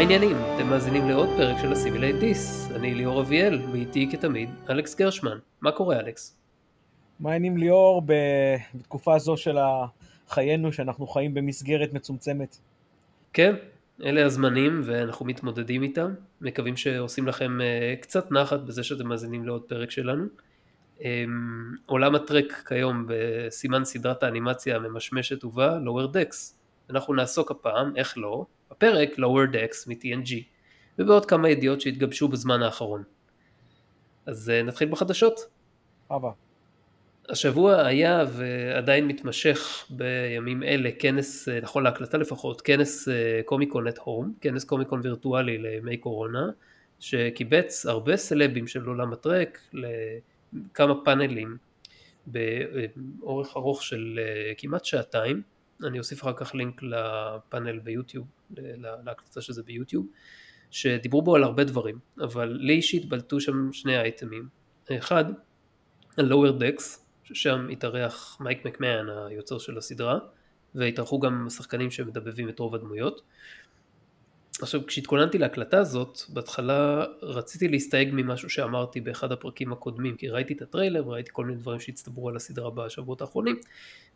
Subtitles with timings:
[0.00, 0.36] מה העניינים?
[0.36, 2.70] אתם מאזינים לעוד פרק של Assimilate This.
[2.74, 5.38] אני ליאור אביאל, ואיתי כתמיד אלכס גרשמן.
[5.60, 6.36] מה קורה אלכס?
[7.20, 8.02] מה העניינים ליאור
[8.74, 9.56] בתקופה זו של
[10.28, 12.58] חיינו, שאנחנו חיים במסגרת מצומצמת?
[13.32, 13.54] כן,
[14.04, 16.14] אלה הזמנים ואנחנו מתמודדים איתם.
[16.40, 20.24] מקווים שעושים לכם אה, קצת נחת בזה שאתם מאזינים לעוד פרק שלנו.
[21.00, 26.36] אמ, עולם הטרק כיום בסימן סדרת האנימציה הממשמשת ובא, Lower Decks.
[26.90, 30.34] אנחנו נעסוק הפעם, איך לא, בפרק Lower Decks מ-TNG,
[30.98, 33.02] ובעוד כמה ידיעות שהתגבשו בזמן האחרון.
[34.26, 35.40] אז אה, נתחיל בחדשות.
[36.10, 36.30] אבא.
[37.28, 43.08] השבוע היה ועדיין מתמשך בימים אלה כנס, אה, נכון להקלטה לפחות, כנס
[43.44, 46.50] קומיקון את הום, כנס קומיקון וירטואלי לימי קורונה,
[47.00, 51.56] שקיבץ הרבה סלבים של עולם הטרק לכמה פאנלים
[52.26, 55.42] באורך ארוך של אה, כמעט שעתיים,
[55.84, 58.26] אני אוסיף אחר כך לינק לפאנל ביוטיוב,
[59.04, 60.06] להקלטה של זה ביוטיוב,
[60.70, 64.48] שדיברו בו על הרבה דברים, אבל לי אישית בלטו שם שני אייטמים,
[64.92, 65.24] אחד,
[66.18, 70.18] ה-Lower Decks, ששם התארח מייק מקמן היוצר של הסדרה
[70.74, 73.22] והתארחו גם שחקנים שמדבבים את רוב הדמויות.
[74.62, 80.62] עכשיו כשהתכוננתי להקלטה הזאת בהתחלה רציתי להסתייג ממשהו שאמרתי באחד הפרקים הקודמים כי ראיתי את
[80.62, 83.56] הטריילר וראיתי כל מיני דברים שהצטברו על הסדרה בשבועות האחרונים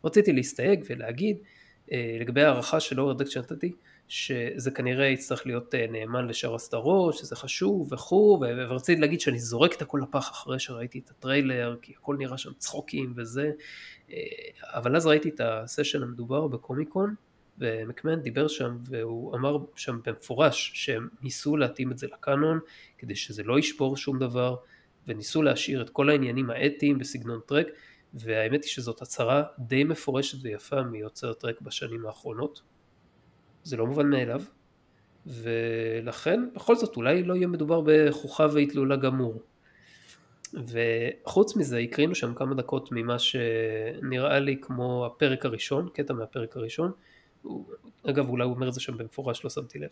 [0.03, 1.37] רציתי להסתייג ולהגיד
[1.91, 3.71] אה, לגבי הערכה של אור הדק שנתתי
[4.07, 9.73] שזה כנראה יצטרך להיות אה, נאמן לשאר הסדרות, שזה חשוב וכו', ורציתי להגיד שאני זורק
[9.75, 13.51] את הכל לפח אחרי שראיתי את הטריילר, כי הכל נראה שם צחוקים וזה,
[14.11, 14.17] אה,
[14.63, 17.15] אבל אז ראיתי את הסשן המדובר בקומיקון,
[17.57, 22.59] ומקמן דיבר שם והוא אמר שם במפורש שהם ניסו להתאים את זה לקאנון
[22.97, 24.55] כדי שזה לא ישבור שום דבר
[25.07, 27.67] וניסו להשאיר את כל העניינים האתיים בסגנון טרק
[28.13, 32.61] והאמת היא שזאת הצהרה די מפורשת ויפה מיוצר טרק בשנים האחרונות
[33.65, 34.41] זה לא מובן מאליו,
[35.25, 39.41] ולכן בכל זאת אולי לא יהיה מדובר בחוכה והתלולה גמור.
[40.53, 46.91] וחוץ מזה הקרינו שם כמה דקות ממה שנראה לי כמו הפרק הראשון, קטע מהפרק הראשון,
[48.09, 49.89] אגב אולי הוא אומר את זה שם במפורש לא שמתי לב,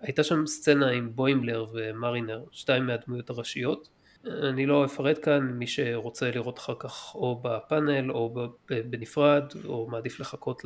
[0.00, 3.88] הייתה שם סצנה עם בוימבלר ומרינר, שתיים מהדמויות הראשיות,
[4.24, 8.48] אני לא אפרט כאן, מי שרוצה לראות אחר כך או בפאנל או
[8.90, 10.64] בנפרד או מעדיף לחכות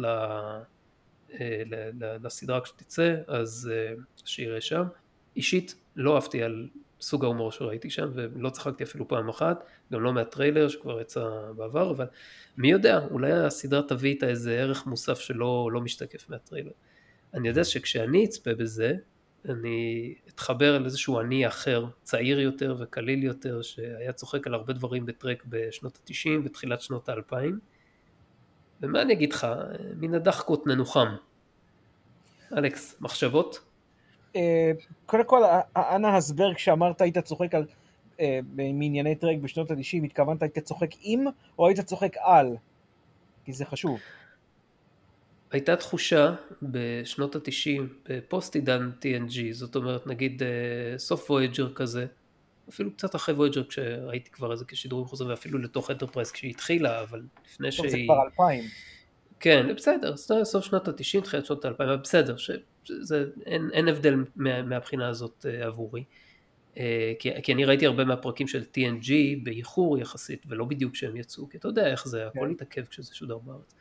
[2.22, 4.84] לסדרה כשתצא, אז אה, שיראה שם.
[5.36, 6.69] אישית לא אהבתי על
[7.00, 11.91] סוג ההומור שראיתי שם ולא צחקתי אפילו פעם אחת, גם לא מהטריילר שכבר יצא בעבר,
[11.91, 12.06] אבל
[12.56, 16.70] מי יודע, אולי הסדרה תביא איתה איזה ערך מוסף שלא לא משתקף מהטריילר.
[17.34, 18.94] אני יודע שכשאני אצפה בזה,
[19.48, 25.44] אני אתחבר לאיזשהו אני אחר, צעיר יותר וקליל יותר, שהיה צוחק על הרבה דברים בטרק
[25.48, 27.58] בשנות התשעים ותחילת שנות האלפיים.
[28.81, 29.47] ומה אני אגיד לך,
[29.97, 31.09] מן הדחקות ננוחם.
[32.53, 33.60] אלכס, מחשבות?
[34.37, 34.72] אה,
[35.06, 35.42] קודם כל,
[35.76, 37.66] אנא הסבר כשאמרת היית צוחק על
[38.20, 41.25] אה, מענייני טרק בשנות ה-90, התכוונת היית צוחק עם
[41.59, 42.56] או היית צוחק על?
[43.44, 43.98] כי זה חשוב.
[45.50, 52.06] הייתה תחושה בשנות ה-90 בפוסט עידן TNG, זאת אומרת נגיד אה, סוף Voyager כזה,
[52.69, 57.22] אפילו קצת אחרי Voyager כשראיתי כבר איזה כשידורים חוזרים ואפילו לתוך Enterprise כשהיא התחילה, אבל
[57.47, 57.91] לפני שהיא...
[57.91, 58.65] זה כבר אלפיים.
[59.41, 65.09] כן, בסדר, סוף שנות ה-90, תחילת שנות ה-2000, בסדר, שזה, אין, אין הבדל מה, מהבחינה
[65.09, 66.04] הזאת אה, עבורי.
[66.75, 66.78] אה,
[67.19, 69.10] כי, כי אני ראיתי הרבה מהפרקים של TNG
[69.43, 72.50] באיחור יחסית, ולא בדיוק כשהם יצאו, כי אתה יודע איך זה, הכל כן.
[72.50, 73.75] התעכב כשזה שודר בארץ.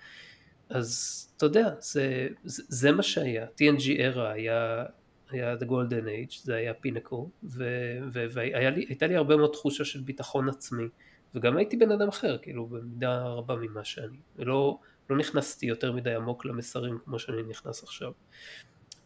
[0.70, 4.86] אז אתה יודע, זה, זה, זה מה שהיה, TNG era היה,
[5.30, 10.88] היה The Golden Age, זה היה פינקו, והייתה לי הרבה מאוד תחושה של ביטחון עצמי,
[11.36, 14.80] וגם הייתי בן אדם אחר, כאילו, במידה רבה ממה שאני, ולא...
[15.10, 18.12] לא נכנסתי יותר מדי עמוק למסרים כמו שאני נכנס עכשיו.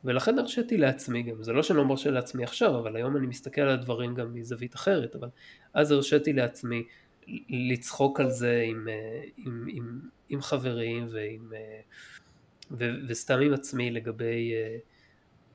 [0.03, 3.61] ולכן הרשיתי לעצמי גם, זה לא שאני לא מרשה לעצמי עכשיו, אבל היום אני מסתכל
[3.61, 5.27] על הדברים גם מזווית אחרת, אבל
[5.73, 6.87] אז הרשיתי לעצמי
[7.49, 9.99] לצחוק על זה עם, אה, עם, עם,
[10.29, 11.81] עם חברים ועם, אה,
[12.71, 14.53] ו, וסתם עם עצמי לגבי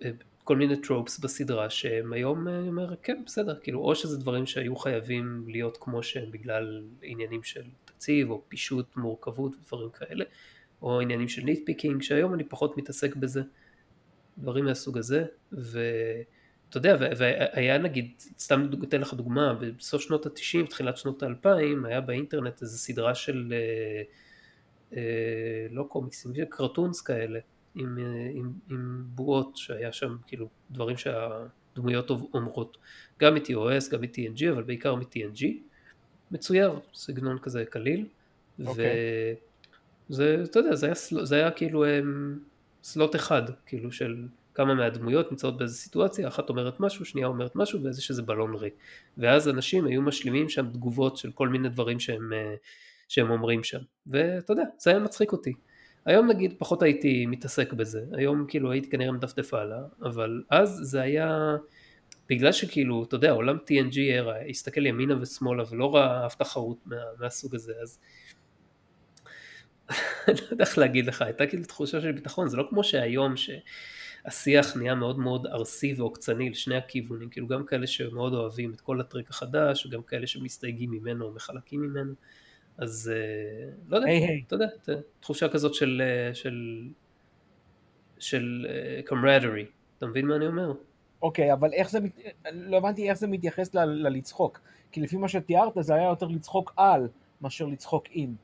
[0.05, 0.11] אה,
[0.45, 4.77] כל מיני tropes בסדרה שהם היום, אני אומר, כן, בסדר, כאילו, או שזה דברים שהיו
[4.77, 10.25] חייבים להיות כמו שהם בגלל עניינים של תקציב או פישוט מורכבות ודברים כאלה,
[10.83, 13.43] או עניינים של nitpicking, שהיום אני פחות מתעסק בזה,
[14.39, 20.97] דברים מהסוג הזה, ואתה יודע, והיה נגיד, סתם אתן לך דוגמה, בסוף שנות התשעים, תחילת
[20.97, 24.03] שנות האלפיים, היה באינטרנט איזו סדרה של, אה,
[24.97, 27.39] אה, לא קומיקסים, קרטונס כאלה,
[27.75, 32.77] עם, אה, עם, עם בועות שהיה שם כאילו דברים שהדמויות אומרות
[33.21, 35.47] גם מ-TOS גם מ-TNG אבל בעיקר מ-TNG
[36.31, 38.07] מצויר סגנון כזה קליל
[38.61, 38.67] okay.
[38.67, 39.35] אוקיי.
[40.11, 42.39] וזה אתה יודע זה היה, זה היה כאילו הם, אמ,
[42.83, 47.83] סלוט אחד כאילו של כמה מהדמויות נמצאות באיזה סיטואציה, אחת אומרת משהו, שנייה אומרת משהו,
[47.83, 48.75] ואיזה שזה בלון ריק.
[49.19, 52.55] ואז אנשים היו משלימים שם תגובות של כל מיני דברים שהם, אה,
[53.09, 53.79] שהם אומרים שם.
[54.07, 55.53] ואתה יודע, זה היה מצחיק אותי.
[56.07, 61.01] היום נגיד פחות הייתי מתעסק בזה, היום כאילו הייתי כנראה מדפדף הלאה, אבל אז זה
[61.01, 61.57] היה,
[62.29, 66.97] בגלל שכאילו, אתה יודע, עולם TNG era, הסתכל ימינה ושמאלה ולא ראה אף תחרות מה,
[67.19, 67.99] מהסוג הזה, אז
[70.29, 73.35] אני לא יודע איך להגיד לך, הייתה כאילו תחושה של ביטחון, זה לא כמו שהיום
[73.37, 79.01] שהשיח נהיה מאוד מאוד ארסי ועוקצני לשני הכיוונים, כאילו גם כאלה שמאוד אוהבים את כל
[79.01, 82.15] הטרק החדש, וגם כאלה שמסתייגים ממנו או מחלקים ממנו,
[82.79, 84.43] אז אה, לא יודע, היי, היי.
[84.47, 84.67] אתה יודע,
[85.21, 86.89] תחושה כזאת של, אה, של,
[88.19, 88.67] של
[89.07, 89.67] קומרדרי,
[89.99, 90.73] אתה מבין מה אני אומר?
[91.23, 91.99] אוקיי, אבל איך זה,
[92.53, 94.61] לא הבנתי איך זה מתייחס ל- ללצחוק.
[94.93, 97.09] כי לפי מה שתיארת זה היה יותר לצחוק על
[97.41, 98.35] מאשר לצחוק עם.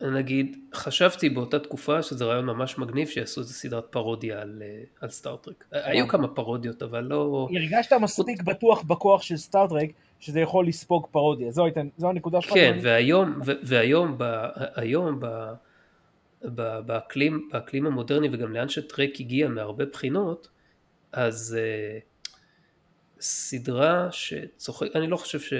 [0.00, 5.10] נגיד, חשבתי באותה תקופה שזה רעיון ממש מגניב שיעשו איזה סדרת פרודיה על, אה, על
[5.10, 5.64] סטארטרק.
[5.72, 7.48] היו כמה פרודיות אבל לא...
[7.50, 9.90] הרגשת מספיק בטוח בכוח של סטארטרק
[10.22, 11.50] שזה יכול לספוג פרודיה.
[11.50, 12.54] זו, הייתה, זו הנקודה שלך?
[12.54, 12.78] כן?
[12.82, 15.52] והיום, והיום, ב- היום ב-
[16.44, 20.48] ב- באקלים, באקלים המודרני וגם לאן שטרק הגיע מהרבה בחינות,
[21.12, 22.02] אז uh,
[23.20, 25.52] סדרה שצוחק, אני לא חושב ש...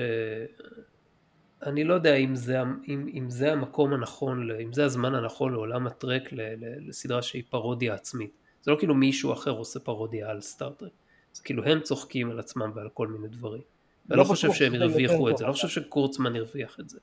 [1.62, 5.86] אני לא יודע אם זה, אם, אם זה המקום הנכון, אם זה הזמן הנכון לעולם
[5.86, 8.30] הטרק ל- ל- לסדרה שהיא פרודיה עצמית.
[8.62, 10.92] זה לא כאילו מישהו אחר עושה פרודיה על סטארטרק.
[11.32, 13.62] זה כאילו הם צוחקים על עצמם ועל כל מיני דברים.
[14.10, 16.98] אני לא בטוח חושב שהם הרוויחו את זה, לא אבל- חושב שקורצמן הרוויח את זה.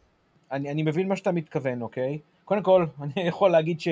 [0.52, 2.20] אני, אני מבין מה שאתה מתכוון, אוקיי?
[2.46, 3.88] קודם כל, אני יכול להגיד ש,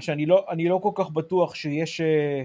[0.00, 2.42] שאני לא, אני לא כל כך בטוח שיש, אה,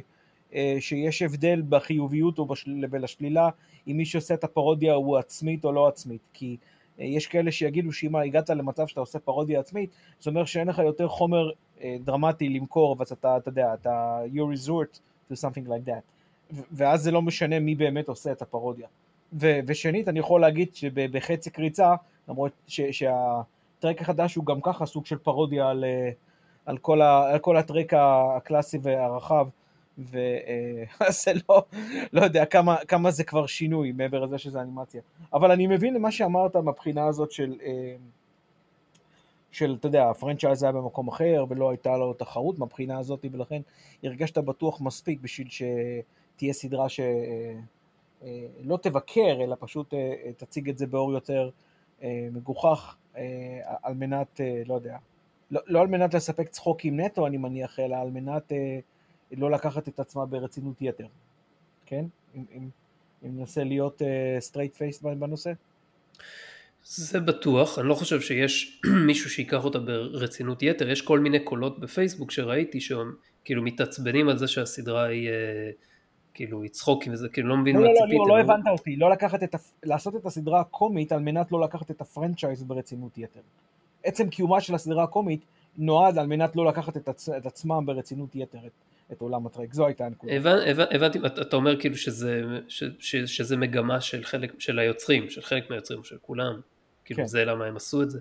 [0.54, 3.50] אה, שיש הבדל בחיוביות ובשלילה
[3.88, 6.58] אם מי שעושה את הפרודיה הוא עצמית או לא עצמית, כי
[7.00, 9.90] אה, יש כאלה שיגידו שאם הגעת למצב שאתה עושה פרודיה עצמית,
[10.22, 11.50] זה אומר שאין לך יותר חומר
[12.04, 15.00] דרמטי למכור, ואז אתה, אתה יודע, אתה you resort
[15.32, 16.02] to something like that.
[16.72, 18.88] ואז זה לא משנה מי באמת עושה את הפרודיה.
[19.34, 21.96] ו- ושנית, אני יכול להגיד שבחצי קריצה,
[22.28, 26.10] למרות ש- שהטרק החדש הוא גם ככה סוג של פרודיה על, אה,
[26.66, 29.48] על, כל, ה- על כל הטרק הקלאסי והרחב,
[29.98, 31.64] וזה לא,
[32.14, 35.02] לא יודע כמה, כמה זה כבר שינוי מעבר לזה שזה אנימציה.
[35.34, 37.96] אבל אני מבין למה שאמרת מהבחינה הזאת של, אה,
[39.52, 43.62] של, אתה יודע, הפרנצ'ייז היה במקום אחר ולא הייתה לו תחרות מהבחינה הזאת, ולכן
[44.04, 47.00] הרגשת בטוח מספיק בשביל שתהיה סדרה ש...
[48.26, 51.50] אה, לא תבקר, אלא פשוט אה, אה, תציג את זה באור יותר
[52.32, 52.96] מגוחך,
[53.84, 54.98] על מנת, לא יודע,
[55.52, 58.52] לא, לא על מנת לספק צחוקים נטו, אני מניח, אלא על מנת
[59.32, 61.08] לא לקחת את עצמה ברצינות יתר,
[61.86, 62.06] כן?
[62.36, 62.70] אם, אם,
[63.24, 64.02] אם ננסה להיות
[64.40, 65.52] straight face בנושא?
[66.84, 71.80] זה בטוח, אני לא חושב שיש מישהו שיקח אותה ברצינות יתר, יש כל מיני קולות
[71.80, 75.30] בפייסבוק שראיתי שהם כאילו מתעצבנים על זה שהסדרה היא
[76.36, 78.20] כאילו היא צחוקים וזה כאילו לא מבין לא, מה לא, לא, ציפיתם.
[78.20, 81.92] לא, לא הבנת אותי, לא לקחת את, לעשות את הסדרה הקומית על מנת לא לקחת
[81.92, 83.40] את הפרנצ'ייז ברצינות יתר.
[84.04, 85.46] עצם קיומה של הסדרה הקומית
[85.78, 87.30] נועד על מנת לא לקחת את, עצ...
[87.30, 88.72] את עצמם ברצינות יתר, את,
[89.12, 90.34] את עולם הטרק, זו הייתה הנקודה.
[90.34, 95.30] הבנ, הבנ, הבנתי, אתה אומר כאילו שזה, ש, ש, שזה מגמה של חלק, של היוצרים,
[95.30, 96.60] של חלק מהיוצרים, של כולם,
[97.06, 97.28] כאילו כן.
[97.28, 98.20] זה למה הם עשו את זה,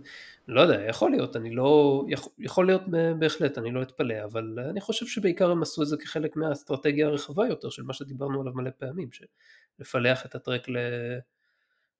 [0.48, 2.82] לא יודע, יכול להיות, אני לא, יכול, יכול להיות
[3.18, 7.46] בהחלט, אני לא אתפלא, אבל אני חושב שבעיקר הם עשו את זה כחלק מהאסטרטגיה הרחבה
[7.46, 9.24] יותר של מה שדיברנו עליו מלא פעמים, של
[9.78, 10.66] לפלח את הטרק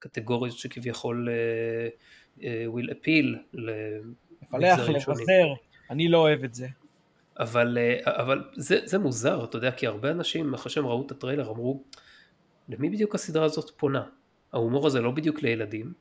[0.05, 2.43] לקטגוריות שכביכול uh, uh,
[2.75, 4.89] will appeal לפלח.
[4.89, 5.55] לבזר,
[5.91, 6.67] אני לא אוהב את זה.
[7.39, 11.11] אבל, אה, אבל זה, זה מוזר, אתה יודע, כי הרבה אנשים אחרי שהם ראו את
[11.11, 11.85] הטריילר אמרו,
[12.69, 14.05] למי בדיוק הסדרה הזאת פונה?
[14.53, 15.93] ההומור הזה לא בדיוק לילדים,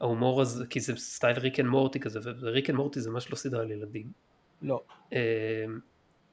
[0.00, 3.30] ההומור הזה, כי זה סטייל Rick and Morty כזה, ו Rick and Morty זה ממש
[3.30, 4.06] לא סדרה לילדים.
[4.62, 4.80] לא.
[5.12, 5.64] אה,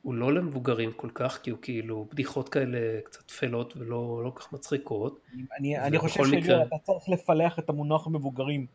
[0.01, 4.39] הוא לא למבוגרים כל כך, כי הוא כאילו בדיחות כאלה קצת טפלות ולא לא כל
[4.41, 5.19] כך מצחיקות.
[5.59, 8.65] אני, אני חושב מקרה- שאתה צריך לפלח את המונח מבוגרים.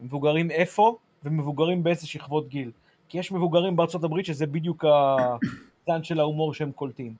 [0.00, 2.70] מבוגרים איפה ומבוגרים באיזה שכבות גיל.
[3.08, 7.14] כי יש מבוגרים בארצות הברית שזה בדיוק הזן של ההומור שהם קולטים.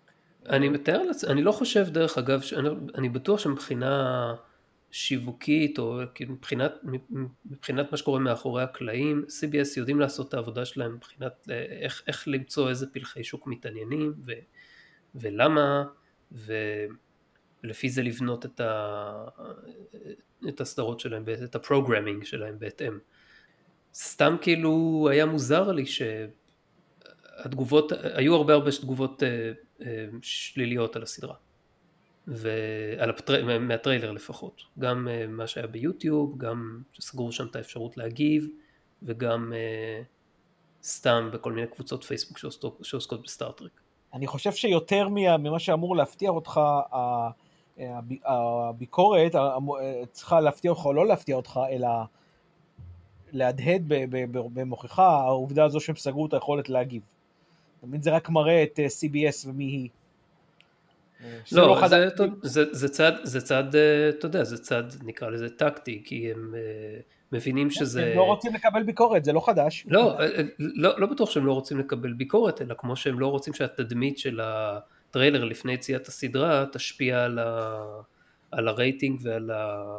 [0.48, 4.34] אני מתאר לעצמי, אני לא חושב דרך אגב, שאני, אני בטוח שמבחינה
[4.90, 6.72] שיווקית או כאילו מבחינת,
[7.44, 11.48] מבחינת מה שקורה מאחורי הקלעים, CBS יודעים לעשות את העבודה שלהם מבחינת
[11.80, 14.32] איך, איך למצוא איזה פלחי שוק מתעניינים ו,
[15.14, 15.84] ולמה
[16.32, 19.24] ולפי זה לבנות את, ה,
[20.48, 22.98] את הסדרות שלהם, את ה programming שלהם בהתאם.
[23.94, 25.84] סתם כאילו היה מוזר לי
[27.36, 29.52] שהתגובות, היו הרבה הרבה תגובות אה,
[29.82, 31.34] אה, שליליות על הסדרה.
[32.28, 33.58] ועל הפטר...
[33.60, 38.46] מהטריילר לפחות, גם אה, מה שהיה ביוטיוב, גם שסגרו שם את האפשרות להגיב,
[39.02, 40.02] וגם אה,
[40.82, 43.80] סתם בכל מיני קבוצות פייסבוק שעוסקות, שעוסקות בסטארטרק.
[44.14, 46.60] אני חושב שיותר ממה שאמור להפתיע אותך,
[48.24, 49.32] הביקורת
[50.12, 51.88] צריכה להפתיע אותך או לא להפתיע אותך, אלא
[53.32, 53.82] להדהד
[54.30, 57.02] במוכיחה העובדה הזו שהם סגרו את היכולת להגיב.
[57.80, 59.88] תמיד זה רק מראה את אה, CBS ומי היא.
[61.52, 62.08] לא, לא זה,
[62.42, 66.54] זה, זה צעד, זה צעד, אה, אתה יודע, זה צעד, נקרא לזה טקטי, כי הם
[66.54, 67.00] אה,
[67.32, 68.06] מבינים שזה...
[68.06, 69.86] הם לא רוצים לקבל ביקורת, זה לא חדש.
[69.88, 70.18] לא,
[70.58, 74.40] לא, לא בטוח שהם לא רוצים לקבל ביקורת, אלא כמו שהם לא רוצים שהתדמית של
[74.42, 77.80] הטריילר לפני יציאת הסדרה תשפיע על, ה,
[78.50, 79.98] על הרייטינג ועל ה,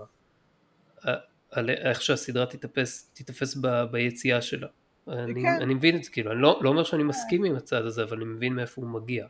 [1.51, 4.67] על איך שהסדרה תתפס, תתפס ב, ביציאה שלה.
[5.07, 5.57] אני, כן.
[5.61, 8.17] אני מבין את זה, כאילו, אני לא, לא אומר שאני מסכים עם הצעד הזה, אבל
[8.17, 9.25] אני מבין מאיפה הוא מגיע.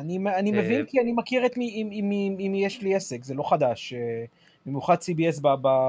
[0.00, 2.94] אני, אני מבין אה, כי אני מכיר את מי, אם, אם, אם, אם יש לי
[2.94, 4.24] עסק, זה לא חדש, אה,
[4.66, 5.40] במיוחד CBS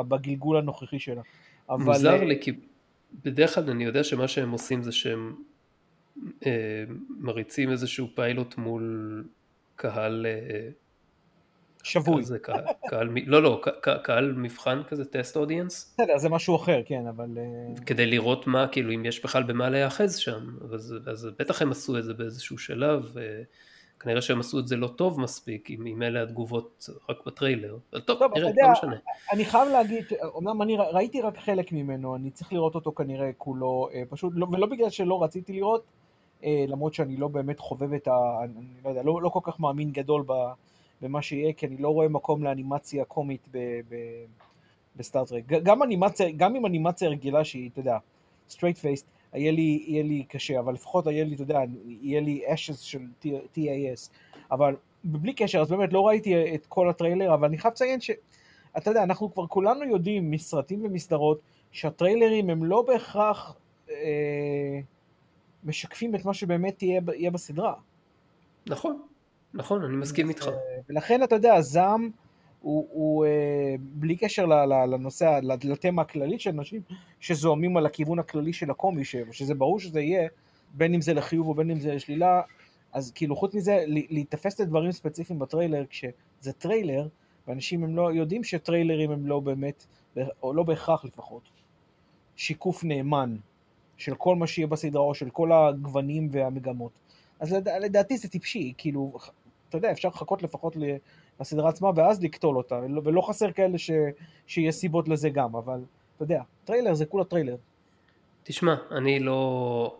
[0.08, 1.22] בגלגול הנוכחי שלה.
[1.70, 1.84] אבל...
[1.84, 2.52] מוזר אה, לי, כי
[3.24, 5.36] בדרך כלל אני יודע שמה שהם עושים זה שהם
[6.46, 6.84] אה,
[7.20, 9.24] מריצים איזשהו פיילוט מול
[9.76, 10.26] קהל...
[10.26, 10.70] אה,
[11.84, 12.22] שבוי.
[12.22, 13.62] כזה, קהל, קהל, לא, לא,
[14.04, 15.94] קהל מבחן כזה, טסט אודיאנס.
[15.94, 17.28] בסדר, זה משהו אחר, כן, אבל...
[17.86, 21.98] כדי לראות מה, כאילו, אם יש בכלל במה להיאחז שם, אז, אז בטח הם עשו
[21.98, 23.16] את זה באיזשהו שלב,
[24.04, 27.78] כנראה שהם עשו את זה לא טוב מספיק, אם, אם אלה התגובות רק בטריילר.
[27.94, 28.96] אבל טוב, טוב נראה, יודע, לא משנה.
[29.34, 30.06] אני חייב להגיד,
[30.38, 34.48] אמנם אני ראיתי רק חלק ממנו, אני צריך לראות אותו כנראה כולו, אה, פשוט, לא,
[34.52, 35.84] ולא בגלל שלא רציתי לראות,
[36.44, 38.12] אה, למרות שאני לא באמת חובב את ה...
[38.44, 40.24] אני לא יודע, לא, לא כל כך מאמין גדול
[41.02, 43.50] במה שיהיה, כי אני לא רואה מקום לאנימציה קומית
[44.96, 45.44] בסטארט-טרק.
[45.48, 47.98] גם אנימציה, גם עם אנימציה רגילה שהיא, אתה יודע,
[48.50, 52.42] straight faced, יהיה לי, יהיה לי קשה, אבל לפחות יהיה לי, אתה יודע, יהיה לי
[52.48, 54.10] אשז של TAS.
[54.52, 58.12] אבל בלי קשר, אז באמת לא ראיתי את כל הטריילר, אבל אני חייב לציין ש...
[58.78, 61.40] אתה יודע, אנחנו כבר כולנו יודעים מסרטים ומסדרות
[61.72, 63.56] שהטריילרים הם לא בהכרח
[63.90, 64.80] אה,
[65.63, 67.74] משקפים את מה שבאמת יהיה, יהיה בסדרה.
[68.68, 69.02] נכון,
[69.54, 70.48] נכון, אני מסכים איתך.
[70.48, 70.54] אה,
[70.90, 72.10] ולכן אתה יודע, הזעם
[72.63, 74.46] הוא, הוא אה, בלי קשר
[74.86, 76.82] לנושא, לתמה הכללית של נשים,
[77.20, 80.27] שזועמים על הכיוון הכללי של הקומי, שזה ברור שזה יהיה,
[80.74, 82.41] בין אם זה לחיוב או בין אם זה לשלילה,
[82.93, 87.08] אז כאילו חוץ מזה, להיתפס לדברים ספציפיים בטריילר, כשזה טריילר,
[87.48, 89.86] ואנשים הם לא יודעים שטריילרים הם לא באמת,
[90.43, 91.43] או לא בהכרח לפחות,
[92.36, 93.36] שיקוף נאמן
[93.98, 96.91] של כל מה שיהיה בסדרה, או של כל הגוונים והמגמות.
[97.39, 99.12] אז לדעתי זה טיפשי, כאילו,
[99.70, 100.77] אתה יודע, אפשר לחכות לפחות
[101.42, 103.92] לסדרה עצמה ואז לקטול אותה, ולא חסר כאלה ש,
[104.48, 105.80] שיהיה סיבות לזה גם, אבל
[106.16, 107.56] אתה יודע, טריילר זה כולה טריילר.
[108.44, 109.98] תשמע, אני לא,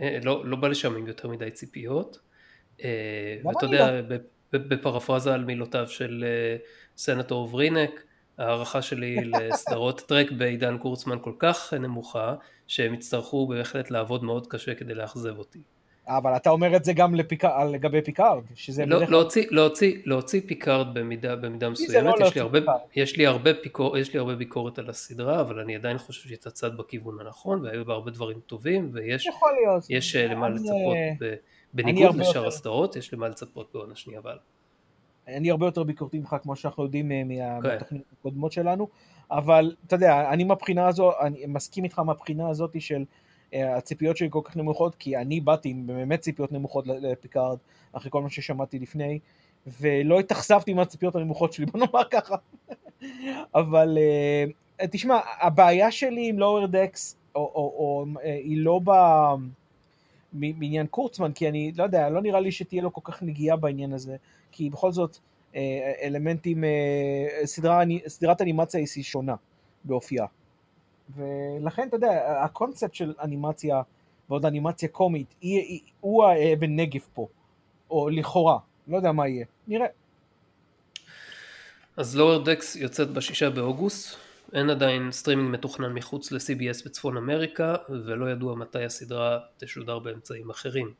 [0.00, 2.18] אה, לא, לא בא לשם עם יותר מדי ציפיות,
[2.84, 4.16] אה, ואתה יודע, לא?
[4.52, 6.56] בפרפרזה על מילותיו של אה,
[6.96, 8.02] סנטור ורינק,
[8.38, 12.34] ההערכה שלי לסדרות טרק בעידן קורצמן כל כך נמוכה,
[12.66, 15.62] שהם יצטרכו בהחלט לעבוד מאוד קשה כדי לאכזב אותי.
[16.08, 17.44] אבל אתה אומר את זה גם לפיק...
[17.44, 22.40] לגבי פיקארד, שזה לא, בדרך להוציא, להוציא, להוציא פיקארד במידה, במידה מסוימת, לא יש, לי
[22.40, 22.58] הרבה,
[22.96, 26.50] יש, לי הרבה פיקור, יש לי הרבה ביקורת על הסדרה, אבל אני עדיין חושב שזה
[26.50, 29.28] צעד בכיוון הנכון, והיו בה הרבה דברים טובים, ויש
[29.88, 31.34] יש אה, למה לצפות, ב,
[31.74, 34.36] בניגוד לשאר הסדרות, יש למה לצפות בעונה שנייה אבל.
[35.28, 37.22] אני הרבה יותר ביקורתי ממך, כמו שאנחנו יודעים אה,
[37.62, 37.68] כן.
[37.68, 38.88] מהתוכניות הקודמות שלנו,
[39.30, 43.04] אבל אתה יודע, אני מהבחינה הזו, אני מסכים איתך מהבחינה הזאת של
[43.52, 47.58] הציפיות שלי כל כך נמוכות, כי אני באתי עם באמת ציפיות נמוכות לפיקארד,
[47.92, 49.18] אחרי כל מה ששמעתי לפני,
[49.80, 52.36] ולא התאכזבתי מהציפיות הנמוכות שלי, בוא נאמר ככה.
[53.54, 53.98] אבל
[54.78, 58.90] uh, תשמע, הבעיה שלי עם לואוור דקס, או, או, או, אה, היא לא ב...
[60.32, 63.92] בעניין קורצמן, כי אני לא יודע, לא נראה לי שתהיה לו כל כך נגיעה בעניין
[63.92, 64.16] הזה,
[64.52, 65.18] כי בכל זאת
[66.02, 66.64] אלמנטים,
[67.44, 69.34] סדרה, סדרת אנימציה היא שונה
[69.84, 70.26] באופייה.
[71.16, 73.82] ולכן, אתה יודע, הקונספט של אנימציה,
[74.28, 77.28] ועוד אנימציה קומית, היא, היא, הוא האבן נגף פה,
[77.90, 79.86] או לכאורה, לא יודע מה יהיה, נראה.
[81.96, 84.16] אז Lower Decks יוצאת בשישה באוגוסט,
[84.52, 90.92] אין עדיין סטרימינג מתוכנן מחוץ ל-CBS בצפון אמריקה, ולא ידוע מתי הסדרה תשודר באמצעים אחרים.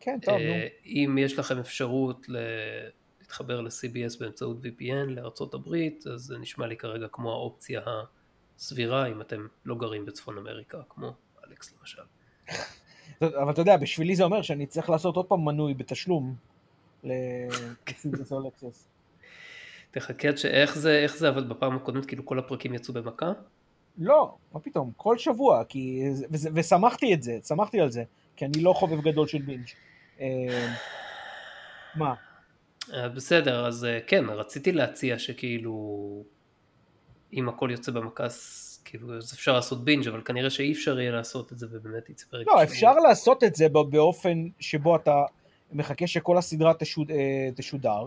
[0.00, 0.40] כן, טוב, נו.
[0.40, 5.20] אה, אם יש לכם אפשרות להתחבר ל-CBS באמצעות VPN
[5.54, 8.02] הברית, אז זה נשמע לי כרגע כמו האופציה ה...
[8.62, 11.12] סבירה אם אתם לא גרים בצפון אמריקה, כמו
[11.48, 12.02] אלכס למשל.
[13.42, 16.34] אבל אתה יודע, בשבילי זה אומר שאני צריך לעשות עוד פעם מנוי בתשלום
[17.04, 18.88] לסימפלס אלקסס.
[19.90, 23.32] תחכה עד שאיך זה, איך זה עבד בפעם הקודמת, כאילו כל הפרקים יצאו במכה?
[23.98, 28.04] לא, מה פתאום, כל שבוע, כי, ושמחתי את זה, שמחתי על זה,
[28.36, 29.66] כי אני לא חובב גדול של בינג'.
[30.20, 30.74] אה,
[31.94, 32.14] מה?
[32.92, 35.72] אה, בסדר, אז אה, כן, רציתי להציע שכאילו
[37.32, 41.52] אם הכל יוצא במקס, כאילו, אז אפשר לעשות בינג', אבל כנראה שאי אפשר יהיה לעשות
[41.52, 42.46] את זה ובאמת יצא פרק.
[42.46, 45.22] לא, אפשר לעשות את זה באופן שבו אתה
[45.72, 48.06] מחכה שכל הסדרה תשוד, אה, תשודר,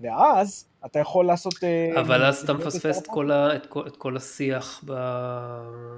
[0.00, 1.54] ואז אתה יכול לעשות...
[1.64, 4.92] אה, אבל אז אתה מפספס את כל, ה, את, כל, את כל השיח, ב,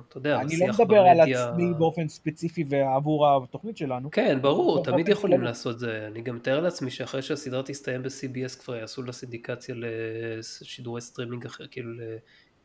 [0.09, 1.11] אתה יודע, אני לא מדבר במדיה...
[1.11, 4.11] על עצמי באופן ספציפי ועבור התוכנית שלנו.
[4.11, 5.43] כן, ברור, תמיד יכולים.
[5.43, 6.07] לעשות זה.
[6.07, 11.67] אני גם מתאר לעצמי שאחרי שהסדרה תסתיים ב-CBS כבר יעשו לה סינדיקציה לשידורי סטרימינג אחר,
[11.71, 11.91] כאילו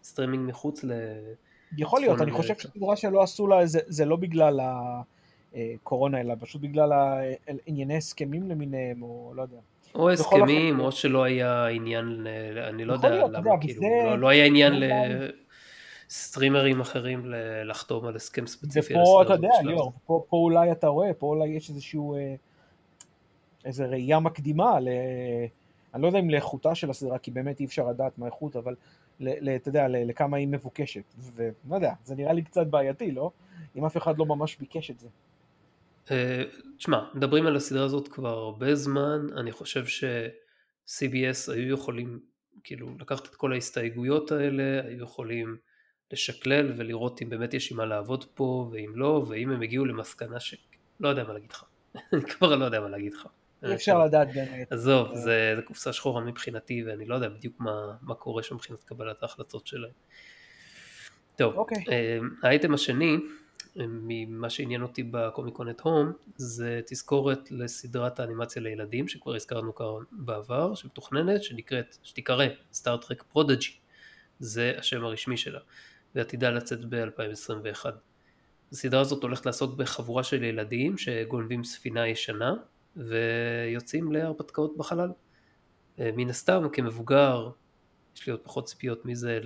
[0.03, 0.91] לסטרימינג מחוץ ל...
[1.77, 4.59] יכול להיות, אני חושב שסדרה שלא עשו לה, זה, זה לא בגלל
[5.53, 6.91] הקורונה, אלא פשוט בגלל
[7.65, 9.57] ענייני הסכמים למיניהם, או לא יודע.
[9.95, 12.27] או הסכמים, או שלא היה עניין,
[12.69, 14.73] אני לא יודע למה, כאילו, לא, לא היה עניין
[16.09, 17.25] לסטרימרים אחרים
[17.65, 18.93] לחתום על הסכם ספציפי.
[18.93, 22.35] ופה אתה יודע, ליאור, פה, פה אולי אתה רואה, פה אולי יש איזשהו, אה,
[23.65, 24.87] איזה ראייה מקדימה, ל...
[25.93, 28.75] אני לא יודע אם לאיכותה של הסדרה, כי באמת אי אפשר לדעת מה איכות, אבל
[29.55, 31.03] אתה יודע, לכמה היא מבוקשת,
[31.35, 33.31] ולא יודע, זה נראה לי קצת בעייתי, לא?
[33.75, 35.07] אם אף אחד לא ממש ביקש את זה.
[36.11, 36.43] אה,
[36.77, 42.19] תשמע, מדברים על הסדרה הזאת כבר הרבה זמן, אני חושב ש-CBS היו יכולים
[42.63, 45.57] כאילו לקחת את כל ההסתייגויות האלה, היו יכולים
[46.11, 50.39] לשקלל ולראות אם באמת יש עם מה לעבוד פה ואם לא, ואם הם הגיעו למסקנה
[50.39, 50.55] ש...
[50.99, 51.63] לא יודע מה להגיד לך,
[52.13, 53.27] אני כבר לא יודע מה להגיד לך.
[53.63, 54.71] אי אפשר לדעת באמת.
[54.71, 58.83] עזוב, זה, זה קופסה שחורה מבחינתי ואני לא יודע בדיוק מה, מה קורה שם מבחינת
[58.83, 59.91] קבלת ההחלטות שלהם.
[61.35, 61.57] טוב, אוקיי.
[61.57, 61.83] אוקיי.
[61.91, 63.17] אה, האייטם השני
[63.75, 69.85] ממה שעניין אותי ב Comic-Con at Home זה תזכורת לסדרת האנימציה לילדים שכבר הזכרנו כאן
[70.11, 73.71] בעבר שמתוכננת שנקראת שתיקרא Star Trek Prodigy
[74.39, 75.59] זה השם הרשמי שלה
[76.15, 77.85] ועתידה לצאת ב-2021
[78.71, 82.53] הסדרה הזאת הולכת לעסוק בחבורה של ילדים שגונבים ספינה ישנה
[82.97, 85.09] ויוצאים להרפתקאות בחלל
[85.97, 87.49] מן הסתם כמבוגר
[88.15, 89.39] יש לי עוד פחות ציפיות מזה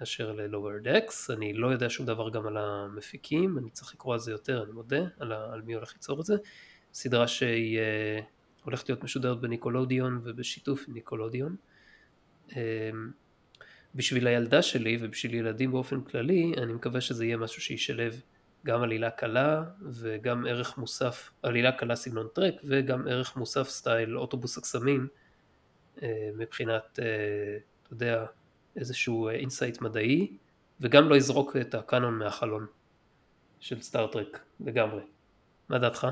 [0.00, 4.20] מאשר ל-Lower Decks, אני לא יודע שום דבר גם על המפיקים, אני צריך לקרוא על
[4.20, 6.34] זה יותר, אני מודה, על, על מי הולך ליצור את זה.
[6.92, 8.24] סדרה שהיא uh,
[8.64, 11.56] הולכת להיות משודרת בניקולודיון ובשיתוף עם ניקולודיון.
[12.50, 12.54] Um,
[13.94, 18.20] בשביל הילדה שלי ובשביל ילדים באופן כללי, אני מקווה שזה יהיה משהו שישלב
[18.64, 24.58] גם עלילה קלה וגם ערך מוסף, עלילה קלה סגנון טרק וגם ערך מוסף style אוטובוס
[24.58, 25.06] הקסמים
[25.96, 26.02] uh,
[26.38, 27.02] מבחינת uh,
[27.82, 28.24] אתה יודע,
[28.76, 30.36] איזשהו insight מדעי,
[30.80, 32.66] וגם לא יזרוק את הקאנון מהחלון
[33.60, 35.02] של סטארטרק לגמרי.
[35.68, 36.06] מה דעתך?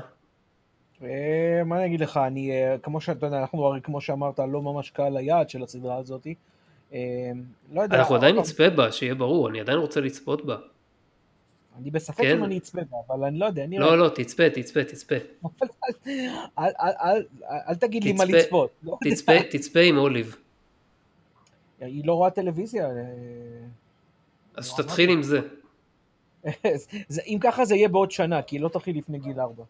[1.03, 4.61] אה, מה אני אגיד לך, אני, אה, כמו שאתה יודע, אנחנו הרי כמו שאמרת, לא
[4.61, 6.27] ממש קהל היעד של הסדרה הזאת.
[6.93, 6.99] אה,
[7.73, 7.97] לא יודע.
[7.97, 10.57] אנחנו עדיין נצפה בה, שיהיה ברור, אני עדיין רוצה לצפות בה.
[11.77, 12.37] אני בספק כן.
[12.37, 13.63] אם אני אצפה בה, אבל אני לא יודע.
[13.63, 15.15] אני לא, לא, תצפה, תצפה, תצפה.
[17.67, 18.71] אל תגיד לי מה לצפות.
[19.51, 20.35] תצפה עם אוליב.
[21.79, 22.85] היא לא רואה טלוויזיה.
[22.85, 22.91] אה,
[24.55, 25.39] אז שתתחיל עם זה.
[27.27, 29.63] אם ככה זה יהיה בעוד שנה, כי היא לא תתחיל לפני גיל ארבע.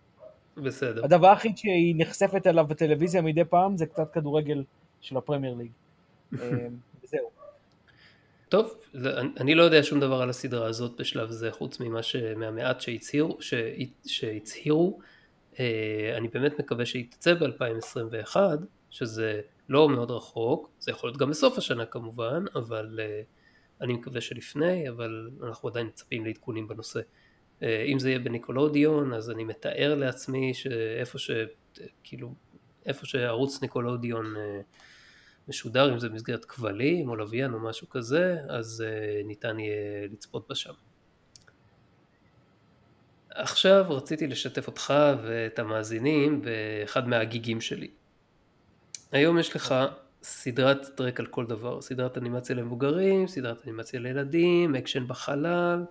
[0.57, 1.05] בסדר.
[1.05, 4.63] הדבר היחיד שהיא נחשפת אליו בטלוויזיה מדי פעם זה קצת כדורגל
[5.01, 5.71] של הפרמייר ליג.
[6.41, 6.67] אה,
[7.03, 7.42] וזהו.
[8.53, 8.73] טוב,
[9.39, 11.99] אני לא יודע שום דבר על הסדרה הזאת בשלב זה, חוץ ממה
[12.35, 13.37] מהמעט שהצהירו,
[14.05, 14.99] שהצהירו.
[15.59, 18.35] אה, אני באמת מקווה שהיא תצא ב-2021,
[18.89, 24.21] שזה לא מאוד רחוק, זה יכול להיות גם בסוף השנה כמובן, אבל uh, אני מקווה
[24.21, 26.99] שלפני, אבל אנחנו עדיין מצפים לעדכונים בנושא.
[26.99, 31.31] Uh, אם זה יהיה בניקולודיון, אז אני מתאר לעצמי שאיפה ש...
[32.03, 32.33] כאילו,
[32.85, 34.35] איפה שערוץ ניקולודיון
[35.47, 40.47] משודר, אם זה במסגרת כבלים או לוויין או משהו כזה, אז uh, ניתן יהיה לצפות
[40.49, 40.73] בה שם.
[43.35, 47.91] עכשיו רציתי לשתף אותך ואת המאזינים באחד מהגיגים שלי.
[49.11, 49.75] היום יש לך
[50.23, 55.85] סדרת טרק על כל דבר, סדרת אנימציה למבוגרים, סדרת אנימציה לילדים, אקשן בחלל,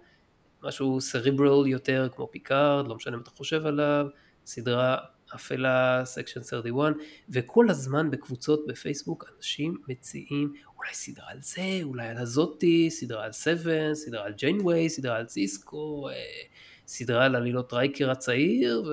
[0.62, 4.06] משהו cerebral יותר כמו פיקארד, לא משנה מה אתה חושב עליו,
[4.46, 4.96] סדרה
[5.34, 6.92] אפלה, Section 31,
[7.30, 13.32] וכל הזמן בקבוצות בפייסבוק אנשים מציעים אולי סדרה על זה, אולי על הזאתי, סדרה על
[13.32, 16.14] 7, סדרה על ג'יינווי, סדרה על סיסקו, אה,
[16.86, 18.84] סדרה על עלילות רייקר הצעיר,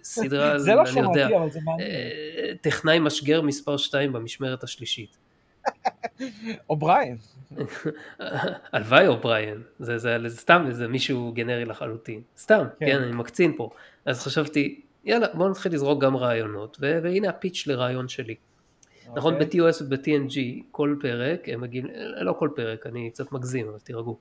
[0.00, 1.60] וסדרה על, זה לא שמעתי, אבל זה.
[1.80, 5.18] אה, טכנאי משגר מספר 2 במשמרת השלישית.
[6.70, 7.16] או בריין.
[8.72, 12.86] הלוואי או בריין, זה, זה, זה סתם איזה מישהו גנרי לחלוטין, סתם, כן.
[12.86, 13.70] כן, אני מקצין פה.
[14.04, 18.34] אז חשבתי, יאללה, בוא נתחיל לזרוק גם רעיונות, והנה ה pitch לרעיון שלי.
[18.34, 19.16] Okay.
[19.16, 19.46] נכון, אוקיי.
[19.46, 20.38] ב-TOS וב-TNG,
[20.70, 21.86] כל פרק, הם מגיעים,
[22.20, 24.18] לא כל פרק, אני קצת מגזים, אבל תירגעו.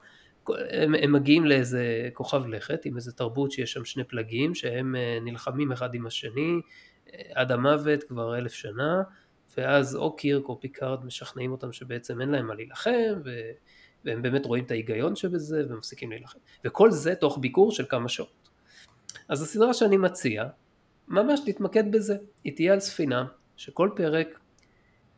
[0.70, 5.18] הם, הם מגיעים לאיזה כוכב לכת עם איזה תרבות שיש שם שני פלגים שהם אה,
[5.22, 6.62] נלחמים אחד עם השני
[7.14, 9.04] אה, עד המוות כבר אלף שנה
[9.58, 13.30] ואז או קירק או פיקארד משכנעים אותם שבעצם אין להם מה להילחם ו...
[14.06, 18.50] והם באמת רואים את ההיגיון שבזה ומפסיקים להילחם וכל זה תוך ביקור של כמה שעות
[19.30, 20.44] אז הסדרה שאני מציע
[21.08, 22.16] ממש להתמקד בזה.
[22.44, 23.26] היא תהיה על ספינה
[23.58, 24.40] שכל פרק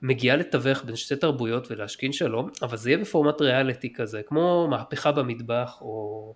[0.01, 5.11] מגיעה לתווך בין שתי תרבויות ולהשכין שלום, אבל זה יהיה בפורמט ריאליטי כזה, כמו מהפכה
[5.11, 6.33] במטבח או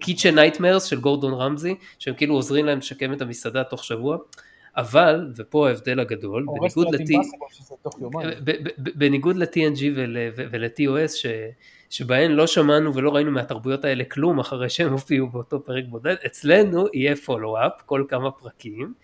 [0.00, 4.18] Kitchen Nightmares של גורדון רמזי, שהם כאילו עוזרים להם לשקם את המסעדה תוך שבוע.
[4.76, 7.08] אבל, ופה ההבדל הגדול, בניגוד, לת...
[8.76, 9.82] בניגוד ל-TNG
[10.52, 11.26] ול-TOS, ש...
[11.90, 16.86] שבהן לא שמענו ולא ראינו מהתרבויות האלה כלום אחרי שהם הופיעו באותו פרק בודד, אצלנו
[16.92, 18.94] יהיה follow-up כל כמה פרקים,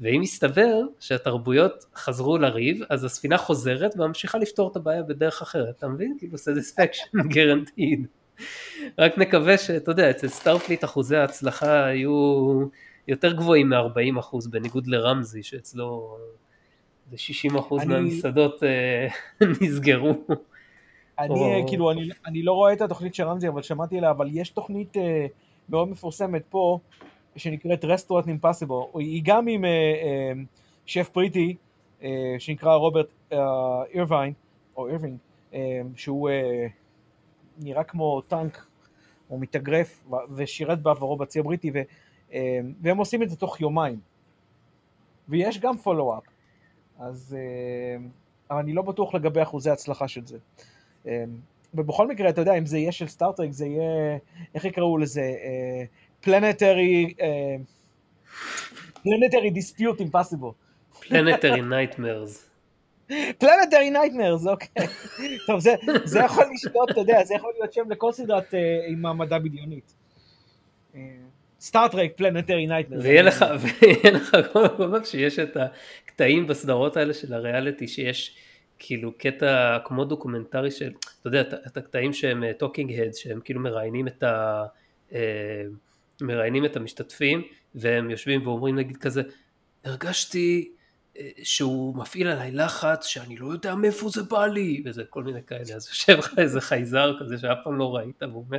[0.00, 5.88] ואם יסתבר שהתרבויות חזרו לריב, אז הספינה חוזרת וממשיכה לפתור את הבעיה בדרך אחרת, אתה
[5.88, 6.16] מבין?
[6.18, 8.06] כאילו satisfaction guaranteed.
[8.98, 12.12] רק נקווה שאתה יודע, אצל Starfleet אחוזי ההצלחה היו
[13.08, 16.18] יותר גבוהים מ-40% בניגוד לרמזי שאצלו
[17.10, 17.16] זה
[17.50, 17.86] 60% אני...
[17.86, 19.08] מהמסעדות אה,
[19.60, 20.14] נסגרו.
[21.18, 21.68] אני או...
[21.68, 24.96] כאילו, אני, אני לא רואה את התוכנית של רמזי, אבל שמעתי עליה, אבל יש תוכנית
[24.96, 25.00] uh,
[25.68, 26.78] מאוד מפורסמת פה,
[27.36, 31.56] שנקראת Restaurant Impossible, היא גם עם uh, uh, שף בריטי,
[32.00, 32.04] uh,
[32.38, 33.36] שנקרא רוברט uh,
[33.94, 34.32] אירווין,
[34.76, 35.18] או אירווינג,
[35.52, 35.56] uh,
[35.96, 36.32] שהוא uh,
[37.58, 38.66] נראה כמו טנק,
[39.30, 40.04] או מתאגרף,
[40.36, 41.78] ושירת בעברו בצי הבריטי, ו...
[42.32, 42.38] אמ,
[42.82, 44.00] והם עושים את זה תוך יומיים.
[45.28, 46.24] ויש גם follow-up.
[46.98, 47.36] אז...
[47.96, 48.08] אמ,
[48.50, 50.38] אני לא בטוח לגבי אחוזי הצלחה של זה.
[51.06, 51.10] אמ,
[51.74, 54.18] ובכל מקרה, אתה יודע, אם זה יהיה של סטאר-טרק, זה יהיה,
[54.54, 55.32] איך יקראו לזה?
[56.20, 57.14] Planetary...
[59.02, 60.52] Planetary Dispute Impossible.
[61.08, 62.50] planetary nightmares.
[63.38, 64.86] planetary nightmares, אוקיי.
[65.46, 68.56] טוב, זה, זה יכול להיות, אתה יודע, זה יכול להיות שם לכל סדרת uh,
[68.88, 69.94] מדע בדיונית.
[71.60, 72.98] Star Trek planetary nightmare.
[73.02, 75.56] ויהיה לך, ויהיה לך כל פעם שיש את
[76.06, 78.36] הקטעים בסדרות האלה של הריאליטי שיש
[78.78, 83.60] כאילו קטע כמו דוקומנטרי של, אתה יודע, את הקטעים שהם talking uh, heads שהם כאילו
[83.60, 84.64] מראיינים את ה...
[85.10, 85.14] Uh,
[86.20, 87.42] מראיינים את המשתתפים
[87.74, 89.22] והם יושבים ואומרים נגיד כזה
[89.84, 90.70] הרגשתי
[91.14, 95.42] uh, שהוא מפעיל עליי לחץ שאני לא יודע מאיפה זה בא לי וזה כל מיני
[95.46, 98.58] כאלה אז יושב לך איזה חייזר כזה שאף פעם לא ראית והוא אומר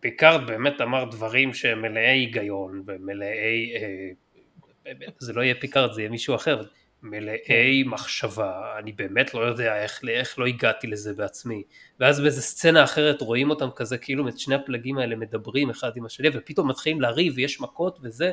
[0.00, 6.10] פיקארד באמת אמר דברים שהם מלאי היגיון ומלאי, אה, זה לא יהיה פיקארד זה יהיה
[6.10, 6.62] מישהו אחר,
[7.02, 11.62] מלאי מחשבה, אני באמת לא יודע איך, איך לא הגעתי לזה בעצמי.
[12.00, 16.04] ואז באיזה סצנה אחרת רואים אותם כזה כאילו את שני הפלגים האלה מדברים אחד עם
[16.04, 18.32] השני ופתאום מתחילים לריב ויש מכות וזה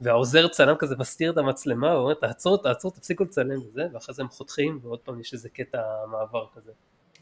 [0.00, 4.28] והעוזר צלם כזה מסתיר את המצלמה ואומר תעצור תעצור תפסיקו לצלם וזה ואחרי זה הם
[4.28, 6.72] חותכים ועוד פעם יש איזה קטע מעבר כזה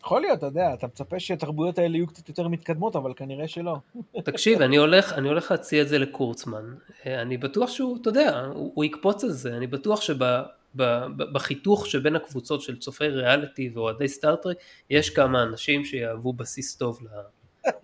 [0.02, 3.76] יכול להיות, אתה יודע, אתה מצפה שהתרבויות האלה יהיו קצת יותר מתקדמות, אבל כנראה שלא.
[4.24, 6.74] תקשיב, אני הולך, אני הולך להציע את זה לקורצמן.
[7.06, 9.56] אני בטוח שהוא, אתה יודע, הוא, הוא יקפוץ על זה.
[9.56, 14.56] אני בטוח שבחיתוך שבין הקבוצות של צופי ריאליטי ואוהדי סטארטרק,
[14.90, 17.00] יש כמה אנשים שיהוו בסיס טוב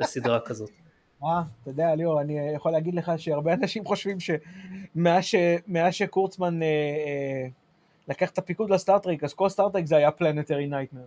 [0.00, 0.70] לסדרה כזאת.
[1.24, 5.24] אה, אתה יודע, ליאור, אני יכול להגיד לך שהרבה אנשים חושבים שמאז
[5.94, 7.46] שקורצמן אה, אה,
[8.08, 11.04] לקח את הפיקוד לסטארטרק, אז כל סטארטרק זה היה planetary nightmare.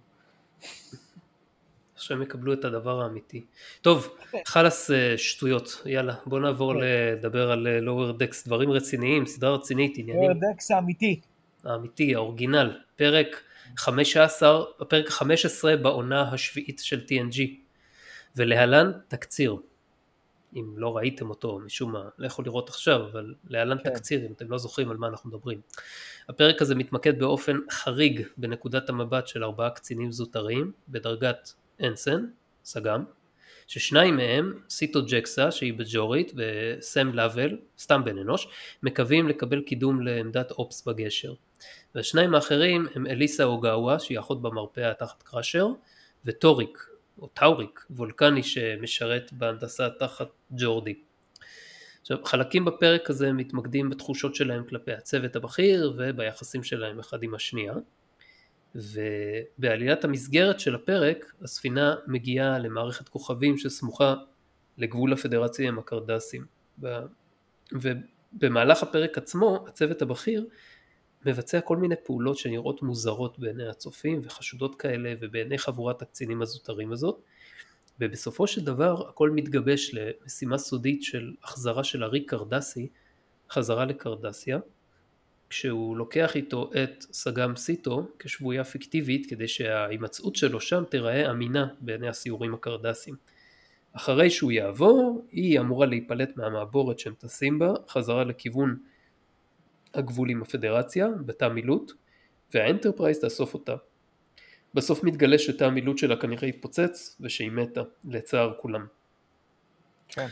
[1.95, 3.45] שהם יקבלו את הדבר האמיתי.
[3.81, 6.79] טוב, חלאס אה, שטויות, יאללה, בוא נעבור כן.
[6.81, 10.23] לדבר על לואוור אה, Decks, דברים רציניים, סדרה רצינית, עניינים.
[10.23, 11.19] Lower Decks האמיתי.
[11.63, 13.41] האמיתי, ה original, פרק
[13.77, 17.39] 15, הפרק 15 בעונה השביעית של TNG,
[18.35, 19.55] ולהלן תקציר.
[20.55, 23.89] אם לא ראיתם אותו משום מה, לכו לראות עכשיו, אבל להלן כן.
[23.89, 25.61] תקציר אם אתם לא זוכרים על מה אנחנו מדברים.
[26.29, 32.25] הפרק הזה מתמקד באופן חריג בנקודת המבט של ארבעה קצינים זוטרים בדרגת אנסן,
[32.63, 33.03] סג"ם,
[33.67, 38.47] ששניים מהם, סיטו ג'קסה שהיא בג'ורית וסם לאבל, סתם בן אנוש,
[38.83, 41.33] מקווים לקבל קידום לעמדת אופס בגשר.
[41.95, 45.67] והשניים האחרים הם אליסה אוגאווה שהיא אחות במרפאה תחת קראשר
[46.25, 46.87] וטוריק
[47.21, 50.93] או טאוריק וולקני שמשרת בהנדסה תחת ג'ורדי.
[52.01, 57.73] עכשיו חלקים בפרק הזה מתמקדים בתחושות שלהם כלפי הצוות הבכיר וביחסים שלהם אחד עם השנייה
[58.75, 64.15] ובעליית המסגרת של הפרק הספינה מגיעה למערכת כוכבים שסמוכה
[64.77, 66.45] לגבול הפדרציה עם הקרדסים
[67.71, 70.47] ובמהלך הפרק עצמו הצוות הבכיר
[71.27, 77.21] מבצע כל מיני פעולות שנראות מוזרות בעיני הצופים וחשודות כאלה ובעיני חבורת הקצינים הזוטרים הזאת
[77.99, 82.87] ובסופו של דבר הכל מתגבש למשימה סודית של החזרה של ארי קרדסי
[83.49, 84.59] חזרה לקרדסיה
[85.49, 92.07] כשהוא לוקח איתו את סג"ם סיטו כשבויה פיקטיבית כדי שההימצאות שלו שם תיראה אמינה בעיני
[92.07, 93.15] הסיורים הקרדסים.
[93.93, 98.77] אחרי שהוא יעבור היא אמורה להיפלט מהמעבורת שהם טסים בה חזרה לכיוון
[99.97, 101.91] הגבול עם הפדרציה בתא מילוט
[102.53, 103.75] והאנטרפרייז תאסוף אותה.
[104.73, 108.85] בסוף מתגלה שתא המילוט שלה כנראה התפוצץ ושהיא מתה לצער כולם.
[110.07, 110.27] כן.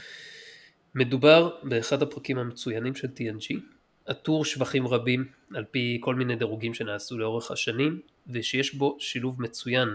[0.95, 3.60] מדובר באחד הפרקים המצוינים של TNG,
[4.06, 5.25] עטור שבחים רבים
[5.56, 9.89] על פי כל מיני דירוגים שנעשו לאורך השנים, ושיש בו שילוב מצוין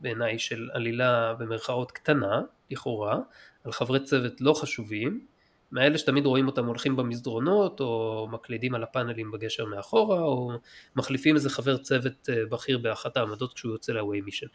[0.00, 3.18] בעיניי של עלילה במרכאות קטנה, לכאורה,
[3.64, 5.26] על חברי צוות לא חשובים,
[5.72, 10.52] מאלה שתמיד רואים אותם הולכים במסדרונות, או מקלידים על הפאנלים בגשר מאחורה, או
[10.96, 14.46] מחליפים איזה חבר צוות אה, בכיר באחת העמדות כשהוא יוצא ל away mission.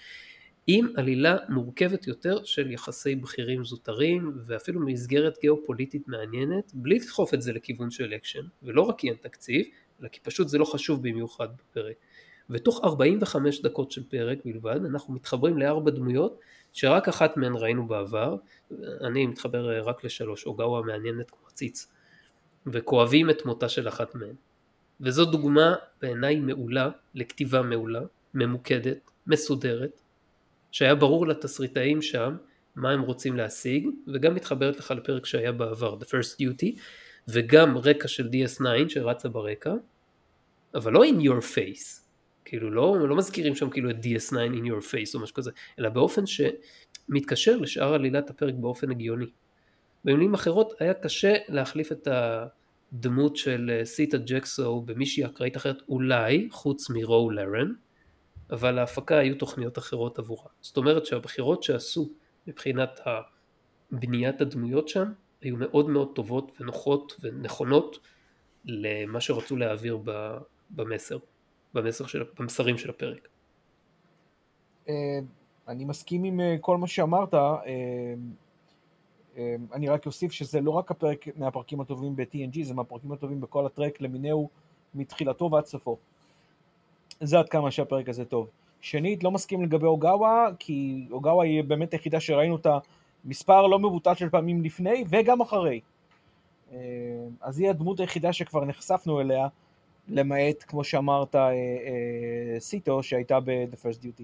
[0.67, 7.41] עם עלילה מורכבת יותר של יחסי בכירים זוטרים ואפילו מסגרת גיאופוליטית מעניינת בלי לדחוף את
[7.41, 9.65] זה לכיוון של אקשן ולא רק כי אין תקציב
[10.01, 11.95] אלא כי פשוט זה לא חשוב במיוחד בפרק
[12.49, 16.39] ותוך 45 דקות של פרק בלבד אנחנו מתחברים לארבע דמויות
[16.73, 18.35] שרק אחת מהן ראינו בעבר
[19.01, 21.87] אני מתחבר רק לשלוש אוגאווה מעניינת כמו שיט
[22.67, 24.35] וכואבים את מותה של אחת מהן.
[25.01, 28.01] וזו דוגמה בעיניי מעולה לכתיבה מעולה
[28.33, 30.01] ממוקדת מסודרת
[30.71, 32.37] שהיה ברור לתסריטאים שם
[32.75, 36.79] מה הם רוצים להשיג וגם מתחברת לך לפרק שהיה בעבר The First Duty
[37.27, 39.73] וגם רקע של DS9 שרצה ברקע
[40.75, 42.02] אבל לא in your face
[42.45, 45.89] כאילו לא, לא מזכירים שם כאילו את DS9 in your face או משהו כזה אלא
[45.89, 49.25] באופן שמתקשר לשאר עלילת הפרק באופן הגיוני
[50.05, 56.89] במילים אחרות היה קשה להחליף את הדמות של סיטה ג'קסו במישהי אקראית אחרת אולי חוץ
[56.89, 57.71] מרו לרן
[58.51, 60.49] אבל להפקה היו תוכניות אחרות עבורה.
[60.61, 62.09] זאת אומרת שהבחירות שעשו
[62.47, 62.99] מבחינת
[63.91, 67.99] בניית הדמויות שם היו מאוד מאוד טובות ונוחות ונכונות
[68.65, 69.97] למה שרצו להעביר
[70.69, 71.17] במסר,
[71.73, 73.27] במסר של, במסרים של הפרק.
[74.89, 75.19] אה,
[75.67, 78.13] אני מסכים עם אה, כל מה שאמרת, אה,
[79.73, 84.01] אני רק אוסיף שזה לא רק הפרק מהפרקים הטובים ב-TNG, זה מהפרקים הטובים בכל הטרק
[84.01, 84.49] למיניהו
[84.95, 85.97] מתחילתו ועד סופו.
[87.21, 88.47] זה עד כמה שהפרק הזה טוב.
[88.81, 92.77] שנית, לא מסכים לגבי אוגאווה, כי אוגאווה היא באמת היחידה שראינו אותה
[93.25, 95.79] מספר לא מבוטל של פעמים לפני וגם אחרי.
[97.41, 99.47] אז היא הדמות היחידה שכבר נחשפנו אליה,
[100.07, 104.23] למעט, כמו שאמרת, אה, אה, סיטו, שהייתה ב-The First Duty.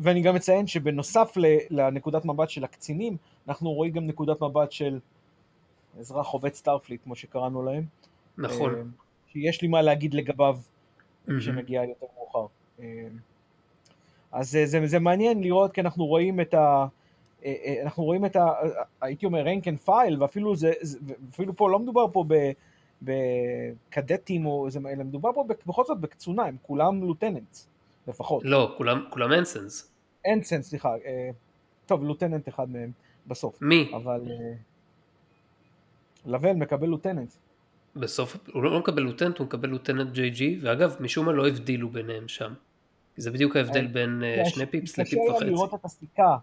[0.00, 1.32] ואני גם מציין שבנוסף
[1.70, 3.16] לנקודת מבט של הקצינים,
[3.48, 4.98] אנחנו רואים גם נקודת מבט של
[5.98, 7.84] אזרח עובד Starfleet, כמו שקראנו להם.
[8.38, 8.90] נכון.
[9.26, 10.58] שיש לי מה להגיד לגביו
[11.38, 12.46] כשמגיע יותר מאוחר.
[12.80, 13.08] אה,
[14.32, 16.86] אז זה, זה, זה מעניין לראות כי אנחנו רואים את ה...
[17.44, 18.46] אה, אה, אנחנו רואים את ה...
[19.00, 20.72] הייתי אומר rank and file ואפילו זה,
[21.30, 22.34] אפילו פה לא מדובר פה ב...
[23.04, 27.68] בקדטים או איזה, אלא מדובר פה בכל זאת בקצונה, הם כולם lieutenants
[28.08, 28.42] לפחות.
[28.44, 29.92] לא, כולם, כולם ensigns.
[30.32, 30.94] ensigns, סליחה.
[31.86, 32.90] טוב, lieutenant אחד מהם
[33.26, 33.62] בסוף.
[33.62, 33.92] מי?
[33.96, 34.20] אבל...
[36.26, 37.32] לבל מקבל lieutenant.
[37.96, 42.28] בסוף הוא לא מקבל lieutenant, הוא מקבל lieutenant JG, ואגב משום מה לא הבדילו ביניהם
[42.28, 42.54] שם.
[43.16, 45.36] זה בדיוק ההבדל אה, בין אה, שני pips ל-pip וחצי.
[45.36, 46.36] קשה לראות את הסיכה.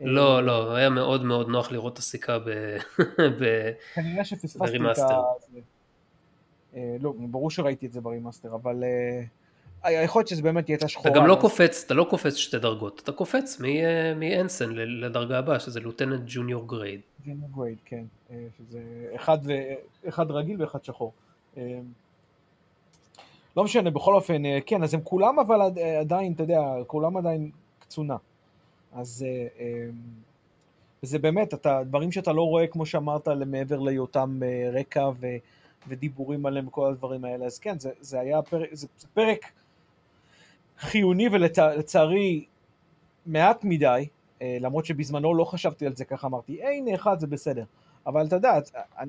[0.00, 2.84] לא, לא, היה מאוד מאוד נוח לראות את הסיכה ב-remaster.
[3.94, 5.22] כנראה שפספסתי את ה...
[6.76, 8.84] אה, לא, ברור שראיתי את זה ב-remaster, אבל
[9.90, 11.10] יכול להיות שזה באמת הייתה שחורה.
[11.10, 13.60] אתה גם לא קופץ, אתה לא קופץ שתי דרגות, אתה קופץ
[14.16, 17.00] מאנסן לדרגה הבאה, שזה lieutenant junior grade.
[17.26, 18.80] junior grade, כן, שזה
[19.14, 19.38] אחד,
[20.08, 21.12] אחד רגיל ואחד שחור.
[23.56, 25.60] לא משנה, בכל אופן, כן, אז הם כולם אבל
[26.00, 28.16] עדיין, אתה יודע, כולם עדיין קצונה.
[28.92, 29.26] אז
[31.02, 34.40] זה באמת, אתה, דברים שאתה לא רואה, כמו שאמרת, מעבר להיותם
[34.72, 35.26] רקע ו,
[35.88, 39.52] ודיבורים עליהם וכל הדברים האלה, אז כן, זה, זה היה פרק, זה, זה פרק
[40.78, 42.44] חיוני ולצערי
[43.26, 44.08] מעט מדי,
[44.42, 47.64] אה, למרות שבזמנו לא חשבתי על זה ככה, אמרתי, אה, הנה אחד זה בסדר.
[48.06, 48.58] אבל אתה יודע,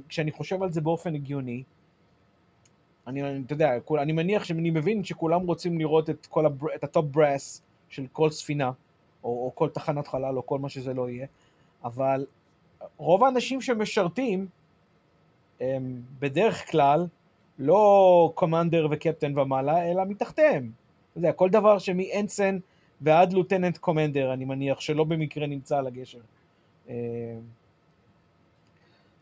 [0.10, 1.64] כשאני חושב על זה באופן הגיוני,
[3.08, 7.06] אני, אתה יודע, אני מניח שאני מבין שכולם רוצים לראות את, כל ה-bra, את ה-top
[7.06, 8.72] brass של כל ספינה,
[9.24, 11.28] או, או כל תחנת חלל, או כל מה שזה לא יהיה,
[11.84, 12.26] אבל
[12.98, 14.48] רוב האנשים שמשרתים,
[15.62, 17.08] הם בדרך כלל
[17.60, 20.72] לא קומנדר וקפטן ומעלה, אלא מתחתיהם.
[21.12, 22.58] אתה יודע, כל דבר שמאנסן
[23.02, 26.20] ועד לוטננט קומנדר, אני מניח שלא במקרה נמצא על הגשר.
[26.90, 26.96] אה,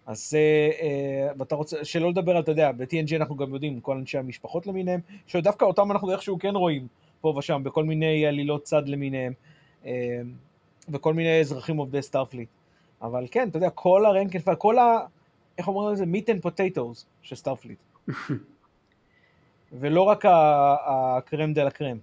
[0.06, 0.34] אז
[0.82, 5.00] אה, ואתה רוצה, שלא לדבר אתה יודע, ב-TNG אנחנו גם יודעים, כל אנשי המשפחות למיניהם,
[5.28, 6.88] שדווקא אותם אנחנו איכשהו כן רואים
[7.22, 9.34] פה ושם, בכל מיני עלילות צד למיניהם,
[9.86, 10.22] אה,
[10.90, 12.50] וכל מיני אזרחים עובדי Starfleet.
[13.02, 15.00] אבל כן, אתה יודע, כל ה-rank and, כל ה...
[15.58, 16.04] איך אומרים לזה?
[16.04, 17.80] meat and potatoes של Starfleet.
[19.80, 20.26] ולא רק
[20.86, 21.98] ה-crème de la crème.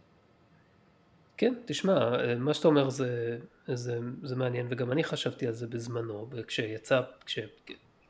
[1.36, 3.38] כן, תשמע, מה שאתה אומר זה,
[3.74, 7.38] זה, זה מעניין, וגם אני חשבתי על זה בזמנו, כשיצא, כש,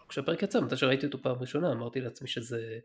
[0.09, 2.78] כשהפרק יצא, מתי שראיתי אותו פעם ראשונה, אמרתי לעצמי שזה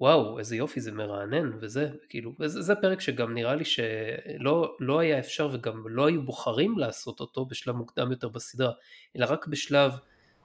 [0.00, 4.98] וואו איזה יופי זה מרענן וזה כאילו זה, זה פרק שגם נראה לי שלא לא
[4.98, 8.72] היה אפשר וגם לא היו בוחרים לעשות אותו בשלב מוקדם יותר בסדרה
[9.16, 9.92] אלא רק בשלב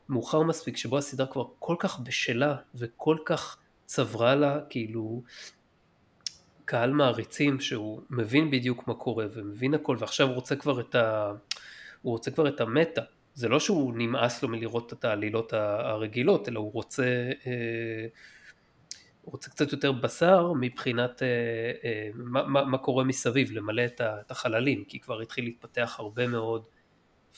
[0.09, 5.23] מאוחר מספיק שבו הסדרה כבר כל כך בשלה וכל כך צברה לה כאילו
[6.65, 11.31] קהל מעריצים שהוא מבין בדיוק מה קורה ומבין הכל ועכשיו הוא רוצה כבר את ה...
[12.01, 13.01] הוא רוצה כבר את המטה.
[13.33, 18.07] זה לא שהוא נמאס לו מלראות את העלילות הרגילות אלא הוא רוצה אה,
[19.21, 21.27] הוא רוצה קצת יותר בשר מבחינת אה,
[21.83, 26.63] אה, מה, מה, מה קורה מסביב למלא את החללים כי כבר התחיל להתפתח הרבה מאוד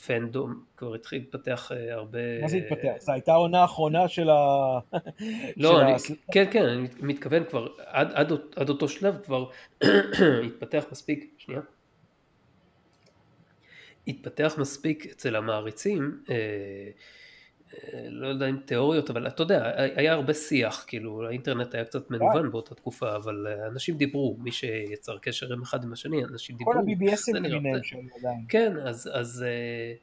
[0.06, 2.40] פנדום, כבר התחיל להתפתח אה, הרבה...
[2.40, 2.92] מה זה התפתח?
[2.98, 4.34] זו הייתה העונה האחרונה של ה...
[5.56, 5.96] לא, של אני, ה...
[6.32, 9.50] כן, כן, אני מתכוון כבר, עד, עד, עד אותו שלב כבר
[10.46, 11.60] התפתח מספיק, שנייה.
[14.06, 16.90] התפתח מספיק אצל המעריצים אה,
[18.10, 22.50] לא יודע אם תיאוריות, אבל אתה יודע, היה הרבה שיח, כאילו האינטרנט היה קצת מנוון
[22.50, 26.72] באותה תקופה, אבל אה, אנשים דיברו, מי שיצר קשר עם אחד עם השני, אנשים דיברו.
[26.72, 28.44] כל ה-BBSים למיניהם שם עדיין.
[28.48, 29.94] כן, אז, אז, אה,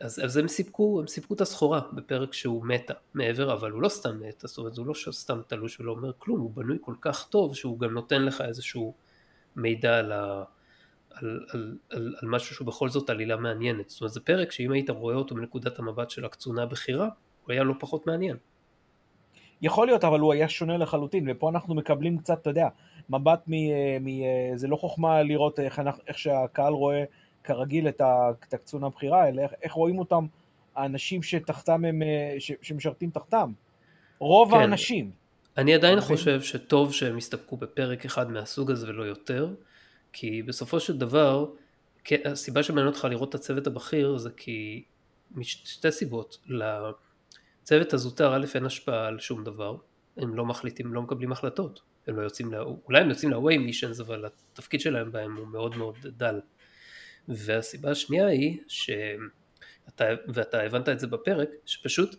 [0.00, 3.88] אז, אז הם סיפקו, הם סיפקו את הסחורה בפרק שהוא מטה מעבר, אבל הוא לא
[3.88, 7.28] סתם מטה, זאת אומרת, הוא לא סתם תלוש ולא אומר כלום, הוא בנוי כל כך
[7.28, 8.94] טוב, שהוא גם נותן לך איזשהו
[9.56, 10.44] מידע על ה...
[11.14, 13.90] על, על, על, על משהו שהוא בכל זאת עלילה מעניינת.
[13.90, 17.08] זאת אומרת זה פרק שאם היית רואה אותו מנקודת המבט של הקצונה הבכירה,
[17.44, 18.36] הוא היה לא פחות מעניין.
[19.62, 22.68] יכול להיות, אבל הוא היה שונה לחלוטין, ופה אנחנו מקבלים קצת, אתה יודע,
[23.10, 23.54] מבט מ...
[24.00, 24.08] מ
[24.56, 27.04] זה לא חוכמה לראות איך, איך שהקהל רואה
[27.44, 30.26] כרגיל את, ה, את הקצונה הבכירה, אלא איך, איך רואים אותם
[30.76, 32.02] האנשים שתחתם הם,
[32.38, 33.52] ש, שמשרתים תחתם.
[34.18, 34.60] רוב כן.
[34.60, 35.10] האנשים.
[35.58, 39.54] אני עדיין חושב שטוב שהם יסתפקו בפרק אחד מהסוג הזה ולא יותר.
[40.16, 41.46] כי בסופו של דבר,
[42.24, 44.84] הסיבה שמעניין אותך לראות את הצוות הבכיר זה כי
[45.34, 49.76] משתי סיבות, לצוות הזוטר א' אין השפעה על שום דבר,
[50.16, 54.02] הם לא מחליטים, לא מקבלים החלטות, הם לא יוצאים, לה, אולי הם יוצאים ל-away missions
[54.02, 56.40] אבל התפקיד שלהם בהם הוא מאוד מאוד דל.
[57.28, 62.16] והסיבה השנייה היא, שאתה, ואתה הבנת את זה בפרק, שפשוט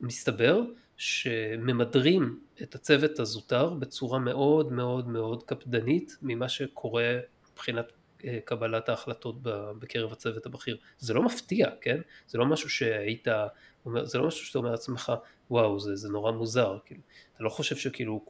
[0.00, 0.60] מסתבר
[0.96, 7.18] שממדרים את הצוות הזוטר בצורה מאוד מאוד מאוד קפדנית ממה שקורה
[7.52, 7.92] מבחינת
[8.24, 9.36] אה, קבלת ההחלטות
[9.78, 10.76] בקרב הצוות הבכיר.
[10.98, 12.00] זה לא מפתיע, כן?
[12.26, 13.28] זה לא משהו שהיית,
[14.02, 15.12] זה לא משהו שאתה אומר לעצמך,
[15.50, 17.00] וואו, זה, זה נורא מוזר, כאילו.
[17.34, 18.24] אתה לא חושב שכאילו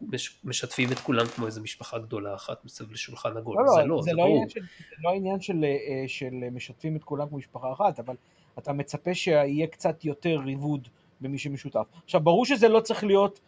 [0.45, 4.01] משתפים את כולם כמו איזה משפחה גדולה אחת מסביב לשולחן עגול, לא, לא, זה לא,
[4.03, 7.39] זה, זה לא עניין של, זה לא עניין של, אה, של משתפים את כולם כמו
[7.39, 8.15] משפחה אחת, אבל
[8.59, 10.89] אתה מצפה שיהיה קצת יותר ריבוד
[11.21, 11.85] במי שמשותף.
[12.05, 13.41] עכשיו, ברור שזה לא צריך להיות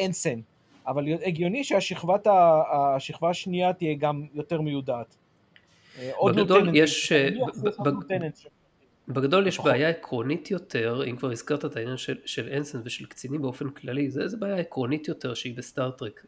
[0.00, 0.40] אנסן, אה,
[0.86, 5.16] אבל הגיוני שהשכבה השנייה תהיה גם יותר מיודעת.
[5.98, 7.12] אה, בגדול יש...
[7.12, 7.28] אה,
[9.08, 13.42] בגדול יש בעיה עקרונית יותר, אם כבר הזכרת את העניין של, של אנסן ושל קצינים
[13.42, 16.26] באופן כללי, זה, זה בעיה עקרונית יותר שהיא בסטארטרק.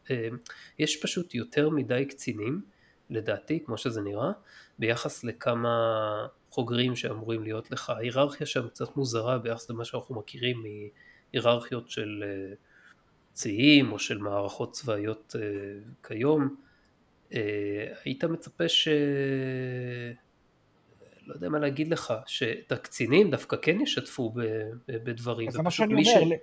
[0.79, 2.61] יש פשוט יותר מדי קצינים,
[3.11, 4.31] לדעתי, כמו שזה נראה,
[4.79, 7.91] ביחס לכמה חוגרים שאמורים להיות לך.
[7.91, 10.63] ההיררכיה שם קצת מוזרה ביחס למה שאנחנו מכירים
[11.33, 12.55] מהיררכיות של אה,
[13.33, 15.43] ציים או של מערכות צבאיות אה,
[16.03, 16.57] כיום.
[17.35, 17.41] אה,
[18.05, 18.89] היית מצפה ש...
[21.27, 24.33] לא יודע מה להגיד לך, שאת הקצינים דווקא כן ישתפו
[24.89, 25.51] בדברים.
[25.51, 26.41] זה מה שאני אומר, ש...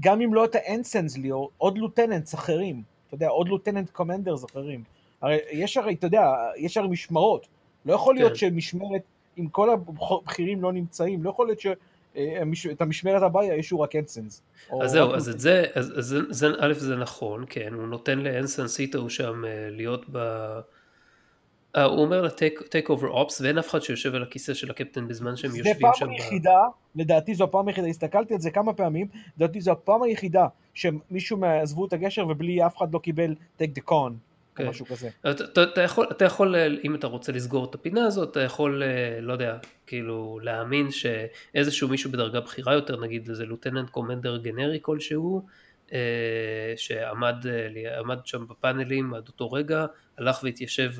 [0.00, 4.84] גם אם לא את האנסנס ליאור, עוד לוטננטס אחרים, אתה יודע, עוד לוטננט קומנדרס אחרים.
[5.22, 6.22] הרי יש הרי, אתה יודע,
[6.56, 7.46] יש הרי משמרות.
[7.88, 8.36] לא יכול להיות כן.
[8.36, 9.02] שמשמרת
[9.38, 14.42] אם כל הבכירים לא נמצאים, לא יכול להיות שאת המשמרת הבאה יאיישו רק אנסנס.
[14.82, 18.80] אז זהו, אז את זה, אז זה, זה, א' זה נכון, כן, הוא נותן לאנסנס
[18.80, 20.18] איתו שם אה, להיות ב...
[21.76, 25.36] Uh, הוא אומר ל-take over ops ואין אף אחד שיושב על הכיסא של הקפטן בזמן
[25.36, 25.80] שהם יושבים שם.
[25.80, 26.60] זה פעם היחידה,
[26.96, 31.86] לדעתי זו הפעם היחידה, הסתכלתי על זה כמה פעמים, לדעתי זו הפעם היחידה שמישהו עזבו
[31.86, 34.27] את הגשר ובלי אף אחד לא קיבל take the con.
[34.58, 34.64] כן.
[34.64, 35.08] או משהו כזה.
[35.20, 38.82] אתה, אתה, אתה, יכול, אתה יכול, אם אתה רוצה לסגור את הפינה הזאת, אתה יכול,
[38.82, 44.78] אה, לא יודע, כאילו להאמין שאיזשהו מישהו בדרגה בכירה יותר, נגיד איזה לוטננט קומנדר גנרי
[44.82, 45.46] כלשהו,
[45.92, 49.86] אה, שעמד אה, שם בפאנלים עד אותו רגע,
[50.18, 50.92] הלך והתיישב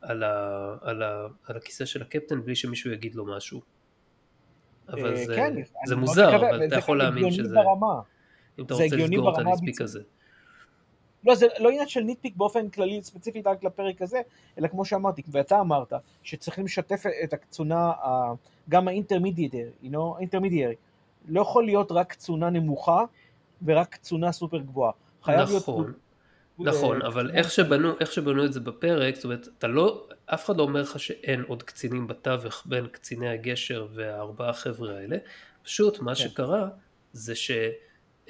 [0.00, 3.60] על, ה, על, ה, על הכיסא של הקפטן בלי שמישהו יגיד לו משהו.
[4.88, 5.54] אבל זה, כן,
[5.86, 7.54] זה מוזר, אבל אתה יכול להאמין שזה...
[7.54, 8.00] ברמה.
[8.58, 10.00] אם אתה רוצה לסגור את הנספיק הזה.
[11.24, 14.20] לא, זה לא עניין של ניטפיק באופן כללי ספציפית רק לפרק הזה,
[14.58, 15.92] אלא כמו שאמרתי, ואתה אמרת,
[16.22, 17.92] שצריכים לשתף את הקצונה,
[18.68, 20.36] גם האינטרמידיארי, you know.
[21.28, 23.04] לא יכול להיות רק קצונה נמוכה
[23.64, 24.92] ורק קצונה סופר גבוהה.
[25.22, 25.84] חייב נכון.
[25.84, 25.96] להיות...
[26.60, 30.56] נכון, אבל איך שבנו, איך שבנו את זה בפרק, זאת אומרת, אתה לא, אף אחד
[30.56, 35.16] לא אומר לך שאין עוד קצינים בתווך בין קציני הגשר והארבעה חבר'ה האלה,
[35.62, 36.20] פשוט מה כן.
[36.20, 36.68] שקרה
[37.12, 37.50] זה ש...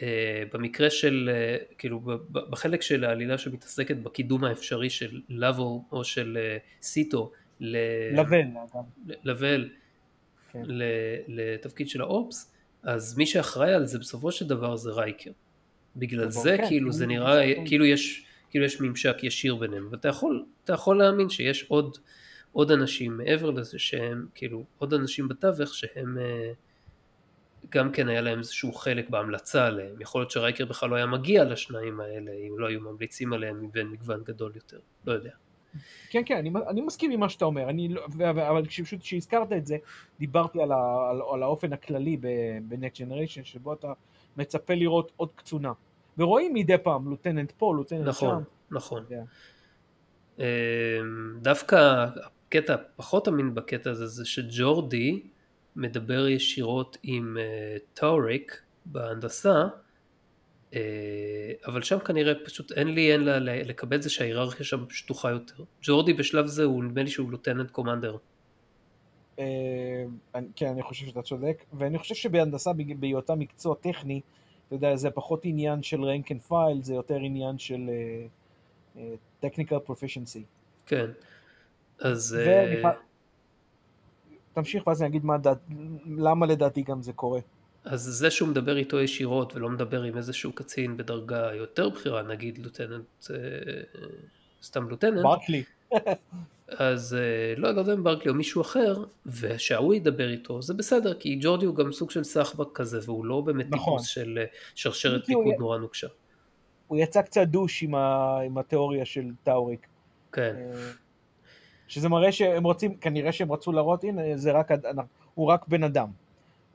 [0.02, 6.38] אה, במקרה של, אה, כאילו בחלק של העלילה שמתעסקת בקידום האפשרי של לאבו או של
[6.40, 8.42] אה, סיטו לבל,
[9.24, 9.68] לבל
[10.52, 10.62] כן.
[11.28, 15.30] לתפקיד של האופס, אז מי שאחראי על זה בסופו של דבר זה רייקר.
[15.96, 20.44] בגלל זה כן, כאילו זה נראה כאילו יש, כאילו יש ממשק ישיר ביניהם, ואתה יכול,
[20.68, 21.98] יכול להאמין שיש עוד,
[22.52, 26.18] עוד אנשים מעבר לזה שהם, כאילו עוד אנשים בתווך שהם
[27.70, 31.44] גם כן היה להם איזשהו חלק בהמלצה עליהם, יכול להיות שרייקר בכלל לא היה מגיע
[31.44, 35.30] לשניים האלה אם לא היו ממליצים עליהם מבין מגוון גדול יותר, לא יודע.
[36.10, 39.66] כן כן אני, אני מסכים עם מה שאתה אומר אני לא, אבל פשוט כשהזכרת את
[39.66, 39.76] זה
[40.18, 43.92] דיברתי על, ה, על, על האופן הכללי ב-Next Generation שבו אתה
[44.36, 45.72] מצפה לראות עוד קצונה
[46.18, 48.76] ורואים מדי פעם לוטננט פה לוטננט נכון, שם.
[48.76, 49.18] נכון נכון
[50.38, 50.42] yeah.
[51.40, 52.06] דווקא
[52.48, 55.22] הקטע פחות אמין בקטע הזה זה שג'ורדי
[55.78, 59.64] מדבר ישירות עם uh, טאוריק בהנדסה,
[60.70, 60.74] uh,
[61.66, 65.64] אבל שם כנראה פשוט אין לי אין לה לקבל את זה שההיררכיה שם שטוחה יותר.
[65.82, 68.16] ג'ורדי בשלב זה הוא נדמה לי שהוא לוטננט קומנדר.
[69.36, 69.40] Uh,
[70.56, 74.20] כן, אני חושב שאתה צודק, ואני חושב שבהנדסה בהיותה מקצוע טכני,
[74.66, 77.80] אתה יודע, זה פחות עניין של rank and file, זה יותר עניין של
[79.44, 80.42] technical proficiency.
[80.86, 81.06] כן,
[82.00, 82.38] אז...
[84.58, 85.58] תמשיך ואז אני אגיד מה דעת,
[86.18, 87.40] למה לדעתי גם זה קורה.
[87.84, 92.58] אז זה שהוא מדבר איתו ישירות ולא מדבר עם איזשהו קצין בדרגה יותר בכירה, נגיד
[92.58, 93.36] לוטננט, אה,
[94.62, 95.22] סתם לוטננט.
[95.22, 95.62] ברקלי.
[96.68, 101.14] אז אה, לא, לא יודע אם ברקלי או מישהו אחר, ושההוא ידבר איתו, זה בסדר,
[101.14, 103.78] כי ג'ורדי הוא גם סוג של סחבק כזה, והוא לא באמת נכון.
[103.78, 104.44] טיפוס של אה,
[104.74, 106.08] שרשרת פיקוד נורא נוקשה.
[106.86, 108.38] הוא יצא קצת דוש עם, ה...
[108.46, 109.86] עם התיאוריה של טאוריק.
[110.32, 110.56] כן.
[111.88, 114.70] שזה מראה שהם רוצים, כנראה שהם רצו להראות, הנה, זה רק,
[115.34, 116.08] הוא רק בן אדם.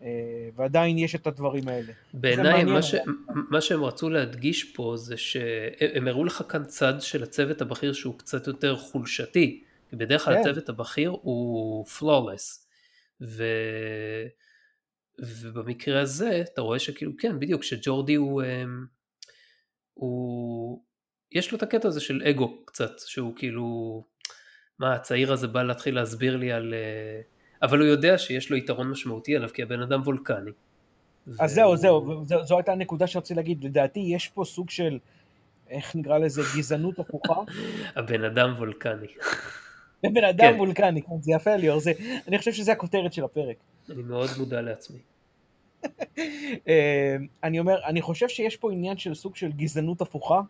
[0.03, 1.93] אה, ועדיין יש את הדברים האלה.
[2.13, 2.95] בעיניי מה, ש...
[3.49, 8.17] מה שהם רצו להדגיש פה זה שהם הראו לך כאן צד של הצוות הבכיר שהוא
[8.17, 10.39] קצת יותר חולשתי, כי בדרך כלל כן.
[10.39, 12.65] הצוות הבכיר הוא flawless,
[13.21, 13.43] ו...
[15.19, 18.63] ובמקרה הזה אתה רואה שכאילו כן בדיוק שג'ורדי הוא, אה,
[19.93, 20.83] הוא
[21.31, 24.03] יש לו את הקטע הזה של אגו קצת שהוא כאילו
[24.79, 26.73] מה הצעיר הזה בא להתחיל להסביר לי על...
[26.73, 27.21] אה,
[27.61, 30.51] אבל הוא יודע שיש לו יתרון משמעותי עליו כי הבן אדם וולקני.
[31.39, 31.55] אז ו...
[31.55, 34.99] זהו, זהו, זו, זו הייתה הנקודה שרציתי להגיד, לדעתי יש פה סוג של,
[35.69, 37.33] איך נקרא לזה, גזענות הפוכה.
[37.95, 39.07] הבן אדם וולקני.
[40.03, 40.59] הבן אדם כן.
[40.59, 41.91] וולקני, כן, זה יפה ליאור, זה,
[42.27, 43.55] אני חושב שזה הכותרת של הפרק.
[43.89, 44.99] אני מאוד מודע לעצמי.
[46.67, 50.41] אה, אני אומר, אני חושב שיש פה עניין של סוג של גזענות הפוכה,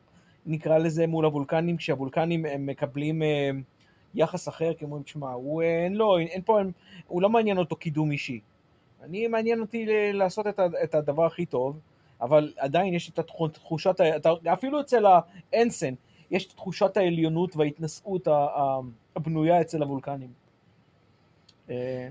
[0.46, 3.24] נקרא לזה מול הוולקנים, כשהוולקנים הם מקבלים...
[3.24, 3.50] אה,
[4.16, 6.60] יחס אחר, כי אומרים, תשמע, הוא אין לו, אין פה,
[7.08, 8.40] הוא לא מעניין אותו קידום אישי.
[9.04, 11.80] אני, מעניין אותי לעשות את, את הדבר הכי טוב,
[12.22, 13.96] אבל עדיין יש את התחושת,
[14.54, 15.06] אפילו אצל
[15.54, 15.94] האנסן,
[16.32, 18.28] יש את תחושת העליונות וההתנשאות
[19.16, 20.30] הבנויה אצל הוולקנים.
[21.70, 22.10] אה,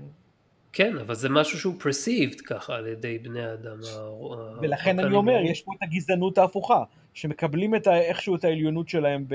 [0.73, 3.79] כן, אבל זה משהו שהוא פרסיבד ככה על ידי בני האדם.
[4.61, 6.83] ולכן אני אומר, יש פה את הגזענות ההפוכה,
[7.13, 9.25] שמקבלים את איכשהו את העליונות שלהם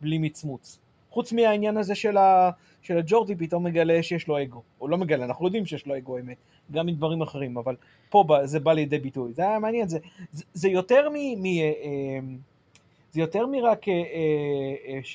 [0.00, 0.78] בלי מצמוץ.
[1.14, 2.50] חוץ מהעניין הזה של, ה,
[2.82, 4.62] של הג'ורדי פתאום מגלה שיש לו אגו.
[4.78, 6.36] הוא לא מגלה, אנחנו יודעים שיש לו אגו אמת,
[6.72, 7.76] גם מדברים אחרים, אבל
[8.10, 9.32] פה זה בא לידי ביטוי.
[9.32, 9.98] זה היה מעניין, זה,
[10.32, 11.14] זה, זה יותר מ...
[11.14, 12.18] מ אה, אה,
[13.10, 13.94] זה יותר מרק, אה,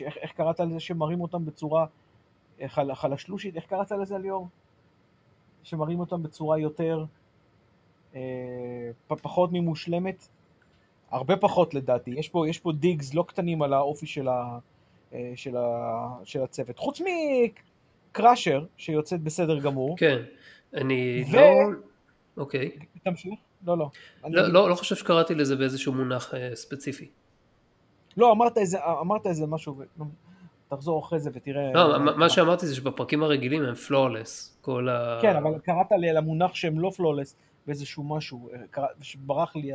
[0.06, 1.86] איך, איך קראת לזה שמראים אותם בצורה
[2.68, 4.47] חל, חלשלושית, איך קראת לזה ליאור?
[5.64, 7.06] שמראים אותם בצורה יותר,
[9.08, 10.28] פחות ממושלמת?
[11.12, 14.60] הרבה פחות לדעתי, יש פה, יש פה דיגס לא קטנים על האופי של, ה, אה,
[15.36, 16.78] של, ה, של הצוות.
[16.78, 17.01] חוץ
[18.12, 19.97] מקראשר, שיוצאת בסדר גמור.
[19.97, 20.18] כן,
[20.74, 21.36] אני ו...
[21.36, 21.41] לא...
[22.38, 22.72] אוקיי.
[23.03, 23.34] תמשיך?
[23.66, 23.89] לא, לא.
[24.26, 24.36] אני...
[24.36, 27.10] לא, לא, לא חושב שקראתי לזה באיזשהו מונח אה, ספציפי.
[28.18, 29.82] לא, אמרת איזה, אמרת איזה משהו,
[30.68, 31.74] תחזור אחרי זה ותראה...
[31.74, 35.20] לא, מה, מה שאמרתי זה שבפרקים הרגילים הם פלורלס, כל ה...
[35.22, 37.36] כן, אבל קראת לי על המונח שהם לא פלורלס
[37.68, 39.74] באיזשהו משהו, אה, קרא, ברח לי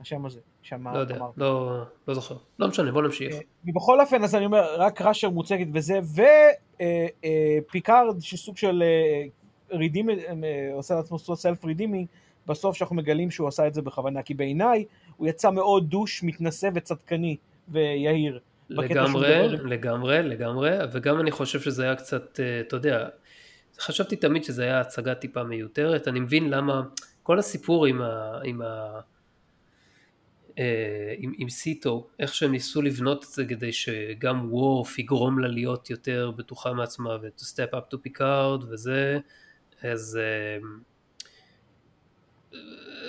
[0.00, 0.40] השם הזה.
[0.72, 2.34] לא יודע, לא, לא זוכר.
[2.58, 3.34] לא משנה, בוא נמשיך.
[3.34, 6.00] אה, ובכל אופן, אז אני אומר, רק ראשר מוצגת וזה,
[7.66, 8.82] ופיקארד, אה, אה, שסוג של
[9.70, 10.08] redeem,
[10.72, 12.06] עושה לעצמו self redeeming,
[12.46, 14.84] בסוף שאנחנו מגלים שהוא עשה את זה בכוונה, כי בעיניי
[15.16, 17.36] הוא יצא מאוד douche, מתנשא וצדקני
[17.68, 18.38] ויהיר.
[18.70, 23.08] לגמרי, לגמרי, לגמרי, וגם אני חושב שזה היה קצת, אתה יודע,
[23.78, 26.82] חשבתי תמיד שזה היה הצגה טיפה מיותרת, אני מבין למה
[27.22, 28.40] כל הסיפור עם ה...
[28.44, 29.00] עם ה אה,
[31.18, 35.90] עם, עם סיטו, איך שהם ניסו לבנות את זה כדי שגם וורף יגרום לה להיות
[35.90, 39.18] יותר בטוחה מעצמה ו-to step up to Picard וזה,
[39.82, 40.58] אז אה,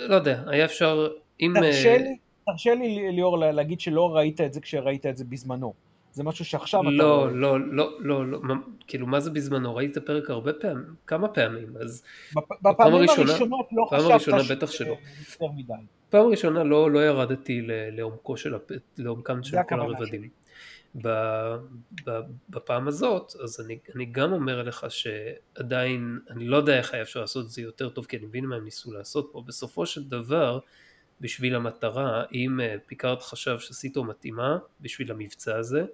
[0.07, 1.07] לא יודע, היה אפשר,
[1.41, 1.53] אם...
[1.55, 5.73] תרשה לי, תרשה לי ליאור להגיד שלא ראית את זה כשראית את זה בזמנו.
[6.13, 7.33] זה משהו שעכשיו לא, אתה...
[7.33, 8.55] לא, לא, לא, לא, לא,
[8.87, 9.75] כאילו מה זה בזמנו?
[9.75, 12.03] ראיתי את הפרק הרבה פעמים, כמה פעמים, אז...
[12.61, 14.51] בפעמים הראשונות לא חשבת ש...
[14.51, 14.95] בטח שלא.
[16.11, 18.55] פעם ראשונה לא, לא ירדתי לעומקו של,
[18.97, 20.29] לעומקם של כל הרבדים.
[22.49, 27.21] בפעם הזאת, אז אני, אני גם אומר לך שעדיין, אני לא יודע איך היה אפשר
[27.21, 29.43] לעשות את זה יותר טוב, כי אני מבין מה הם ניסו לעשות פה.
[29.47, 30.59] בסופו של דבר,
[31.21, 35.85] בשביל המטרה, אם אה, פיקארד חשב שסיטו מתאימה בשביל המבצע הזה,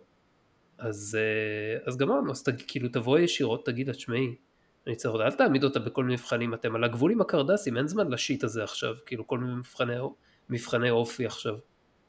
[0.78, 4.36] אז, אה, אז גמרנו, אז תג, כאילו תבוא ישירות, תגיד לה, תשמעי,
[4.88, 7.88] אני צריך עוד, אל תעמיד אותה בכל מיני מבחנים, אתם על הגבול עם הקרדסים, אין
[7.88, 9.94] זמן ל-shit הזה עכשיו, כאילו כל מיני מבחני,
[10.50, 11.56] מבחני אופי עכשיו.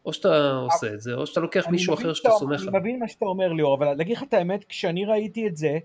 [0.04, 2.72] או שאתה עושה את זה, או שאתה לוקח מישהו אחר שאתה סומך עליו.
[2.72, 5.78] אני מבין מה שאתה אומר ליאור, אבל להגיד לך את האמת, כשאני ראיתי את זה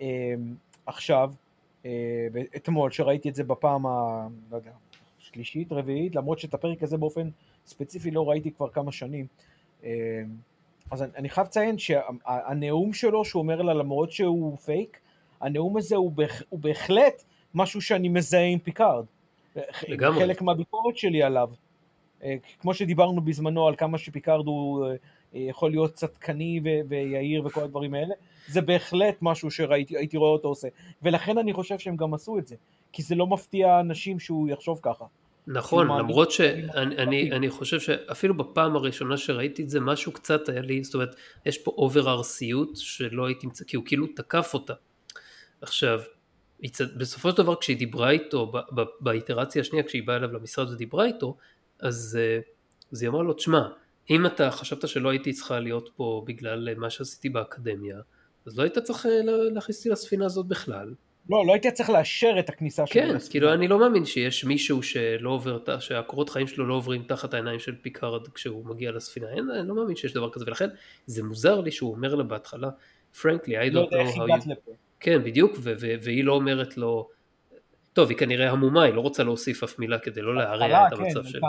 [0.00, 0.06] אה,
[0.86, 1.32] עכשיו,
[1.84, 1.90] אה,
[2.56, 4.26] אתמול, שראיתי את זה בפעם ה...
[4.50, 4.70] לא יודע,
[5.18, 7.28] שלישית, רביעית, למרות שאת הפרק הזה באופן
[7.66, 9.26] ספציפי לא ראיתי כבר כמה שנים.
[9.84, 9.90] אה,
[10.90, 15.00] אז אני, אני חייב לציין שהנאום שלו, שהוא אומר לה למרות שהוא פייק,
[15.40, 17.24] הנאום הזה הוא, בהח, הוא בהחלט
[17.54, 19.04] משהו שאני מזהה עם פיקארד.
[19.88, 20.20] לגמרי.
[20.20, 21.50] חלק מהביקורת שלי עליו.
[22.22, 24.94] אה, כמו שדיברנו בזמנו על כמה שפיקארד הוא אה,
[25.34, 28.14] יכול להיות צדקני ויהיר וכל הדברים האלה,
[28.48, 30.68] זה בהחלט משהו שהייתי רואה אותו עושה.
[31.02, 32.56] ולכן אני חושב שהם גם עשו את זה.
[32.92, 35.04] כי זה לא מפתיע אנשים שהוא יחשוב ככה.
[35.46, 40.60] נכון, למרות שאני אני, אני חושב שאפילו בפעם הראשונה שראיתי את זה, משהו קצת היה
[40.60, 41.16] לי, זאת אומרת,
[41.46, 44.74] יש פה over ארסיות שלא הייתי מצא, כי הוא כאילו תקף אותה.
[45.66, 46.00] עכשיו,
[46.96, 48.52] בסופו של דבר כשהיא דיברה איתו,
[49.00, 51.36] באיטרציה השנייה, כשהיא באה אליו למשרד ודיברה איתו,
[51.80, 52.18] אז,
[52.92, 53.68] אז היא אמרה לו, תשמע,
[54.10, 57.96] אם אתה חשבת שלא הייתי צריכה להיות פה בגלל מה שעשיתי באקדמיה,
[58.46, 60.94] אז לא היית צריך אה, להכניס אותי לספינה הזאת בכלל.
[61.30, 63.02] לא, לא הייתי צריך לאשר את הכניסה שלו.
[63.02, 67.34] כן, כאילו אני לא מאמין שיש מישהו שלא עובר, שהקורות חיים שלו לא עוברים תחת
[67.34, 70.68] העיניים של פיקארד כשהוא מגיע לספינה, אין, אני לא מאמין שיש דבר כזה, ולכן
[71.06, 72.70] זה מוזר לי שהוא אומר לה בהתחלה,
[73.22, 74.85] פרנקלי, I don't לא know how you...
[75.00, 75.52] כן, בדיוק,
[76.02, 77.08] והיא לא אומרת לו,
[77.92, 81.02] טוב, היא כנראה המומה, היא לא רוצה להוסיף אף מילה כדי לא להרע את כן,
[81.04, 81.48] המצב שלה.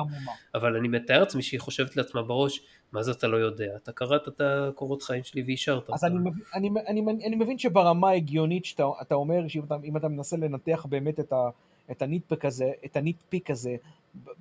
[0.56, 3.76] אבל אני מתאר לעצמי שהיא חושבת לעצמה בראש, מה זה אתה לא יודע?
[3.76, 5.90] אתה קראת את הקורות חיים שלי ואישרת.
[5.90, 10.38] אז אני, אני, אני, אני, אני מבין שברמה ההגיונית שאתה אומר, שאם אתה, אתה מנסה
[10.38, 11.50] לנתח באמת את, ה,
[11.92, 13.76] את הניטפיק הזה, את הניטפיק הזה,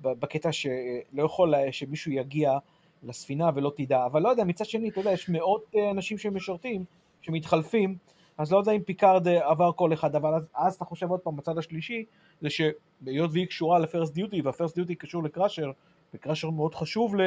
[0.01, 2.57] בקטע שלא יכול שמישהו יגיע
[3.03, 6.83] לספינה ולא תדע, אבל לא יודע, מצד שני, אתה יודע, יש מאות אה, אנשים שמשרתים,
[7.21, 7.95] שמתחלפים,
[8.37, 11.19] אז לא יודע אם פיקארד אה, עבר כל אחד, אבל אז, אז אתה חושב עוד
[11.19, 12.05] פעם בצד השלישי,
[12.41, 15.71] זה שהיות והיא קשורה ל-First Duty, וה-First Duty קשור לקראשר,
[16.13, 17.21] וקראשר מאוד חשוב ל...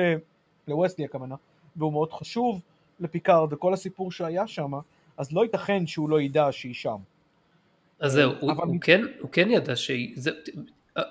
[0.68, 1.34] לווסטלי הכוונה,
[1.76, 2.62] והוא מאוד חשוב
[3.00, 4.72] לפיקארד וכל הסיפור שהיה שם,
[5.16, 6.96] אז לא ייתכן שהוא לא ידע שהיא שם.
[8.00, 10.12] אז זהו, הוא, הוא, כן, הוא כן ידע שהיא...
[10.16, 10.30] זה,
[10.96, 11.02] אה,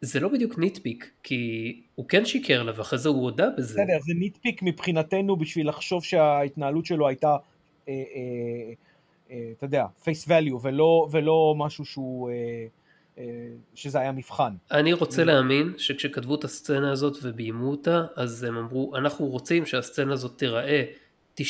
[0.00, 3.74] זה לא בדיוק ניטפיק, כי הוא כן שיקר לה ואחרי זה הוא הודה בזה.
[3.74, 7.36] בסדר, זה ניטפיק מבחינתנו בשביל לחשוב שההתנהלות שלו הייתה,
[7.88, 8.72] אה, אה,
[9.26, 12.30] אתה יודע, face value ולא, ולא משהו שהוא...
[12.30, 12.34] אה,
[13.18, 13.24] אה,
[13.74, 14.54] שזה היה מבחן.
[14.70, 20.12] אני רוצה להאמין שכשכתבו את הסצנה הזאת וביימו אותה, אז הם אמרו, אנחנו רוצים שהסצנה
[20.12, 20.84] הזאת תיראה
[21.40, 21.42] 98%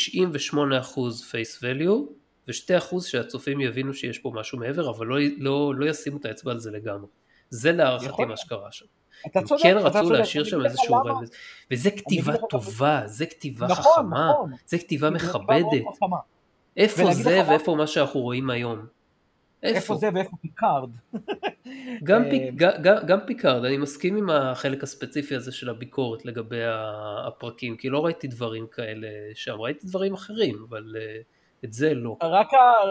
[1.33, 2.13] face value,
[2.49, 6.59] ו-2% שהצופים יבינו שיש פה משהו מעבר, אבל לא, לא, לא ישימו את האצבע על
[6.59, 7.09] זה לגמרי.
[7.51, 8.87] זה להערכתי מה שקרה שם.
[9.27, 11.31] אתה צודק, כן רצו להשאיר שם איזשהו רמז,
[11.71, 14.51] וזה כתיבה טובה, זה כתיבה נכון, חכמה, נכון.
[14.67, 15.85] זה כתיבה מכבדת.
[16.77, 18.79] איפה זה ואיפה מה שאנחנו רואים היום?
[19.63, 19.77] איפה?
[19.77, 20.91] איפה זה ואיפה פיקארד?
[22.09, 26.63] גם, פיק, גם, גם פיקארד, אני מסכים עם החלק הספציפי הזה של הביקורת לגבי
[27.27, 31.21] הפרקים, כי לא ראיתי דברים כאלה שם, ראיתי דברים אחרים, אבל אה,
[31.65, 32.17] את זה לא.
[32.23, 32.49] רק,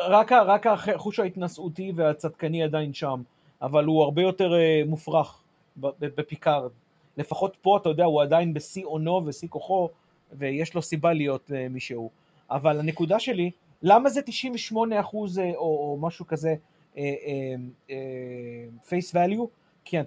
[0.09, 3.21] רק, רק החוש ההתנשאותי והצדקני עדיין שם,
[3.61, 5.41] אבל הוא הרבה יותר אה, מופרך
[5.77, 6.71] בפיקארד.
[7.17, 9.89] לפחות פה, אתה יודע, הוא עדיין בשיא אונו ושיא כוחו,
[10.33, 12.09] ויש לו סיבה להיות אה, מישהו.
[12.51, 13.51] אבל הנקודה שלי,
[13.83, 16.55] למה זה 98 אחוז או, או משהו כזה
[18.87, 19.45] face uh, value?
[19.85, 19.97] כי,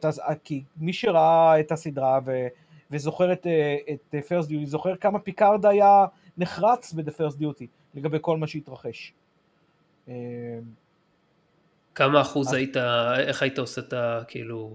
[0.45, 2.47] כי מי שראה את הסדרה ו,
[2.91, 3.47] וזוכר את,
[3.93, 6.07] את First Duty, זוכר כמה פיקארד היה
[6.39, 9.13] נחרץ ב-The First Duty לגבי כל מה שהתרחש.
[11.95, 12.53] כמה אחוז אז...
[12.53, 12.77] היית,
[13.19, 14.23] איך היית עושה את ה...
[14.29, 14.75] כאילו...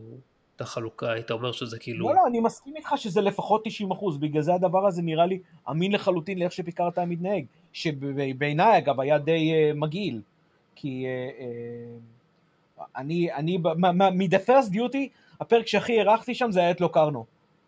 [0.62, 2.10] את החלוקה, היית אומר שזה כאילו...
[2.10, 5.40] לא, לא, אני מסכים איתך שזה לפחות 90 אחוז, בגלל זה הדבר הזה נראה לי
[5.70, 10.22] אמין לחלוטין לאיך שפיקארד היה מתנהג, שבעיניי אגב היה די uh, מגעיל,
[10.76, 15.08] כי uh, uh, אני, אני, מ-The First Duty,
[15.40, 17.26] הפרק שהכי הערכתי שם זה היה את לוקרנו,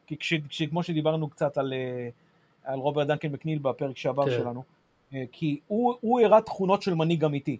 [0.08, 4.32] כי כש, כש, כמו שדיברנו קצת על, uh, על רוברט דנקן מקניל בפרק שעבר כן.
[4.32, 4.64] שלנו,
[5.12, 7.58] uh, כי הוא הראה תכונות של מנהיג אמיתי.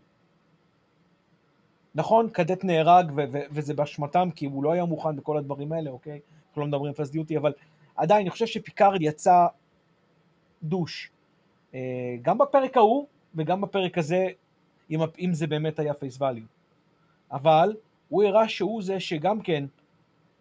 [1.96, 5.90] נכון, קדט נהרג ו- ו- וזה באשמתם כי הוא לא היה מוכן בכל הדברים האלה,
[5.90, 6.20] אוקיי?
[6.48, 7.54] אנחנו לא מדברים First Duty, אבל
[7.96, 9.48] עדיין אני חושב שפיקארד יצא
[10.64, 11.12] douche.
[11.74, 14.28] אה, גם בפרק ההוא וגם בפרק הזה,
[14.90, 16.44] אם, אם זה באמת היה face value.
[17.32, 17.76] אבל
[18.10, 19.66] הוא הראה שהוא זה שגם כן,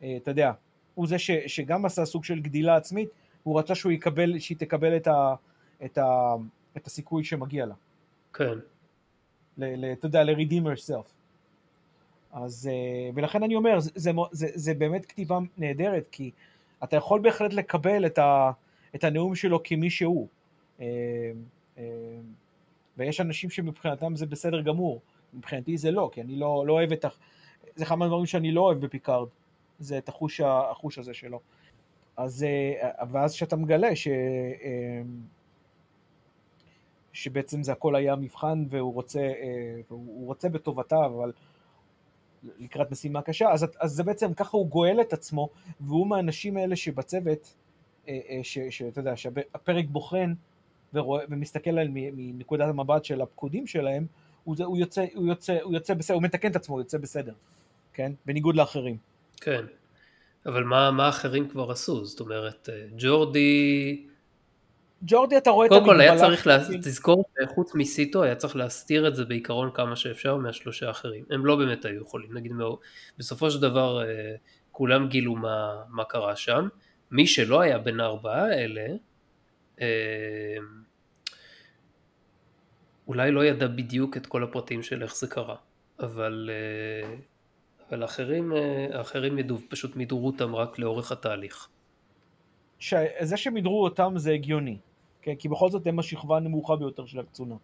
[0.03, 0.53] אה, אתה יודע,
[0.95, 3.09] הוא זה ש, שגם עשה סוג של גדילה עצמית,
[3.43, 5.35] הוא רצה שהוא יקבל, שהיא תקבל את, ה,
[5.85, 6.35] את, ה,
[6.77, 7.75] את הסיכוי שמגיע לה.
[8.33, 8.59] כן.
[9.93, 11.22] אתה יודע, ל-redeem yourself.
[12.33, 16.31] אז, אה, ולכן אני אומר, זה, זה, זה, זה באמת כתיבה נהדרת, כי
[16.85, 18.51] אתה יכול בהחלט לקבל את, ה,
[18.95, 20.29] את הנאום שלו כמי שהוא.
[20.81, 20.87] אה,
[21.79, 21.85] אה,
[22.97, 25.01] ויש אנשים שמבחינתם זה בסדר גמור,
[25.35, 27.09] מבחינתי זה לא, כי אני לא, לא אוהב את ה...
[27.75, 29.29] זה אחד מהדברים שאני לא אוהב בפיקארד,
[29.79, 31.41] זה את החוש, החוש הזה שלו.
[32.17, 32.47] אז,
[33.11, 34.09] ואז כשאתה מגלה ש...
[37.13, 39.33] שבעצם זה הכל היה מבחן והוא רוצה,
[40.25, 41.33] רוצה בטובתה, אבל
[42.59, 45.49] לקראת משימה קשה, אז, אז זה בעצם ככה הוא גואל את עצמו,
[45.81, 47.55] והוא מהאנשים האלה שבצוות,
[48.09, 48.41] אה, אה,
[48.71, 50.35] שאתה יודע, שהפרק בוחן
[50.95, 54.07] ורואה, ומסתכל עליהם מנקודת המבט של הפקודים שלהם,
[54.45, 57.33] הוא, הוא, יוצא, הוא, יוצא, הוא יוצא בסדר, הוא מתקן את עצמו, הוא יוצא בסדר,
[57.93, 58.13] כן?
[58.27, 58.97] בניגוד לאחרים.
[59.37, 59.65] כן,
[60.47, 62.05] אבל מה, מה האחרים כבר עשו?
[62.05, 64.07] זאת אומרת, אה, ג'ורדי
[65.07, 65.87] ג'ורדי אתה רואה את המגבלה.
[65.87, 66.59] קודם כל היה צריך, לה...
[66.83, 71.25] תזכור שחוץ מסיטו היה צריך להסתיר את זה בעיקרון כמה שאפשר מהשלושה האחרים.
[71.31, 72.53] הם לא באמת היו יכולים, נגיד
[73.19, 74.35] בסופו של דבר אה,
[74.73, 76.69] כולם גילו מה, מה קרה שם.
[77.11, 78.87] מי שלא היה בין הארבעה האלה,
[79.81, 80.57] אה,
[83.09, 85.57] אולי לא ידע בדיוק את כל הפרטים של איך זה קרה,
[86.01, 87.15] אבל, אה,
[87.89, 88.53] אבל האחרים,
[88.93, 91.69] האחרים ידעו, פשוט מידרו אותם רק לאורך התהליך.
[92.79, 94.79] שזה שמידרו אותם זה הגיוני.
[95.23, 97.55] כן, כי בכל זאת הם השכבה הנמוכה ביותר של הקצונה.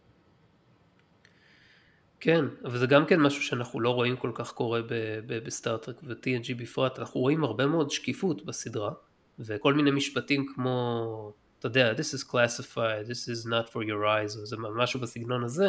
[2.20, 4.80] כן, אבל זה גם כן משהו שאנחנו לא רואים כל כך קורה
[5.26, 8.92] בסטארט-טרק ו-TNG בפרט, אנחנו רואים הרבה מאוד שקיפות בסדרה,
[9.38, 14.38] וכל מיני משפטים כמו, אתה יודע, this is classified, this is not for your eyes,
[14.40, 15.68] או זה משהו בסגנון הזה,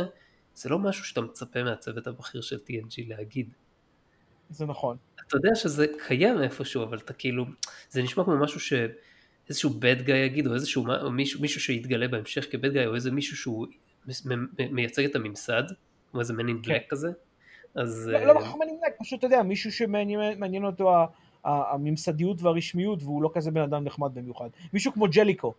[0.56, 3.54] זה לא משהו שאתה מצפה מהצוות הבכיר של TNG להגיד.
[4.50, 4.98] זה נכון.
[5.28, 7.46] אתה יודע שזה קיים איפשהו, אבל אתה כאילו,
[7.90, 8.74] זה נשמע כמו משהו ש...
[9.50, 13.12] איזשהו bad guy יגיד, או איזשהו או מישהו, מישהו שיתגלה בהמשך כבד guy, או איזה
[13.12, 13.68] מישהו שהוא
[14.58, 15.64] מייצג את הממסד,
[16.14, 16.88] או איזה מנין בלק כן.
[16.89, 17.10] כזה.
[17.76, 18.12] אז...
[18.28, 20.91] לא בהכרח מנין בלק, פשוט אתה יודע, מישהו שמעניין אותו
[21.43, 24.50] הממסדיות והרשמיות, והוא לא כזה בן אדם נחמד במיוחד.
[24.74, 25.54] מישהו כמו ג'ליקו.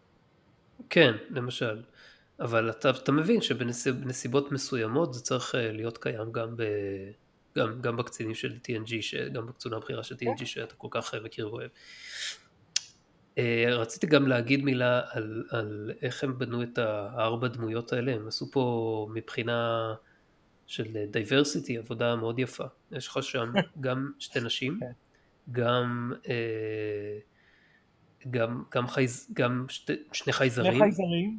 [0.90, 1.82] כן, למשל.
[2.40, 6.62] אבל אתה, אתה מבין שבנסיבות מסוימות זה צריך אה, להיות קיים גם, ב,
[7.58, 10.46] גם, גם בקצינים של TNG, גם בקצונה הבכירה של TNG כן.
[10.46, 11.70] שאתה כל כך אה, מכיר ואוהב.
[13.38, 18.28] אה, רציתי גם להגיד מילה על, על איך הם בנו את הארבע דמויות האלה, הם
[18.28, 19.94] עשו פה מבחינה
[20.66, 24.92] של diversity עבודה מאוד יפה, יש לך שם גם שתי נשים, כן.
[25.52, 27.18] גם, אה,
[28.30, 31.38] גם, גם, חייז, גם שתי, שני חייזרים, שני חייזרים,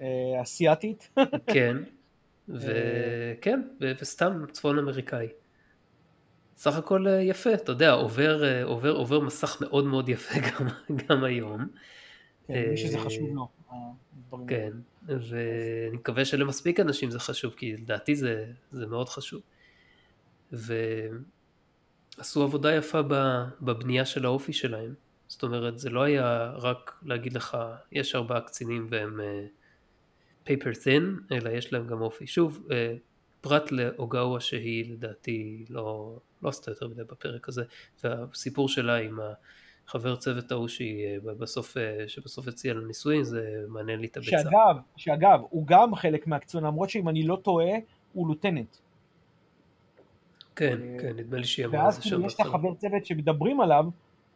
[0.00, 1.10] אה, אסיאתית,
[1.46, 1.76] כן,
[2.48, 5.28] וכן, וסתם צפון אמריקאי.
[6.58, 10.68] סך הכל אה, יפה, אתה יודע, עובר, אה, עובר, עובר מסך מאוד מאוד יפה גם,
[10.96, 11.66] גם היום.
[12.46, 13.48] כן, מי שזה חשוב לו.
[14.48, 14.72] כן,
[15.06, 19.40] ואני מקווה שלמספיק אנשים זה חשוב, כי לדעתי זה, זה מאוד חשוב.
[20.52, 23.00] ועשו עבודה יפה
[23.60, 24.94] בבנייה של האופי שלהם.
[25.28, 27.56] זאת אומרת, זה לא היה רק להגיד לך,
[27.92, 29.20] יש ארבעה קצינים והם
[30.46, 32.26] uh, thin, אלא יש להם גם אופי.
[32.26, 32.72] שוב, uh,
[33.40, 37.62] פרט לאוגאווה שהיא לדעתי לא, לא עשתה יותר מדי בפרק הזה,
[38.04, 39.18] והסיפור שלה עם
[39.88, 44.38] החבר צוות ההוא שהיא אה, בסוף, אה, שבסוף הציעה לנישואין, זה מעניין לי את הביצה.
[44.38, 47.72] שאגב, שאגב, הוא גם חלק מהקצון, למרות שאם אני לא טועה,
[48.12, 48.76] הוא לוטנט.
[50.56, 52.22] כן, אה, כן, נדמה לי שהיא אמרה את זה שם.
[52.22, 53.84] ואז יש לך חבר צוות שמדברים עליו,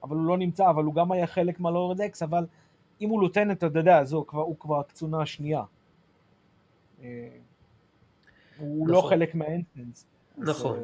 [0.03, 2.47] אבל הוא לא נמצא, אבל הוא גם היה חלק מהלורד אקס, אבל
[3.01, 5.63] אם הוא לוטנט, אתה יודע, הוא כבר הקצונה השנייה.
[8.59, 9.11] הוא לא נכון.
[9.11, 10.07] חלק מהאנסנס.
[10.39, 10.79] נכון.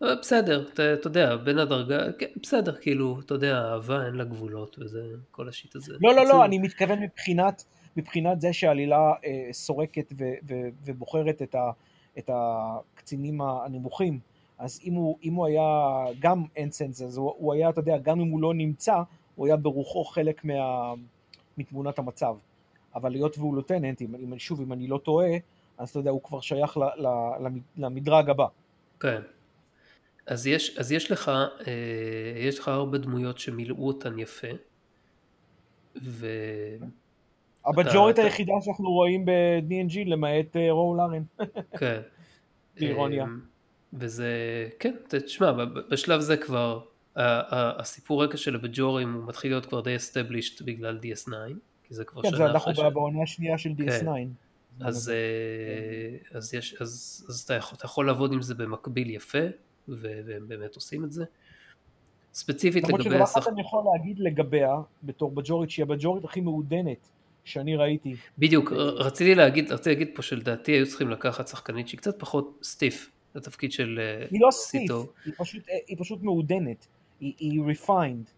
[0.00, 5.02] בסדר, אתה, יודע, בין הדרגה, כן, בסדר, כאילו, אתה יודע, אהבה אין לה גבולות וזה,
[5.30, 5.94] כל השיט הזה.
[6.00, 7.64] לא, לא, לא, אני מתכוון מבחינת,
[7.96, 10.54] מבחינת זה שהעלילה אה, סורקת ו, ו,
[10.84, 11.70] ובוחרת את, ה,
[12.18, 14.18] את הקצינים הנמוכים,
[14.58, 18.20] אז אם הוא, אם הוא היה גם אנסנס, אז הוא, הוא היה, אתה יודע, גם
[18.20, 18.96] אם הוא לא נמצא,
[19.34, 20.94] הוא היה ברוחו חלק מה,
[21.58, 22.36] מתמונת המצב.
[22.94, 25.30] אבל היות והוא לוטננט, אם, אם, שוב, אם אני לא טועה,
[25.78, 27.08] אז אתה יודע, הוא כבר שייך ל, ל,
[27.76, 28.46] למדרג הבא.
[29.00, 29.20] כן.
[30.26, 31.72] אז יש, אז יש לך, אה,
[32.36, 34.48] יש לך הרבה דמויות שמילאו אותן יפה.
[36.02, 36.26] ו...
[37.66, 41.22] הבג'ורית היחידה שאנחנו רואים ב-DNG למעט אה, רואו לארן.
[41.80, 42.00] כן.
[42.80, 43.24] באירוניה.
[43.24, 43.40] אמ,
[43.92, 44.28] וזה,
[44.78, 45.52] כן, תשמע,
[45.90, 46.80] בשלב זה כבר
[47.16, 51.32] הסיפור רקע של הבג'ורים הוא מתחיל להיות כבר די established בגלל DS9,
[51.84, 52.78] כי זה כבר כן, שנה זה אחרי אנחנו ש...
[52.94, 54.06] בעונה השנייה של DS9.
[54.78, 54.86] כן.
[54.86, 59.38] אז, אה, אז, יש, אז, אז אתה, יכול, אתה יכול לעבוד עם זה במקביל יפה,
[59.88, 61.24] והם באמת עושים את זה.
[62.34, 63.42] ספציפית למרות לגבי שדבר השחק...
[63.42, 67.08] אחד אני יכול להגיד לגביה, בתור בג'ורית, שהיא הבג'ורית הכי מעודנת
[67.44, 68.14] שאני ראיתי.
[68.38, 73.10] בדיוק, רציתי להגיד, רציתי להגיד פה שלדעתי היו צריכים לקחת שחקנית שהיא קצת פחות סטיף
[73.34, 74.90] לתפקיד של אה, היא לא סטיף.
[75.24, 76.86] היא פשוט, אה, היא פשוט מעודנת,
[77.20, 78.30] היא, היא refined.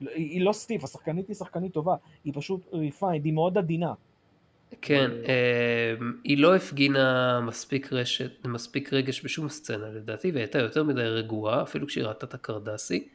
[0.00, 3.92] היא, היא לא סטיף, השחקנית היא שחקנית טובה, היא פשוט refined, היא מאוד עדינה.
[4.82, 5.94] כן, אה,
[6.24, 11.62] היא לא הפגינה מספיק רשת, מספיק רגש בשום סצנה לדעתי, והיא הייתה יותר מדי רגועה,
[11.62, 13.08] אפילו כשהיא ראתה את הקרדסי.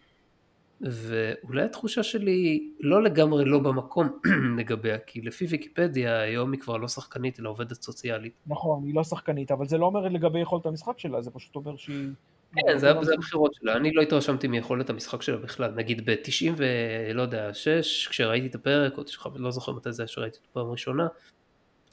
[0.81, 4.19] ואולי התחושה שלי לא לגמרי לא במקום
[4.57, 8.33] לגביה, כי לפי ויקיפדיה היום היא כבר לא שחקנית אלא עובדת סוציאלית.
[8.47, 11.75] נכון, היא לא שחקנית, אבל זה לא אומר לגבי יכולת המשחק שלה, זה פשוט אומר
[11.75, 12.09] שהיא...
[12.55, 17.21] כן, זה, זה הבחירות שלה, אני לא התרשמתי מיכולת המשחק שלה בכלל, נגיד ב-90 ולא
[17.21, 19.03] יודע, 6, כשראיתי את הפרק, או
[19.35, 21.07] לא זוכר מתי זה היה שראיתי את הפעם הראשונה,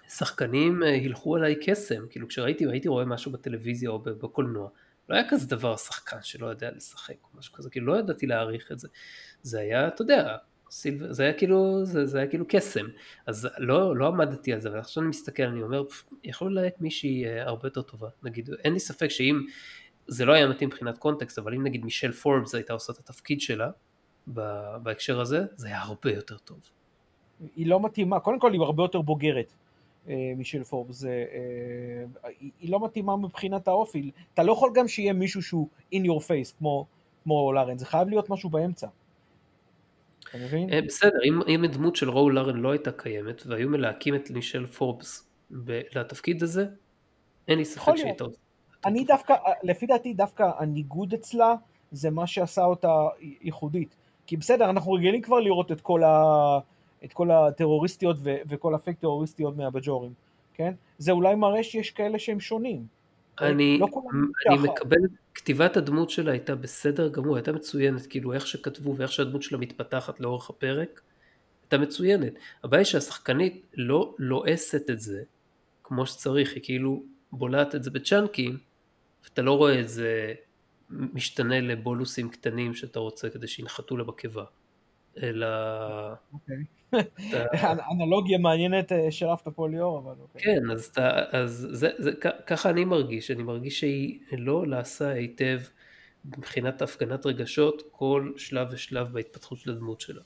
[0.08, 4.68] שחקנים אה, הילכו עליי קסם, כאילו כשראיתי, הייתי רואה משהו בטלוויזיה או בקולנוע,
[5.08, 8.72] לא היה כזה דבר שחקן שלא יודע לשחק או משהו כזה, כאילו לא ידעתי להעריך
[8.72, 8.88] את זה,
[9.42, 10.36] זה היה, אתה יודע,
[10.70, 12.86] סילב, זה היה כאילו, זה, זה היה כאילו קסם,
[13.26, 15.82] אז לא, לא עמדתי על זה, אבל עכשיו אני מסתכל, אני אומר,
[16.24, 19.40] יכול להיות מישהי אה, הרבה יותר טובה, נגיד, אין לי ספק שאם,
[20.06, 23.40] זה לא היה מתאים מבחינת קונטקסט, אבל אם נגיד מישל פורבס הייתה עושה את התפקיד
[23.40, 23.70] שלה,
[24.82, 26.60] בהקשר הזה, זה היה הרבה יותר טוב.
[27.56, 29.54] היא לא מתאימה, קודם כל היא הרבה יותר בוגרת.
[30.08, 31.10] אה, מישל פורבס, אה,
[32.60, 36.58] היא לא מתאימה מבחינת האופי, אתה לא יכול גם שיהיה מישהו שהוא in your face
[36.58, 36.86] כמו,
[37.24, 38.86] כמו לארן, זה חייב להיות משהו באמצע.
[40.30, 40.72] אתה מבין?
[40.72, 44.66] אה, בסדר, אם, אם הדמות של רו לארן לא הייתה קיימת והיו מלהקים את מישל
[44.66, 46.66] פורבס ב- לתפקיד הזה,
[47.48, 48.38] אין לי ספק שהיא הייתה עושה.
[48.84, 51.54] אני דווקא, לפי דעתי דווקא הניגוד אצלה
[51.90, 53.06] זה מה שעשה אותה
[53.40, 53.96] ייחודית.
[54.26, 56.14] כי בסדר, אנחנו רגילים כבר לראות את כל ה...
[57.04, 60.12] את כל הטרוריסטיות ו- וכל הפייק טרוריסטיות מהבג'ורים,
[60.54, 60.74] כן?
[60.98, 62.86] זה אולי מראה שיש כאלה שהם שונים.
[63.40, 63.86] אני, לא
[64.48, 64.98] אני מקבל,
[65.34, 70.20] כתיבת הדמות שלה הייתה בסדר גמור, הייתה מצוינת, כאילו איך שכתבו ואיך שהדמות שלה מתפתחת
[70.20, 71.00] לאורך הפרק,
[71.62, 72.32] הייתה מצוינת.
[72.64, 75.22] הבעיה היא שהשחקנית לא לועסת את זה
[75.82, 78.58] כמו שצריך, היא כאילו בולעת את זה בצ'אנקים,
[79.24, 80.34] ואתה לא רואה את זה
[80.90, 84.44] משתנה לבולוסים קטנים שאתה רוצה כדי שינחתו לה בקיבה.
[85.22, 85.46] אלא...
[86.32, 86.56] אוקיי.
[87.92, 90.42] אנלוגיה מעניינת אה, שלפת פה ליאור, אבל אוקיי.
[90.42, 92.10] כן, אז, אתה, אז זה, זה,
[92.46, 95.60] ככה אני מרגיש, אני מרגיש שהיא לא לעשה היטב
[96.24, 100.22] מבחינת הפגנת רגשות כל שלב ושלב בהתפתחות של הדמות שלה.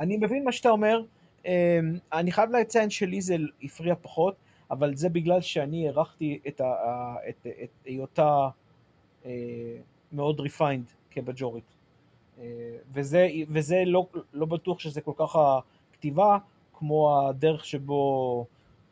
[0.00, 1.02] אני מבין מה שאתה אומר,
[1.46, 1.50] אמ,
[2.12, 4.34] אני חייב לציין שלי זה הפריע פחות,
[4.70, 6.60] אבל זה בגלל שאני הערכתי את
[7.84, 8.48] היותה
[9.26, 9.30] אה,
[10.12, 11.77] מאוד refined כבג'ורית.
[12.40, 12.44] אה,
[12.92, 16.38] וזה, וזה לא, לא בטוח שזה כל כך הכתיבה,
[16.78, 18.46] כמו הדרך שבו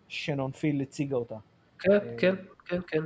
[0.09, 1.36] שנון פיל הציגה אותה.
[1.78, 2.34] כן, אה, כן,
[2.66, 3.03] כן, כן.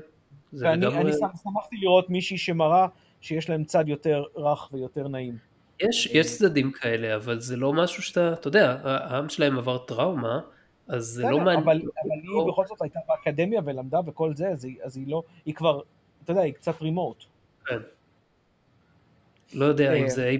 [0.52, 0.96] ואני גם...
[0.96, 2.86] אני שמחתי לראות מישהי שמראה
[3.20, 5.36] שיש להם צד יותר רך ויותר נעים.
[5.80, 10.40] יש, יש צדדים כאלה, אבל זה לא משהו שאתה, אתה יודע, העם שלהם עבר טראומה,
[10.88, 11.62] אז זה לא מעניין.
[11.62, 15.22] אבל, אבל היא בכל זאת הייתה באקדמיה ולמדה וכל זה, אז היא, אז היא לא,
[15.44, 15.80] היא כבר,
[16.24, 17.24] אתה יודע, היא קצת רימוט.
[17.66, 17.78] כן.
[19.54, 20.38] לא יודע אם זה, אי,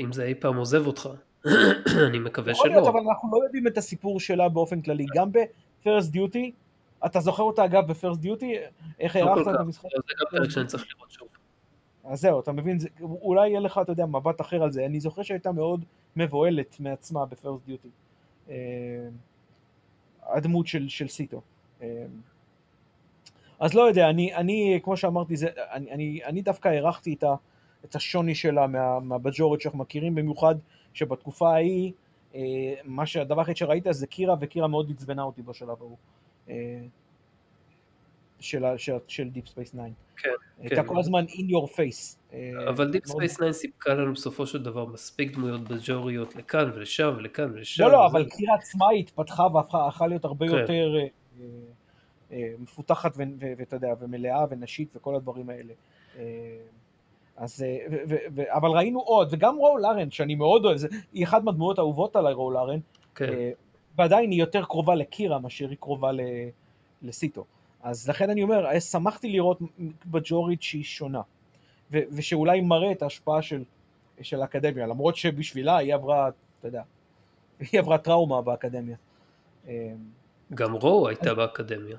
[0.00, 1.08] אם זה אי פעם עוזב אותך,
[2.08, 2.70] אני מקווה שלא.
[2.70, 6.52] להיות, אבל אנחנו לא יודעים את הסיפור שלה באופן כללי, גם בפרסט דיוטי,
[7.06, 8.54] אתה זוכר אותה אגב בפרסט דיוטי,
[9.00, 9.88] איך לא הערכת את המשחק?
[9.92, 11.28] זה גם פרק שאני צריך לראות שוב.
[12.04, 14.86] אז זהו, אתה מבין, זה, אולי יהיה לך, אתה יודע, מבט אחר על זה.
[14.86, 15.84] אני זוכר שהייתה מאוד
[16.16, 17.88] מבוהלת מעצמה בפרסט דיוטי.
[18.50, 18.54] אה,
[20.22, 21.40] הדמות של, של סיטו.
[21.82, 22.04] אה,
[23.60, 27.24] אז לא יודע, אני, אני כמו שאמרתי, זה, אני, אני, אני דווקא הערכתי את,
[27.86, 30.54] את השוני שלה מה, מהבג'ורית שאנחנו מכירים, במיוחד
[30.94, 31.92] שבתקופה ההיא,
[32.34, 32.40] אה,
[32.84, 35.96] מה שהדבר היחיד שראית זה קירה, וקירה מאוד עצבנה אותי בשלב ההוא.
[36.48, 36.54] אה,
[38.40, 39.78] של, של, של Deep Space 9.
[40.16, 40.30] כן,
[40.60, 40.86] הייתה כן.
[40.88, 42.36] כל הזמן in your face.
[42.68, 47.50] אבל Deep Space 9 סיפקה לנו בסופו של דבר מספיק דמויות בג'וריות לכאן ולשם ולכאן
[47.52, 47.84] ולשם.
[47.84, 50.94] לא, לא, אבל קירה עצמה התפתחה והפכה להיות הרבה יותר
[52.58, 53.12] מפותחת
[53.58, 55.72] ואתה יודע, ומלאה ונשית וכל הדברים האלה.
[57.36, 61.24] אז, ו, ו, ו, אבל ראינו עוד, וגם רול ארן, שאני מאוד אוהב, זה, היא
[61.24, 62.78] אחת מהדמויות האהובות עליי, רול ארן,
[63.14, 63.32] כן.
[63.98, 66.20] ועדיין היא יותר קרובה לקירה מאשר היא קרובה ל,
[67.02, 67.44] לסיטו.
[67.82, 69.58] אז לכן אני אומר, שמחתי לראות
[70.06, 71.20] בג'ורית שהיא שונה,
[71.92, 73.64] ו, ושאולי מראה את ההשפעה של,
[74.22, 76.28] של האקדמיה, למרות שבשבילה היא עברה,
[76.58, 76.82] אתה יודע,
[77.72, 78.96] היא עברה טראומה באקדמיה.
[80.54, 81.96] גם רו הייתה באקדמיה.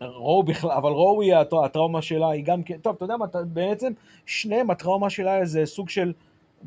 [0.00, 1.34] רו בכלל, אבל רו היא,
[1.64, 3.92] הטראומה שלה היא גם כן, טוב, אתה יודע מה, בעצם
[4.26, 6.12] שניהם, הטראומה שלה זה סוג של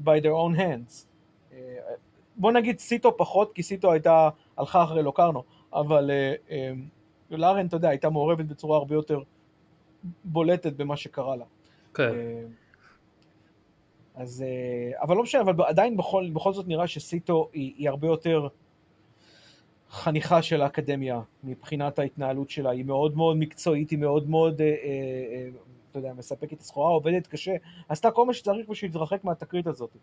[0.05, 1.05] by their own hands.
[1.53, 1.57] אה,
[2.36, 6.71] בוא נגיד סיטו פחות, כי סיטו הייתה, הלכה אחרי לוקרנו, אבל אה, אה,
[7.32, 9.21] לארן, אתה יודע, הייתה מעורבת בצורה הרבה יותר
[10.23, 11.45] בולטת במה שקרה לה.
[11.93, 12.13] כן.
[14.15, 14.45] אז,
[15.01, 18.47] אבל לא משנה, אבל עדיין בכל, בכל זאת נראה שסיטו היא, היא הרבה יותר
[19.90, 24.72] חניכה של האקדמיה מבחינת ההתנהלות שלה, היא מאוד מאוד מקצועית, היא מאוד מאוד, אה, אה,
[24.74, 25.50] אה,
[25.92, 27.56] אתה יודע, מספקת את הסחורה, עובדת קשה,
[27.90, 29.98] עשתה כל מה שצריך בשביל להתרחק מהתקרית הזאת.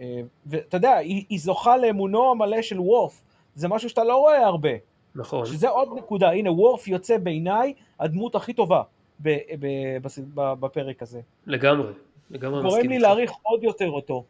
[0.00, 3.22] אה, ואתה יודע, היא, היא זוכה לאמונו המלא של וורף,
[3.54, 4.70] זה משהו שאתה לא רואה הרבה.
[5.14, 5.46] נכון.
[5.46, 8.82] שזה עוד נקודה, הנה וורף יוצא בעיניי הדמות הכי טובה
[9.22, 9.28] ב,
[9.60, 9.66] ב,
[10.02, 11.20] ב, ב, בפרק הזה.
[11.46, 11.92] לגמרי,
[12.30, 12.80] לגמרי מסכים.
[12.80, 14.24] גורם לי להעריך עוד יותר אותו,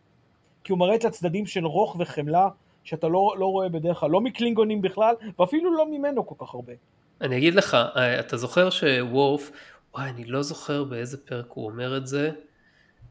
[0.64, 2.48] כי הוא מראה את הצדדים של רוך וחמלה
[2.84, 6.72] שאתה לא, לא רואה בדרך כלל, לא מקלינגונים בכלל, ואפילו לא ממנו כל כך הרבה.
[7.20, 9.50] אני אגיד לך, אה, אתה זוכר שוורף,
[9.94, 12.30] וואי, אני לא זוכר באיזה פרק הוא אומר את זה,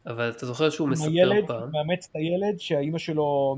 [0.06, 1.72] אבל אתה זוכר שהוא מספר הילד, פעם.
[1.72, 3.58] מאמץ את הילד שהאימא שלו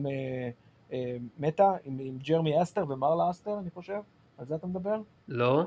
[0.92, 4.00] אה, מתה, עם, עם ג'רמי אסטר ומרלה אסטר, אני חושב?
[4.38, 4.96] על זה אתה מדבר?
[5.28, 5.64] לא,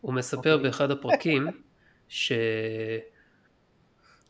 [0.00, 0.52] הוא מספר okay.
[0.52, 0.62] אוקיי.
[0.62, 1.46] באחד הפרקים,
[2.08, 2.32] ש...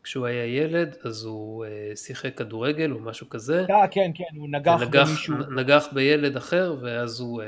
[0.02, 3.66] כשהוא היה ילד אז הוא uh, שיחק כדורגל או משהו כזה.
[3.70, 5.34] אה, כן, כן, הוא נגח ונגח, במישהו.
[5.36, 7.44] נגח בילד אחר ואז הוא, uh,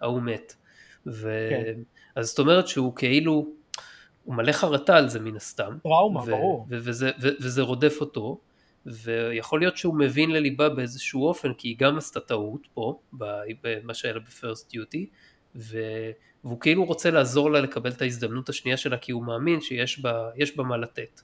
[0.00, 0.54] ההוא מת.
[1.06, 1.48] ו...
[1.50, 1.80] כן.
[2.14, 3.46] אז זאת אומרת שהוא כאילו,
[4.24, 5.76] הוא מלא חרטה על זה מן הסתם.
[5.82, 6.66] טראומה, ו- ברור.
[6.70, 8.40] ו- וזה, ו- וזה רודף אותו,
[8.86, 13.00] ויכול להיות שהוא מבין לליבה באיזשהו אופן, כי היא גם עשתה טעות פה,
[13.62, 15.06] במה שהיה לה ב First Duty,
[15.54, 20.30] והוא כאילו רוצה לעזור לה לקבל את ההזדמנות השנייה שלה, כי הוא מאמין שיש בה,
[20.56, 21.20] בה מה לתת.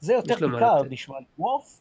[0.00, 1.24] זה יותר פיקארד נשמע לי.
[1.38, 1.80] וורף,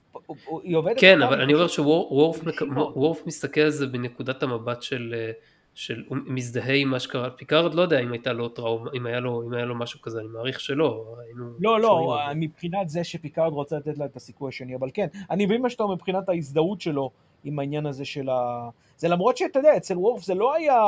[0.63, 0.99] היא עובדת...
[0.99, 5.15] כן, אבל אני אומר שוורף מסתכל על זה בנקודת המבט של...
[5.17, 5.31] אה,
[5.77, 9.19] של הוא מזדהה עם מה שקרה, פיקארד לא יודע אם הייתה לו טראומה, אם היה
[9.19, 11.15] לו, אם היה לו משהו כזה, אני מעריך שלא.
[11.59, 15.61] לא, לא, מבחינת זה שפיקארד רוצה לתת לה את הסיכוי השני, אבל כן, אני מבין
[15.61, 17.11] מה שאתה אומר מבחינת ההזדהות שלו
[17.43, 18.69] עם העניין הזה של ה...
[18.97, 20.79] זה למרות שאתה יודע, אצל וורף זה לא היה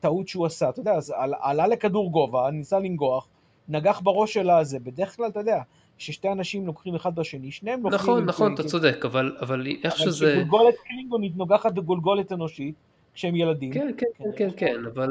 [0.00, 0.98] טעות שהוא עשה, אתה יודע,
[1.40, 3.28] עלה לכדור גובה, ניסה לנגוח,
[3.68, 5.62] נגח בראש שלה, זה בדרך כלל, אתה יודע,
[6.02, 8.00] ששתי אנשים לוקחים אחד בשני, שניהם לוקחים...
[8.00, 10.26] נכון, נכון, אתה צודק, אבל, אבל איך שזה...
[10.26, 12.74] אבל כשגולגולת קלינגונית נוגחת בגולגולת אנושית,
[13.14, 13.72] כשהם ילדים.
[13.72, 15.08] כן, כן, כן, כן, כן, אבל,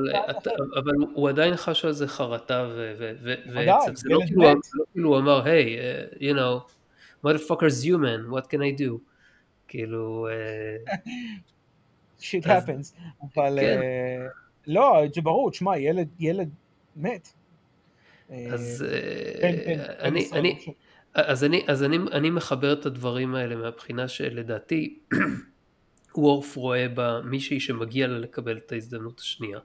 [0.75, 2.69] אבל הוא עדיין חש על זה חרטה,
[3.53, 3.95] ועצם.
[3.95, 4.53] זה לא כאילו, לא
[4.91, 6.71] כאילו הוא אמר, היי, uh, you know,
[7.25, 8.97] motherfuckers human, what can I do?
[9.67, 10.27] כאילו...
[10.87, 10.91] Uh,
[12.25, 12.99] shit happens,
[13.33, 13.79] אבל כן.
[13.79, 14.31] uh,
[14.67, 15.71] לא, זה ברור, תשמע,
[16.19, 16.49] ילד
[16.95, 17.33] מת.
[18.53, 18.85] אז
[19.41, 20.55] כן, כן, אני, אני,
[21.13, 24.99] אז, אני, אז אני, אני מחבר את הדברים האלה מהבחינה שלדעתי
[26.15, 29.59] וורף רואה בה מישהי שמגיע לה לקבל את ההזדמנות השנייה.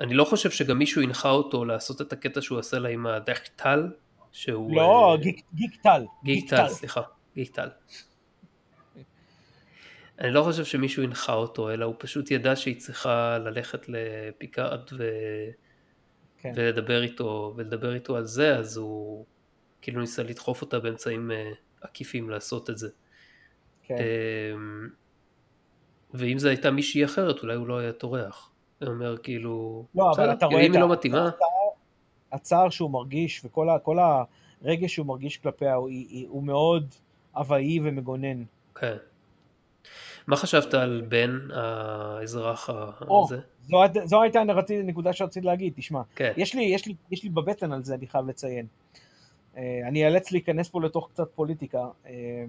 [0.00, 3.88] אני לא חושב שגם מישהו הנחה אותו לעשות את הקטע שהוא עשה לה עם הדחטל,
[4.32, 4.76] שהוא...
[4.76, 6.04] לא, uh, גיק, גיק טל.
[6.24, 7.00] גיק טל, סליחה,
[7.34, 7.68] גיק טל.
[10.18, 15.04] אני לא חושב שמישהו הנחה אותו, אלא הוא פשוט ידע שהיא צריכה ללכת לפיקארד ו...
[16.38, 16.52] כן.
[16.56, 19.24] ולדבר איתו, ולדבר איתו על זה, אז הוא
[19.82, 22.88] כאילו ניסה לדחוף אותה באמצעים uh, עקיפים לעשות את זה.
[23.82, 23.96] כן.
[23.96, 24.90] Um,
[26.14, 28.50] ואם זו הייתה מישהי אחרת, אולי הוא לא היה טורח.
[28.80, 31.30] הוא אומר כאילו, לא, אבל אתה רואה אם היא לא מתאימה.
[32.32, 33.98] הצער שהוא מרגיש וכל ה, כל
[34.62, 35.90] הרגש שהוא מרגיש כלפיה הוא,
[36.28, 36.94] הוא מאוד
[37.36, 38.42] אבאי ומגונן.
[38.74, 38.96] כן.
[40.28, 43.40] מה חשבת על בן האזרח הזה?
[43.62, 46.32] זו, זו הייתה הנקודה שרציתי להגיד, תשמע, כן.
[46.36, 48.66] יש, לי, יש, לי, יש לי בבטן על זה, אני חייב לציין.
[49.56, 51.86] אה, אני אאלץ להיכנס פה לתוך קצת פוליטיקה.
[52.06, 52.44] אה,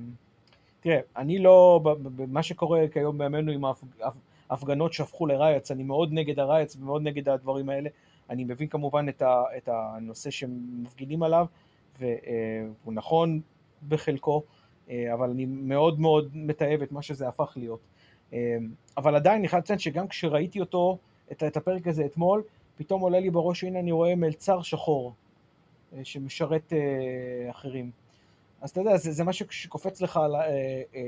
[0.80, 3.64] תראה, אני לא, במה שקורה כיום בימינו עם
[4.50, 7.90] ההפגנות שהפכו לרייץ, אני מאוד נגד הרייץ ומאוד נגד הדברים האלה.
[8.30, 11.46] אני מבין כמובן את, ה, את הנושא שמפגינים עליו,
[12.00, 13.42] והוא נכון
[13.88, 14.59] בחלקו, אה,
[15.14, 17.80] אבל אני מאוד מאוד מתעב את מה שזה הפך להיות.
[18.98, 20.98] אבל עדיין אני חייב לציין שגם כשראיתי אותו,
[21.32, 22.44] את, את הפרק הזה אתמול,
[22.78, 25.14] פתאום עולה לי בראש, הנה אני רואה מלצר שחור
[25.94, 27.92] אה, שמשרת אה, אחרים.
[28.62, 30.42] אז אתה יודע, זה, זה משהו שקופץ לך ל, אה,
[30.96, 31.02] אה,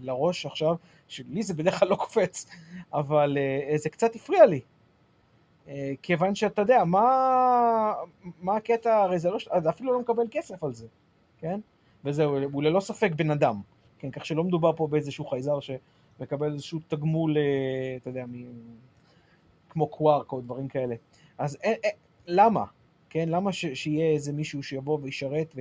[0.00, 0.74] לראש עכשיו,
[1.08, 2.46] שלי זה בדרך כלל לא קופץ,
[2.92, 4.60] אבל אה, זה קצת הפריע לי.
[5.68, 7.92] אה, כיוון שאתה יודע, מה,
[8.40, 10.86] מה הקטע, הרי זה לא, אפילו לא מקבל כסף על זה,
[11.38, 11.60] כן?
[12.04, 13.60] וזהו, הוא ללא ספק בן אדם,
[13.98, 14.10] כן?
[14.10, 18.44] כך שלא מדובר פה באיזשהו חייזר שמקבל איזשהו תגמול, אה, אתה יודע, מ...
[19.68, 20.94] כמו קווארק או דברים כאלה.
[21.38, 21.88] אז א, א,
[22.26, 22.64] למה?
[23.10, 25.54] כן, למה ש, שיהיה איזה מישהו שיבוא וישרת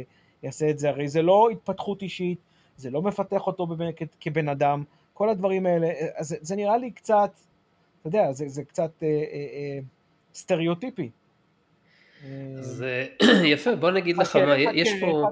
[0.43, 0.89] ויעשה את זה?
[0.89, 2.39] הרי זה לא התפתחות אישית,
[2.77, 4.83] זה לא מפתח אותו באמת כבן אדם,
[5.13, 7.31] כל הדברים האלה, אז זה, זה נראה לי קצת,
[7.99, 9.79] אתה יודע, זה, זה קצת אה, אה, אה,
[10.33, 11.09] סטריאוטיפי.
[12.59, 12.85] אז
[13.53, 15.29] יפה, בוא נגיד לך מה, יש פה...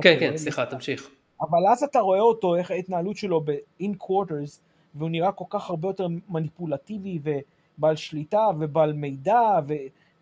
[0.00, 1.10] כן, כן, סליחה, תמשיך.
[1.40, 4.58] אבל אז אתה רואה אותו, איך ההתנהלות שלו ב-in quarters,
[4.94, 9.72] והוא נראה כל כך הרבה יותר מניפולטיבי ובעל שליטה ובעל מידע ו-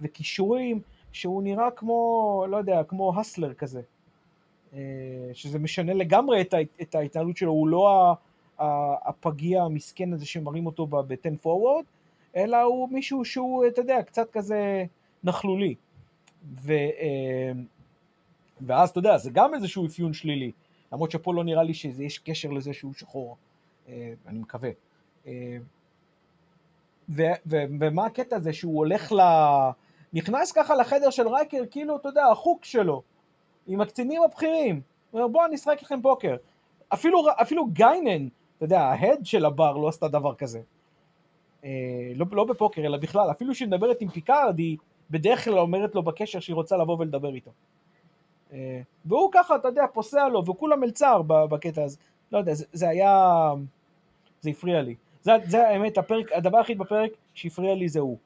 [0.01, 0.81] וכישורים,
[1.13, 3.81] שהוא נראה כמו, לא יודע, כמו הסלר כזה.
[5.33, 8.15] שזה משנה לגמרי את, את ההתנהלות שלו, הוא לא
[9.05, 11.85] הפגיע המסכן הזה שמראים אותו ב-10 forward,
[12.37, 14.85] אלא הוא מישהו שהוא, אתה יודע, קצת כזה
[15.25, 15.75] נכלולי.
[16.61, 16.73] ו,
[18.67, 20.53] ואז אתה יודע, זה גם איזשהו אפיון שלילי,
[20.93, 23.37] למרות שפה לא נראה לי שיש קשר לזה שהוא שחור,
[24.27, 24.71] אני מקווה.
[27.09, 27.23] ו,
[27.81, 29.21] ומה הקטע הזה שהוא הולך ל...
[30.13, 33.03] נכנס ככה לחדר של רייקר, כאילו, אתה יודע, החוק שלו,
[33.67, 34.81] עם הקצינים הבכירים.
[35.11, 36.37] הוא אומר, בוא אני אשחק איתכם פוקר.
[36.89, 40.61] אפילו, אפילו גיינן, אתה יודע, ה head של הבר לא עשתה דבר כזה.
[41.65, 41.71] אה,
[42.15, 43.31] לא, לא בפוקר, אלא בכלל.
[43.31, 44.77] אפילו כשהיא מדברת עם פיקארד, היא
[45.11, 47.51] בדרך כלל אומרת לו בקשר שהיא רוצה לבוא ולדבר איתו.
[48.53, 51.97] אה, והוא ככה, אתה יודע, פוסע לו, וכולם מלצר בקטע הזה.
[52.33, 53.53] לא יודע, זה, זה היה...
[54.41, 54.95] זה הפריע לי.
[55.23, 58.19] זה, זה האמת, הפרק, הדבר היחיד בפרק שהפריע לי זה הוא.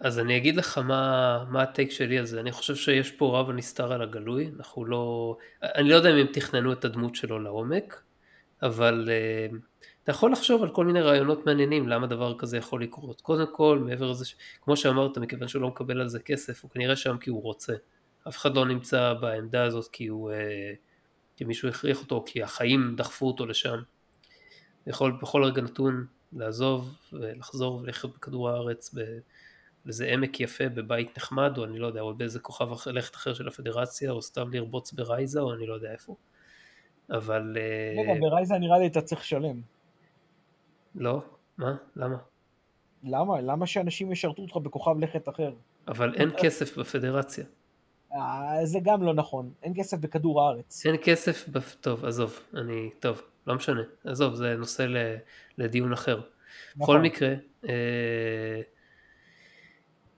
[0.00, 3.50] אז אני אגיד לך מה, מה הטייק שלי על זה, אני חושב שיש פה רב
[3.50, 8.02] הנסתר על הגלוי, אנחנו לא, אני לא יודע אם הם תכננו את הדמות שלו לעומק,
[8.62, 9.56] אבל uh,
[10.02, 13.20] אתה יכול לחשוב על כל מיני רעיונות מעניינים למה דבר כזה יכול לקרות.
[13.20, 14.24] קודם כל, מעבר לזה.
[14.62, 17.72] כמו שאמרת, מכיוון שהוא לא מקבל על זה כסף, הוא כנראה שם כי הוא רוצה.
[18.28, 20.34] אף אחד לא נמצא בעמדה הזאת כי הוא, uh,
[21.36, 23.82] כי מישהו הכריח אותו, כי החיים דחפו אותו לשם.
[24.86, 29.00] יכול בכל רגע נתון לעזוב ולחזור ולחיות בכדור הארץ ב...
[29.84, 33.48] לאיזה עמק יפה בבית נחמד, או אני לא יודע, או באיזה כוכב לכת אחר של
[33.48, 36.16] הפדרציה, או סתם לרבוץ ברייזה, או אני לא יודע איפה.
[37.10, 37.56] אבל...
[37.98, 38.20] רגע, uh...
[38.20, 39.60] ברייזה נראה לי אתה צריך לשלם.
[40.94, 41.22] לא?
[41.58, 41.76] מה?
[41.96, 42.16] למה?
[43.04, 43.40] למה?
[43.40, 45.52] למה שאנשים ישרתו אותך בכוכב לכת אחר?
[45.88, 47.44] אבל אין כסף בפדרציה.
[48.14, 50.86] אה, זה גם לא נכון, אין כסף בכדור הארץ.
[50.86, 51.48] אין כסף.
[51.80, 54.86] טוב, עזוב, אני, טוב, לא משנה, עזוב, זה נושא
[55.58, 56.20] לדיון אחר.
[56.76, 56.96] נכון.
[56.96, 57.34] בכל מקרה,
[57.68, 58.60] אה...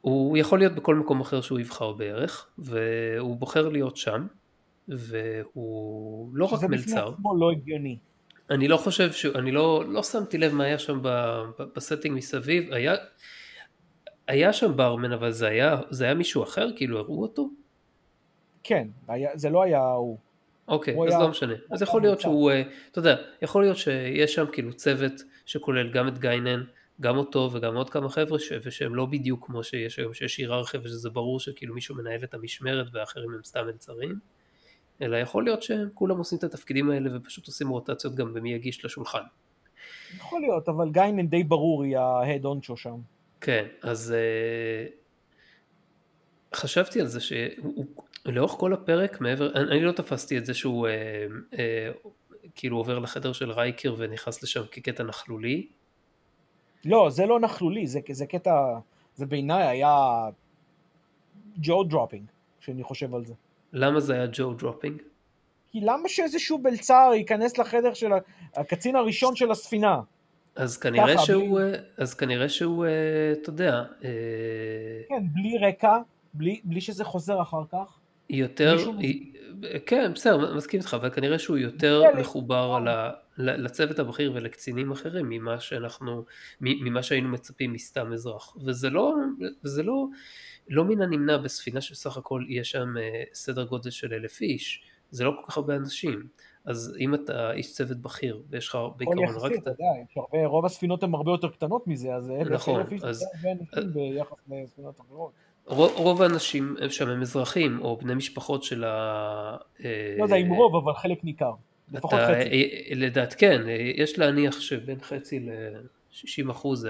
[0.01, 4.27] הוא יכול להיות בכל מקום אחר שהוא יבחר בערך, והוא בוחר להיות שם,
[4.89, 6.67] והוא לא רק מלצר.
[6.67, 7.99] שזה בפני עצמו לא הגיוני.
[8.51, 9.27] אני לא חושב ש...
[9.27, 11.01] אני לא, לא שמתי לב מה היה שם
[11.77, 12.95] ב setting מסביב, היה,
[14.29, 16.69] היה שם ברמן אבל זה היה, זה היה מישהו אחר?
[16.77, 17.49] כאילו הראו אותו?
[18.67, 20.19] כן, היה, זה לא היה הוא.
[20.69, 21.23] אוקיי, הוא אז היה...
[21.23, 21.55] לא משנה.
[21.71, 25.13] אז יכול להיות שהוא, אה, אתה יודע, יכול להיות שיש שם כאילו צוות
[25.47, 26.65] שכולל גם את גיינן,
[27.01, 28.53] גם אותו וגם עוד כמה חבר'ה ש...
[28.65, 32.87] ושהם לא בדיוק כמו שיש היום שיש היררכיה ושזה ברור שכאילו מישהו מנהל את המשמרת
[32.93, 34.19] ואחרים הם סתם מלצרים
[35.03, 38.85] אלא יכול להיות שהם כולם עושים את התפקידים האלה ופשוט עושים רוטציות גם במי יגיש
[38.85, 39.23] לשולחן.
[40.17, 42.97] יכול להיות אבל גיינן די ברור היא ההד אונצ'ו שם.
[43.41, 45.06] כן אז uh,
[46.57, 51.55] חשבתי על זה שלאורך כל הפרק מעבר אני, אני לא תפסתי את זה שהוא uh,
[51.55, 52.09] uh,
[52.55, 55.67] כאילו עובר לחדר של רייקר ונכנס לשם כקטע נכלולי
[56.87, 58.79] לא, זה לא נכלולי, זה, זה קטע,
[59.15, 59.97] זה בעיניי היה
[61.59, 62.25] jaw dropping,
[62.61, 63.35] כשאני חושב על זה.
[63.73, 65.03] למה זה היה jaw dropping?
[65.73, 68.11] כי למה שאיזשהו מלצר ייכנס לחדר של
[68.55, 70.01] הקצין הראשון של הספינה?
[70.57, 71.79] אז כנראה ככה, שהוא, בלי...
[71.99, 72.91] אז כנראה שהוא, אה,
[73.33, 73.85] אתה יודע...
[74.05, 74.11] אה,
[75.09, 75.99] כן, בלי רקע,
[76.37, 77.99] בלי, בלי שזה חוזר אחר כך.
[78.31, 79.33] יותר, היא,
[79.87, 85.29] כן בסדר מסכים איתך אבל כנראה שהוא יותר מחובר על ה, לצוות הבכיר ולקצינים אחרים
[85.29, 86.25] ממה שאנחנו
[86.61, 88.57] ממה שהיינו מצפים מסתם אזרח.
[88.65, 89.15] וזה לא
[89.65, 90.07] וזה לא
[90.69, 94.83] לא מן הנמנע בספינה שסך הכל יש שם אה, סדר גודל של אלף איש.
[95.11, 96.27] זה לא כל כך הרבה אנשים.
[96.65, 99.69] אז אם אתה איש צוות בכיר ויש לך בעיקרון רק את...
[100.17, 103.93] הרבה, רוב הספינות הן הרבה יותר קטנות מזה אז נכון, אלף איש זה הרבה אנשים
[103.93, 105.33] ביחס לספינות אחרות
[105.67, 109.57] רוב האנשים שם הם אזרחים או בני משפחות של ה...
[110.19, 111.53] לא יודע אם רוב אבל חלק ניכר,
[111.93, 112.31] לפחות חצי.
[112.33, 113.63] אה, לדעת כן,
[113.95, 116.89] יש להניח שבין חצי ל-60 אחוז.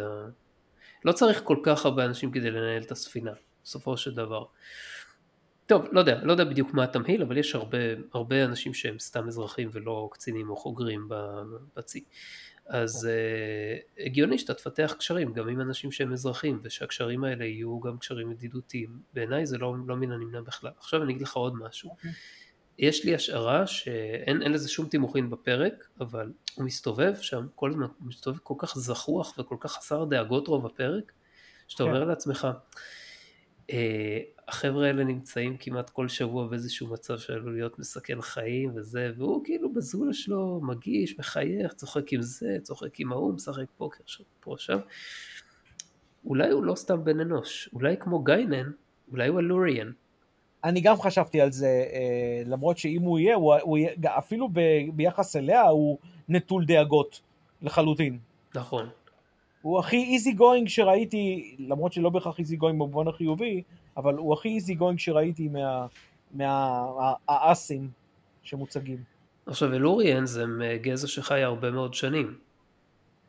[1.05, 3.33] לא צריך כל כך הרבה אנשים כדי לנהל את הספינה,
[3.65, 4.45] בסופו של דבר.
[5.67, 7.79] טוב, לא יודע, לא יודע בדיוק מה התמהיל, אבל יש הרבה,
[8.15, 11.09] הרבה אנשים שהם סתם אזרחים ולא קצינים או חוגרים
[11.77, 12.05] בצי.
[12.69, 17.99] אז uh, הגיוני שאתה תפתח קשרים גם עם אנשים שהם אזרחים ושהקשרים האלה יהיו גם
[17.99, 21.91] קשרים ידידותיים בעיניי זה לא, לא מן הנמנע בכלל עכשיו אני אגיד לך עוד משהו
[21.91, 21.93] okay.
[21.93, 22.11] אוקיי.
[22.79, 28.09] יש לי השערה שאין לזה שום תימוכין בפרק אבל הוא מסתובב שם כל הזמן הוא
[28.09, 31.13] מסתובב כל כך זחוח וכל כך חסר דאגות רוב הפרק
[31.69, 31.87] שאתה okay.
[31.87, 31.93] כן.
[31.93, 32.49] אומר לעצמך
[34.49, 39.73] החבר'ה האלה נמצאים כמעט כל שבוע באיזשהו מצב שעלול להיות מסכן חיים וזה, והוא כאילו
[39.73, 44.05] בזולה שלו מגיש, מחייך, צוחק עם זה, צוחק עם ההוא, משחק פוקר
[44.41, 44.79] פה עכשיו.
[46.25, 48.71] אולי הוא לא סתם בן אנוש, אולי כמו גיינן,
[49.11, 49.91] אולי הוא El-Aurian.
[50.65, 54.61] אני גם חשבתי על זה, אה, למרות שאם הוא יהיה, הוא, הוא אפילו ב,
[54.95, 55.99] ביחס אליה הוא
[56.29, 57.21] נטול דאגות
[57.63, 58.19] לחלוטין.
[58.55, 58.89] נכון.
[59.67, 63.63] הוא הכי easy going שראיתי, למרות שלא בהכרח easy going במובן החיובי,
[63.97, 65.49] אבל הוא הכי easy going שראיתי
[66.35, 67.89] מהאסים מה,
[68.43, 68.99] שמוצגים.
[69.47, 72.35] עכשיו El-Aurians הם גזע שחי הרבה מאוד שנים.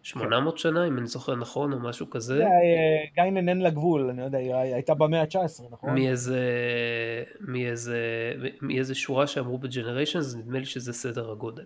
[0.03, 0.57] 800 כן.
[0.57, 2.43] שנה, אם אני זוכר נכון, או משהו כזה.
[2.43, 2.49] אה,
[3.15, 5.93] גיינן אין לה גבול, אני יודע, היא הייתה במאה ה-19, נכון?
[5.93, 6.39] מאיזה,
[7.39, 11.65] מאיזה, מאיזה שורה שאמרו בג'נריישנס, נדמה לי שזה סדר הגודל.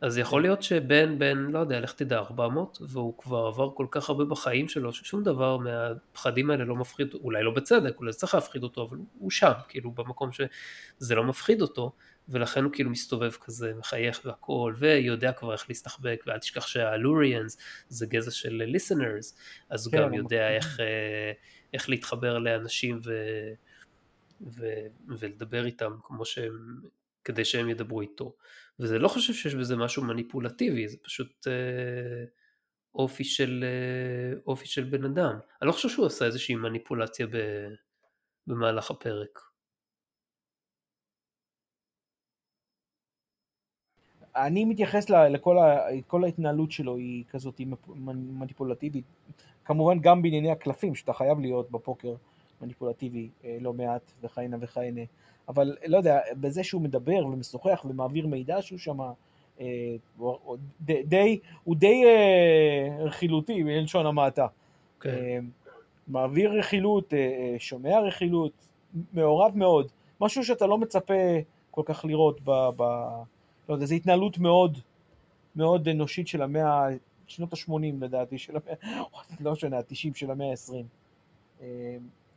[0.00, 4.08] אז יכול להיות שבן, בן, לא יודע, לך תדע, 400, והוא כבר עבר כל כך
[4.08, 8.62] הרבה בחיים שלו, ששום דבר מהפחדים האלה לא מפחיד, אולי לא בצדק, אולי צריך להפחיד
[8.62, 11.92] אותו, אבל הוא שם, כאילו, במקום שזה לא מפחיד אותו,
[12.28, 18.06] ולכן הוא כאילו מסתובב כזה, מחייך והכל, ויודע כבר איך להסתחבק, ואל תשכח שהלוריאנס זה
[18.06, 19.34] גזע של listeners,
[19.70, 21.32] אז הוא כן, גם יודע איך, אה,
[21.74, 23.12] איך להתחבר לאנשים ו,
[24.40, 24.66] ו,
[25.08, 26.80] ולדבר איתם כמו שהם,
[27.24, 28.36] כדי שהם ידברו איתו.
[28.80, 32.24] וזה לא חושב שיש בזה משהו מניפולטיבי, זה פשוט אה,
[32.94, 35.38] אופי, של, אה, אופי של בן אדם.
[35.62, 37.36] אני לא חושב שהוא עשה איזושהי מניפולציה ב,
[38.46, 39.40] במהלך הפרק.
[44.36, 49.04] אני מתייחס לכל ה, כל ההתנהלות שלו היא כזאת מניפולטיבית.
[49.64, 52.14] כמובן גם בענייני הקלפים, שאתה חייב להיות בפוקר
[52.60, 55.00] מניפולטיבי אה, לא מעט וכהנה וכהנה.
[55.48, 59.00] אבל לא יודע, בזה שהוא מדבר ומשוחח ומעביר מידע שהוא שם,
[59.60, 59.96] אה,
[60.80, 64.46] די, הוא די אה, רכילותי בלשון המעטה.
[65.00, 65.10] כן.
[65.10, 65.38] אה,
[66.08, 68.52] מעביר רכילות, אה, שומע רכילות,
[69.12, 69.88] מעורב מאוד.
[70.20, 71.14] משהו שאתה לא מצפה
[71.70, 72.50] כל כך לראות ב...
[72.76, 72.82] ב
[73.68, 74.78] לא יודע, זו התנהלות מאוד
[75.56, 76.86] מאוד אנושית של המאה,
[77.26, 79.02] שנות ה-80 לדעתי, של המאה,
[79.44, 81.64] לא משנה, ה-90 של המאה ה-20.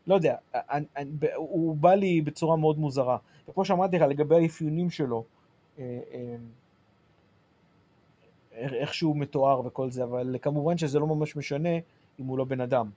[0.01, 3.17] אה, לא יודע, אני, אני, הוא בא לי בצורה מאוד מוזרה.
[3.49, 5.23] וכמו שאמרתי לך, לגבי האפיונים שלו,
[5.79, 6.35] אה, אה,
[8.53, 11.69] איך שהוא מתואר וכל זה, אבל כמובן שזה לא ממש משנה
[12.19, 12.89] אם הוא לא בן אדם.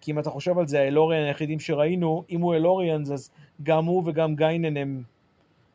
[0.00, 3.30] כי אם אתה חושב על זה, האלוריאן היחידים שראינו, אם הוא אלוריאן, אז
[3.62, 5.02] גם הוא וגם גיינן הם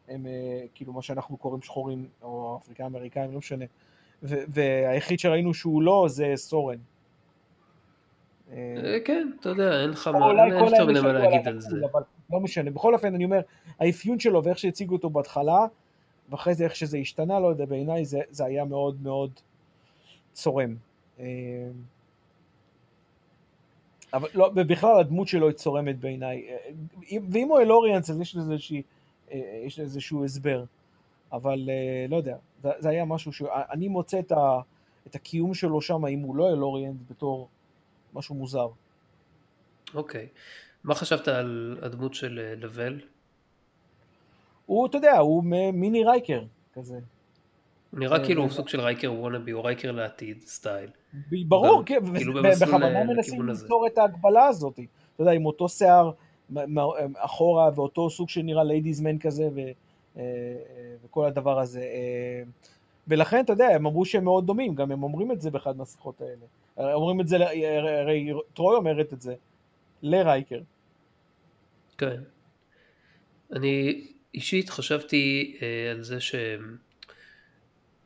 [0.07, 3.65] הם אה, כאילו מה שאנחנו קוראים שחורים, או אפריקאים אמריקאים, לא משנה.
[4.23, 6.77] והיחיד שראינו שהוא לא, זה סורן.
[8.51, 10.09] אה, כן, אתה יודע, אין לך
[10.59, 11.77] יותר מדי מה להגיד על זה.
[12.29, 12.71] לא משנה.
[12.71, 13.39] בכל אופן, אני אומר,
[13.79, 15.65] האפיון שלו ואיך שהציגו אותו בהתחלה,
[16.29, 19.31] ואחרי זה איך שזה השתנה, לא יודע, בעיניי זה, זה היה מאוד מאוד
[20.33, 20.75] צורם.
[21.19, 21.25] אה,
[24.13, 26.47] אבל לא, ובכלל הדמות שלו היא צורמת בעיניי.
[27.31, 28.81] ואם הוא אלוריאנס, אז יש לזה איזושהי
[29.31, 30.63] אה, יש איזשהו הסבר.
[31.31, 34.59] אבל אה, לא יודע, זה, זה היה משהו שאני מוצא את, ה,
[35.07, 37.47] את הקיום שלו שם, אם הוא לא אלוריאנט, בתור
[38.15, 38.67] משהו מוזר.
[39.93, 40.27] אוקיי.
[40.83, 42.99] מה חשבת על הדמות של אה, לבל?
[44.65, 45.43] הוא, אתה יודע, הוא
[45.73, 46.43] מיני רייקר
[46.73, 46.99] כזה.
[47.91, 50.89] הוא נראה כאילו הוא סוג של רייקר wannabe, או רייקר לעתיד style.
[51.47, 54.73] ברור, כן, כאילו בכוונה מנסים ליצור את ההקבלה הזאת.
[54.73, 56.11] אתה יודע, עם אותו שיער
[57.15, 59.49] אחורה, ואותו סוג שנראה ladies man כזה,
[60.17, 60.23] אה,
[61.05, 61.83] וכל הדבר הזה.
[63.05, 65.77] אה, ולכן, אתה יודע, הם אמרו שהם מאוד דומים, גם הם אומרים את זה באחד
[65.77, 66.45] מהשיחות האלה.
[66.93, 67.37] אומרים את זה,
[68.01, 69.35] הרי טרוי אומרת את זה,
[70.01, 70.61] לרייקר.
[71.97, 72.21] כן.
[73.51, 76.17] אני אישית חשבתי אה, על זה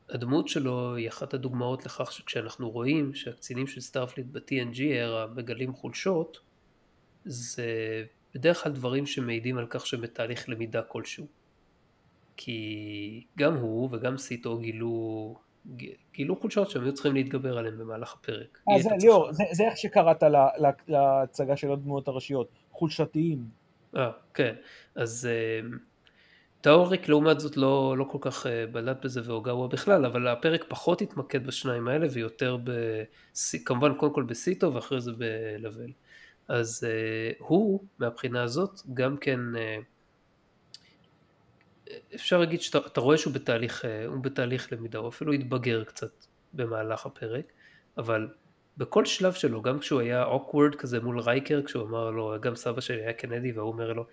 [0.08, 6.40] שהדמות שלו היא אחת הדוגמאות לכך שכשאנחנו רואים שהקצינים של Starfleet ב-TNG era מגלים חולשות,
[7.24, 8.04] זה
[8.34, 11.26] בדרך כלל דברים שמעידים על כך שהם בתהליך למידה כלשהו.
[12.36, 15.36] כי גם הוא וגם סיטו גילו,
[16.14, 18.58] גילו חולשות שהם היו צריכים להתגבר עליהן במהלך הפרק.
[18.78, 23.44] זה, ליאור, זה, זה איך שקראת לה, לה, להצגה של הדמויות הראשיות, חולשתיים.
[23.96, 24.54] אה, כן.
[24.94, 25.68] אז אה,
[26.60, 31.02] טאוריק לעומת זאת לא, לא כל כך אה, בלט בזה ואוגאווה בכלל, אבל הפרק פחות
[31.02, 32.70] התמקד בשניים האלה ויותר ב...
[33.64, 35.90] כמובן קודם כל בסיטו ואחרי זה בלבל.
[36.48, 39.84] אז uh, הוא מהבחינה הזאת גם כן uh,
[42.14, 47.06] אפשר להגיד שאתה רואה שהוא בתהליך, uh, הוא בתהליך למידה, הוא אפילו התבגר קצת במהלך
[47.06, 47.52] הפרק,
[47.98, 48.28] אבל
[48.76, 52.80] בכל שלב שלו, גם כשהוא היה awkward כזה מול רייקר, כשהוא אמר לו, גם סבא
[52.80, 54.04] שלי היה קנדי והוא אומר לו,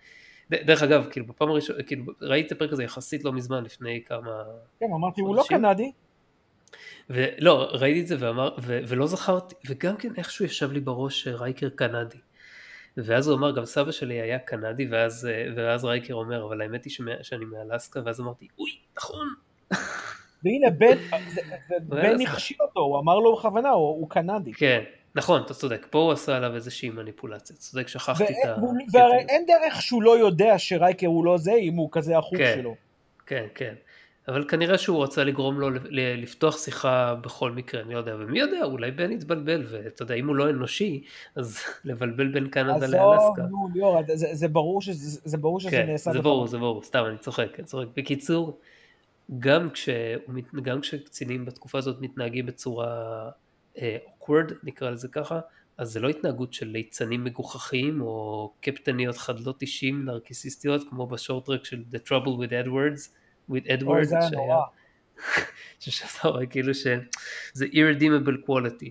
[0.50, 4.44] דרך אגב, כאילו בפעם הראשונה, כאילו ראיתי את הפרק הזה יחסית לא מזמן, לפני כמה...
[4.80, 5.92] כן, אמרתי, הוא לא קנדי.
[7.10, 11.70] ולא, ראיתי את זה ואמר, ו, ולא זכרתי, וגם כן איכשהו ישב לי בראש רייקר
[11.70, 12.18] קנדי.
[12.98, 16.86] ואז הוא אמר, גם סבא שלי היה קנדי, ואז, אה, ואז רייקר אומר, אבל האמת
[16.86, 19.28] היא שמא, שאני מאלסקה, ואז אמרתי, אוי, נכון.
[20.44, 20.98] והנה בן,
[21.90, 24.54] בן הכשיל אותו, הוא אמר לו בכוונה, הוא קנדי.
[24.54, 24.84] כן,
[25.16, 28.56] נכון, אתה צודק, פה הוא עשה עליו איזושהי מניפולציה, צודק, שכחתי את ה...
[28.92, 32.54] והרי אין דרך שהוא לא יודע שרייקר הוא לא זה, אם הוא כזה החוג כן,
[32.56, 32.76] שלו.
[33.26, 33.74] כן, כן.
[34.28, 38.64] אבל כנראה שהוא רצה לגרום לו לפתוח שיחה בכל מקרה, אני לא יודע, ומי יודע,
[38.64, 41.04] אולי בן יתבלבל, ואתה יודע, אם הוא לא אנושי,
[41.36, 42.94] אז לבלבל בין קנדה לאלסקה.
[42.94, 46.12] עזוב, נו, ליאור, זה, זה ברור שזה, זה ברור שזה כן, נעשה.
[46.12, 47.86] זה ברור, זה ברור, סתם, אני צוחק, אני צוחק.
[47.96, 48.60] בקיצור,
[49.40, 49.90] גם, כש,
[50.62, 53.30] גם כשקצינים בתקופה הזאת מתנהגים בצורה
[53.76, 55.40] uh, awkward, נקרא לזה ככה,
[55.78, 61.84] אז זה לא התנהגות של ליצנים מגוחכים, או קפטניות חדלות אישים נרקיסיסטיות, כמו בשורטרק של
[61.94, 63.18] The Trouble with Edwards.
[63.52, 64.60] With Edward, שהיה,
[65.80, 68.90] ששאתה רואה כאילו שזה irredeemable quality.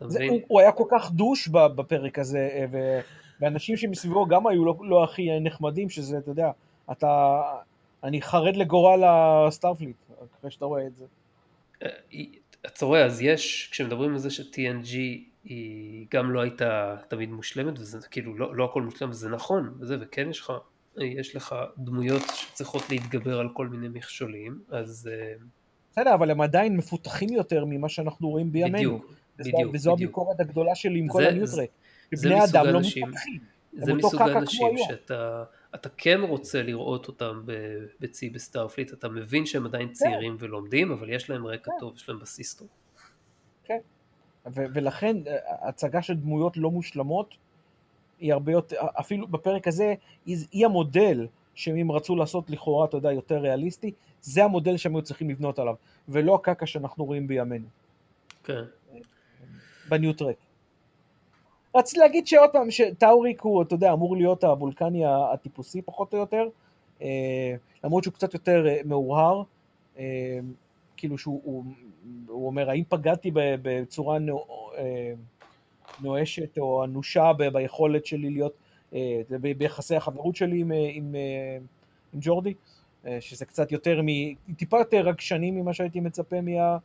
[0.00, 3.00] זה, הוא, הוא היה כל כך דוש בפרק הזה, ו,
[3.40, 6.50] ואנשים שמסביבו גם היו לא, לא הכי נחמדים, שזה, אתה יודע,
[6.92, 7.42] אתה,
[8.04, 9.96] אני חרד לגורל הסטארפליט,
[10.38, 11.04] אחרי שאתה רואה את זה.
[12.66, 14.94] אתה רואה, אז יש, כשמדברים על זה ש-TNG
[15.44, 19.96] היא גם לא הייתה תמיד מושלמת, וזה כאילו לא, לא הכל מושלם, וזה נכון, וזה,
[20.00, 20.52] וכן יש לך
[20.98, 25.10] יש לך דמויות שצריכות להתגבר על כל מיני מכשולים, אז...
[25.12, 25.34] אה,
[25.90, 28.76] בסדר, אבל הם עדיין מפותחים יותר ממה שאנחנו רואים בימינו.
[28.78, 29.74] בדיוק, בדיוק.
[29.74, 29.92] וזו.
[29.92, 31.68] הביקורת הגדולה שלי עם כל ה NuTrek.
[32.22, 33.38] בני אדם לא מתפתחים.
[33.72, 35.44] זה מסוג האנשים שאתה
[35.74, 37.42] אתה כן רוצה לראות אותם
[38.00, 40.44] בצי ב Starfleet, אתה מבין שהם עדיין צעירים כן.
[40.44, 41.76] ולומדים, אבל יש להם רקע כן.
[41.80, 42.68] טוב, יש להם בסיס טוב.
[43.64, 43.78] כן,
[44.46, 47.34] ולכן אה, הצגה של דמויות לא מושלמות
[48.20, 49.94] היא הרבה יותר, אפילו בפרק הזה,
[50.26, 55.30] היא המודל שהם רצו לעשות לכאורה, אתה יודע, יותר ריאליסטי, זה המודל שהם היו צריכים
[55.30, 55.74] לבנות עליו,
[56.08, 57.66] ולא הקקע שאנחנו רואים בימינו.
[58.44, 58.62] כן.
[59.88, 60.36] בניוטרק.
[61.76, 66.48] רציתי להגיד שעוד פעם, שטאוריק הוא, אתה יודע, אמור להיות הוולקני הטיפוסי פחות או יותר,
[67.02, 69.42] אה, למרות שהוא קצת יותר אה, מאוהר,
[69.98, 70.38] אה,
[70.96, 71.64] כאילו שהוא הוא,
[72.28, 74.18] הוא אומר, האם פגעתי בצורה
[76.00, 78.52] נואשת או אנושה ביכולת שלי להיות,
[78.94, 79.20] אה,
[79.58, 81.58] ביחסי החברות שלי עם, אה, עם, אה,
[82.12, 82.54] עם ג'ורדי,
[83.20, 84.00] שזה קצת יותר,
[84.56, 86.78] טיפה יותר רגשני ממה שהייתי מצפה מה,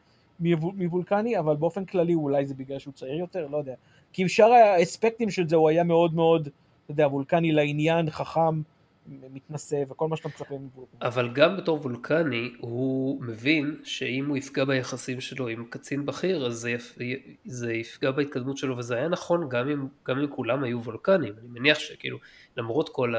[0.75, 3.73] מוולקני, אבל באופן כללי אולי זה בגלל שהוא צעיר יותר, לא יודע.
[4.13, 6.41] כי עם שאר האספקטים של זה הוא היה מאוד מאוד,
[6.83, 8.61] אתה יודע, וולקני לעניין, חכם,
[9.07, 10.99] מתנשא וכל מה שאתה מצפה מוולקני.
[11.01, 16.53] אבל גם בתור וולקני הוא מבין שאם הוא יפגע ביחסים שלו עם קצין בכיר אז
[16.53, 16.97] זה, יפ...
[17.45, 21.47] זה יפגע בהתקדמות שלו וזה היה נכון גם אם, גם אם כולם היו וולקנים אני
[21.59, 22.17] מניח שכאילו
[22.57, 23.13] למרות כל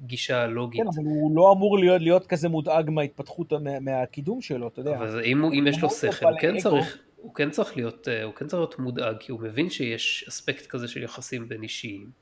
[0.00, 0.80] הגישה הלוגית.
[0.80, 4.96] כן אבל הוא לא אמור להיות, להיות כזה מודאג מההתפתחות מה, מהקידום שלו אתה יודע.
[4.96, 8.34] אבל אם, הוא, אם יש לו שכל הוא כן צריך הוא כן צריך להיות הוא
[8.34, 12.21] כן צריך להיות מודאג כי הוא מבין שיש אספקט כזה של יחסים בין אישיים.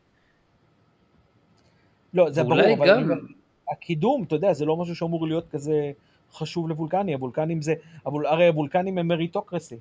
[2.15, 3.19] לא, זה ברור, אבל גם...
[3.73, 5.93] הקידום, אתה יודע, זה לא משהו שאמור להיות כזה
[6.32, 7.74] חשוב לבולקני, הבולקנים זה,
[8.05, 9.77] הרי הבולקנים הם מריטוקרסי.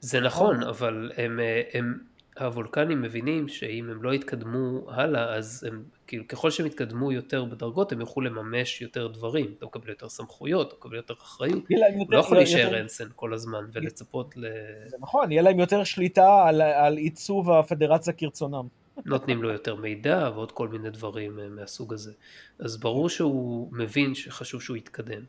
[0.00, 1.40] זה נכון, אבל הם,
[1.72, 1.98] הם,
[2.38, 7.92] הוולקנים מבינים שאם הם לא יתקדמו הלאה, אז הם, כאילו, ככל שהם יתקדמו יותר בדרגות,
[7.92, 11.62] הם יוכלו לממש יותר דברים, אתה מקבל יותר סמכויות, אתה מקבל יותר אחריות,
[11.94, 14.46] הוא לא יכול להישאר אנסן כל הזמן ולצפות ל...
[14.86, 18.66] זה נכון, יהיה להם יותר שליטה על, על עיצוב הפדרציה כרצונם.
[19.04, 22.12] נותנים לו יותר מידע ועוד כל מיני דברים אה, מהסוג הזה.
[22.58, 25.22] אז ברור שהוא מבין שחשוב שהוא יתקדם.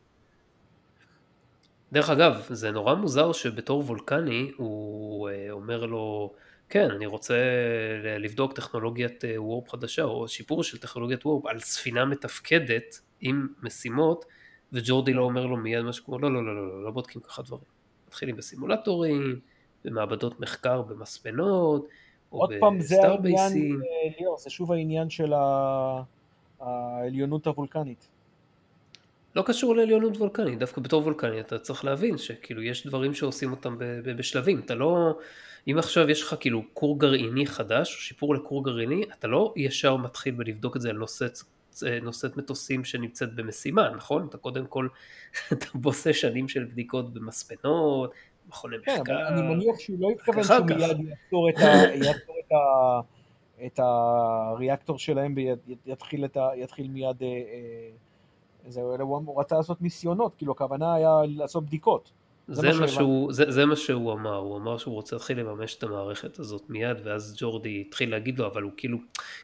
[1.91, 6.33] דרך אגב, זה נורא מוזר שבתור וולקני הוא אה, אומר לו,
[6.69, 7.35] כן, אני רוצה
[8.19, 14.25] לבדוק טכנולוגיית אה, וורפ חדשה או שיפור של טכנולוגיית וורפ על ספינה מתפקדת עם משימות,
[14.73, 17.41] וג'ורדי לא אומר לו מיד משהו כמו, לא, לא, לא, לא, לא, לא בודקים ככה
[17.41, 17.63] דברים.
[18.07, 19.39] מתחילים בסימולטורים,
[19.85, 21.87] במעבדות מחקר במספנות,
[22.31, 25.33] עוד פעם זה העניין, אה, ליאור, זה שוב העניין של
[26.59, 28.07] העליונות הוולקנית.
[29.35, 33.75] לא קשור לעליונות וולקנית, דווקא בתור וולקני אתה צריך להבין שכאילו יש דברים שעושים אותם
[34.03, 35.17] בשלבים, אתה לא,
[35.67, 40.33] אם עכשיו יש לך כאילו כור גרעיני חדש, שיפור לכור גרעיני, אתה לא ישר מתחיל
[40.35, 41.37] בלבדוק את זה על נושאת,
[42.01, 44.27] נושאת מטוסים שנמצאת במשימה, נכון?
[44.29, 44.87] אתה קודם כל,
[45.53, 48.11] אתה עושה שנים של בדיקות במספנות,
[48.47, 49.03] מכוני מחקר.
[49.05, 51.61] כן, אני מניח שהוא לא התכוון שהוא מיד יעצור את, ה,
[52.05, 52.99] יעצור את, ה,
[53.65, 55.35] את הריאקטור שלהם
[55.85, 57.89] ויתחיל יתחיל מיד, אה, אה,
[58.67, 62.11] זה, הוא רצה לעשות ניסיונות, כאילו הכוונה היה לעשות בדיקות.
[62.47, 65.75] זה, זה, מה שהוא, זה, זה מה שהוא אמר, הוא אמר שהוא רוצה להתחיל לממש
[65.75, 68.97] את המערכת הזאת מיד, ואז ג'ורדי התחיל להגיד לו, אבל הוא כאילו,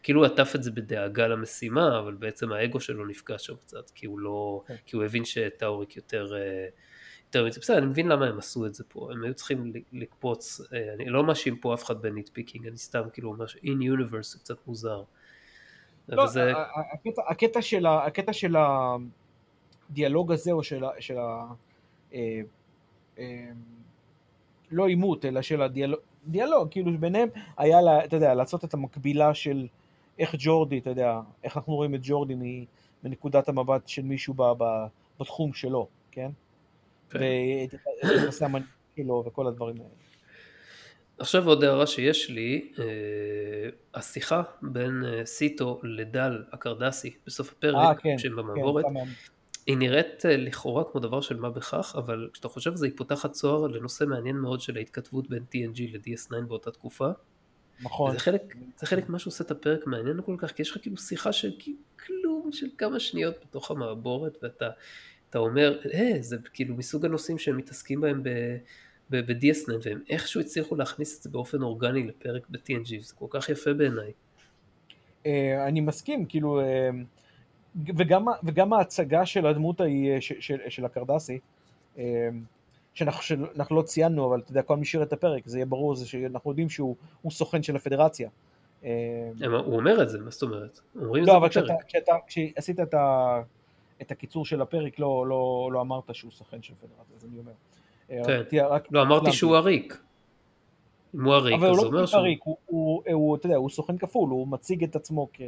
[0.03, 4.19] כאילו עטף את זה בדאגה למשימה, אבל בעצם האגו שלו נפגע שם קצת, כי הוא
[4.19, 4.76] לא, כן.
[4.86, 6.28] כי הוא הבין שטאוריק יותר...
[6.34, 6.88] אה,
[7.27, 10.61] יותר מזה, בסדר, אני מבין למה הם עשו את זה פה, הם היו צריכים לקפוץ,
[10.73, 14.23] אה, אני לא מאשים פה אף אחד ב nitpicking, אני סתם כאילו אומר ש-in universe
[14.23, 15.03] זה קצת מוזר.
[16.09, 16.23] לא.
[16.93, 18.55] הקטע, הקטע, של, הקטע של
[19.89, 21.15] הדיאלוג הזה, או של, של
[24.71, 29.33] לא עימות, אלא של הדיאלוג, דיאלוג, כאילו ביניהם היה, לה, אתה יודע, לעשות את המקבילה
[29.33, 29.67] של
[30.19, 32.65] איך ג'ורדי, אתה יודע, איך אנחנו רואים את ג'ורדי
[33.03, 34.63] מנקודת המבט של מישהו ב, ב,
[35.19, 36.29] בתחום שלו, כן?
[37.09, 37.19] כן.
[37.19, 39.89] ואת יחסי המנהיג שלו וכל הדברים האלה.
[41.19, 42.85] עכשיו עוד הערה שיש לי, אה,
[43.93, 49.11] השיחה בין אה, סיטו לדל הקרדסי בסוף הפרק, אה, כן, שהם במעבורת, כן,
[49.67, 53.31] היא נראית לכאורה כמו דבר של מה בכך, אבל כשאתה חושב על זה היא פותחת
[53.31, 57.09] צוהר לנושא מעניין מאוד של ההתכתבות בין TNG ל-DS9 באותה תקופה.
[57.81, 58.11] נכון.
[58.11, 60.97] זה חלק, זה חלק מה שעושה את הפרק מעניין כל כך, כי יש לך כאילו
[60.97, 61.51] שיחה של
[62.05, 64.69] כלום, של כמה שניות בתוך המעבורת, ואתה
[65.29, 68.23] אתה אומר, אה, זה כאילו מסוג הנושאים שהם מתעסקים בהם
[69.09, 73.73] ב-DS9, והם איכשהו הצליחו להכניס את זה באופן אורגני לפרק ב-TNG, זה כל כך יפה
[73.73, 74.11] בעיניי.
[75.25, 76.59] אה, אני מסכים, כאילו...
[76.59, 76.89] אה,
[77.97, 81.39] וגם, וגם ההצגה של הדמות ההיא, של, של, של הקרדסי,
[81.97, 82.29] אה,
[82.93, 85.95] שאנחנו, שאנחנו לא ציינו, אבל אתה יודע, כל מי שירת את הפרק, זה יהיה ברור,
[85.95, 86.95] זה שאנחנו יודעים שהוא
[87.29, 88.29] סוכן של הפדרציה.
[88.83, 88.89] אה,
[89.65, 90.79] הוא אומר את זה, מה זאת אומרת?
[90.95, 93.41] אומרים לא, אבל כשאתה, כשאתה, כשעשית את, ה,
[94.02, 97.52] את הקיצור של הפרק, לא, לא, לא אמרת שהוא סוכן של הפדרציה, אז אני אומר.
[98.11, 99.98] אה, כן, רק לא, אמרתי שהוא עריק.
[101.15, 102.19] אם הוא עריק, אז הוא אומר שהוא...
[102.19, 105.41] לא עריק, הוא, אתה יודע, הוא סוכן כפול, הוא מציג את עצמו כ...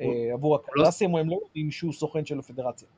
[0.00, 2.88] אה, עבור לא- הקלאסים, הם לא יודעים שהוא סוכן של הפדרציה.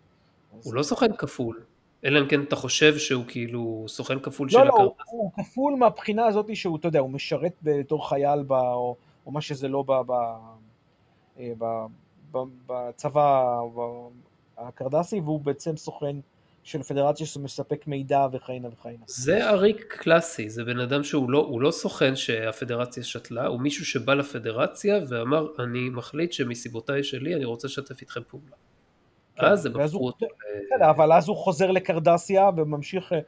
[0.62, 1.62] הוא לא סוכן כפול,
[2.05, 4.78] אלא אם כן אתה חושב שהוא כאילו סוכן כפול של הקרדסים.
[4.78, 8.97] לא, לא, הוא כפול מהבחינה הזאת שהוא, אתה יודע, הוא משרת בתור חייל או
[9.27, 9.85] מה שזה לא
[11.39, 11.52] אה,
[12.66, 13.59] בצבא
[14.58, 16.16] הקרדסי, והוא בעצם סוכן
[16.66, 19.04] של פדרציה שמספק מידע וכהנה וכהנה.
[19.06, 24.14] זה עריק קלאסי, זה בן אדם שהוא לא, לא סוכן שהפדרציה שתלה, הוא מישהו שבא
[24.14, 28.56] לפדרציה ואמר אני מחליט שמסיבותיי שלי אני רוצה לשתף איתכם פעולה.
[29.36, 30.26] כן, אז הם הפכו אותו.
[30.66, 33.18] בסדר, אבל אז הוא חוזר לקרדסיה וממשיך, אה,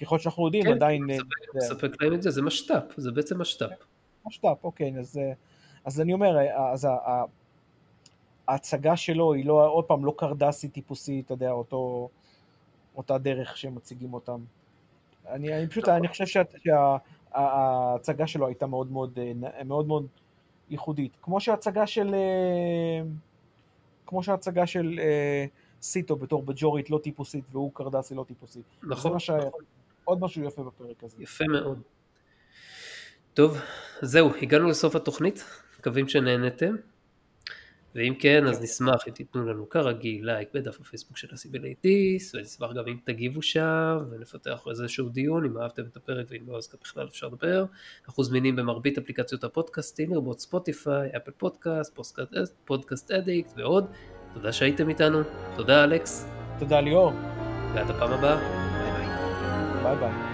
[0.00, 1.06] ככל שאנחנו יודעים כן, עדיין...
[1.08, 3.84] כן, הוא מספק להם את זה, זה משת"פ, זה בעצם משת"פ.
[4.26, 5.32] משת"פ, אוקיי, אז, אה,
[5.84, 6.36] אז אני אומר,
[6.72, 6.88] אז
[8.50, 12.08] ההצגה שלו היא לא, עוד פעם, לא קרדסי טיפוסי, אתה יודע, אותו...
[12.96, 14.40] אותה דרך שהם מציגים אותם.
[15.28, 20.06] אני, אני פשוט, אני חושב שההצגה שלו הייתה מאוד מאוד, אה, מאוד מאוד
[20.70, 21.12] ייחודית.
[21.22, 23.02] כמו שההצגה של, אה,
[24.06, 25.44] כמו שההצגה של אה,
[25.82, 28.60] סיטו בתור בג'ורית לא טיפוסית והוא קרדסי לא טיפוסי.
[28.82, 29.10] נכון.
[29.10, 29.50] זה מה שהיה,
[30.04, 31.16] עוד משהו יפה בפרק הזה.
[31.18, 31.80] יפה מאוד.
[33.34, 33.58] טוב,
[34.02, 35.44] זהו, הגענו לסוף התוכנית,
[35.78, 36.74] מקווים שנהנתם.
[37.94, 42.84] ואם כן, אז נשמח אם תיתנו לנו כרגיל לייק בדף הפייסבוק של הסיבילייטיס, ונשמח גם
[42.88, 47.06] אם תגיבו שם, ונפתח איזשהו דיון, אם אהבתם את הפרק ואם לא, אז גם בכלל
[47.06, 47.64] אפשר לדבר.
[48.06, 51.98] אנחנו זמינים במרבית אפליקציות הפודקאסטים, לרבות Spotify, Apple Podcast,
[52.64, 53.86] Podcast Addict ועוד.
[54.34, 55.22] תודה שהייתם איתנו,
[55.56, 56.26] תודה אלכס.
[56.58, 57.12] תודה ליאור.
[57.74, 58.36] ועד הפעם הבאה,
[58.82, 59.06] ביי ביי.
[59.82, 60.29] ביי ביי.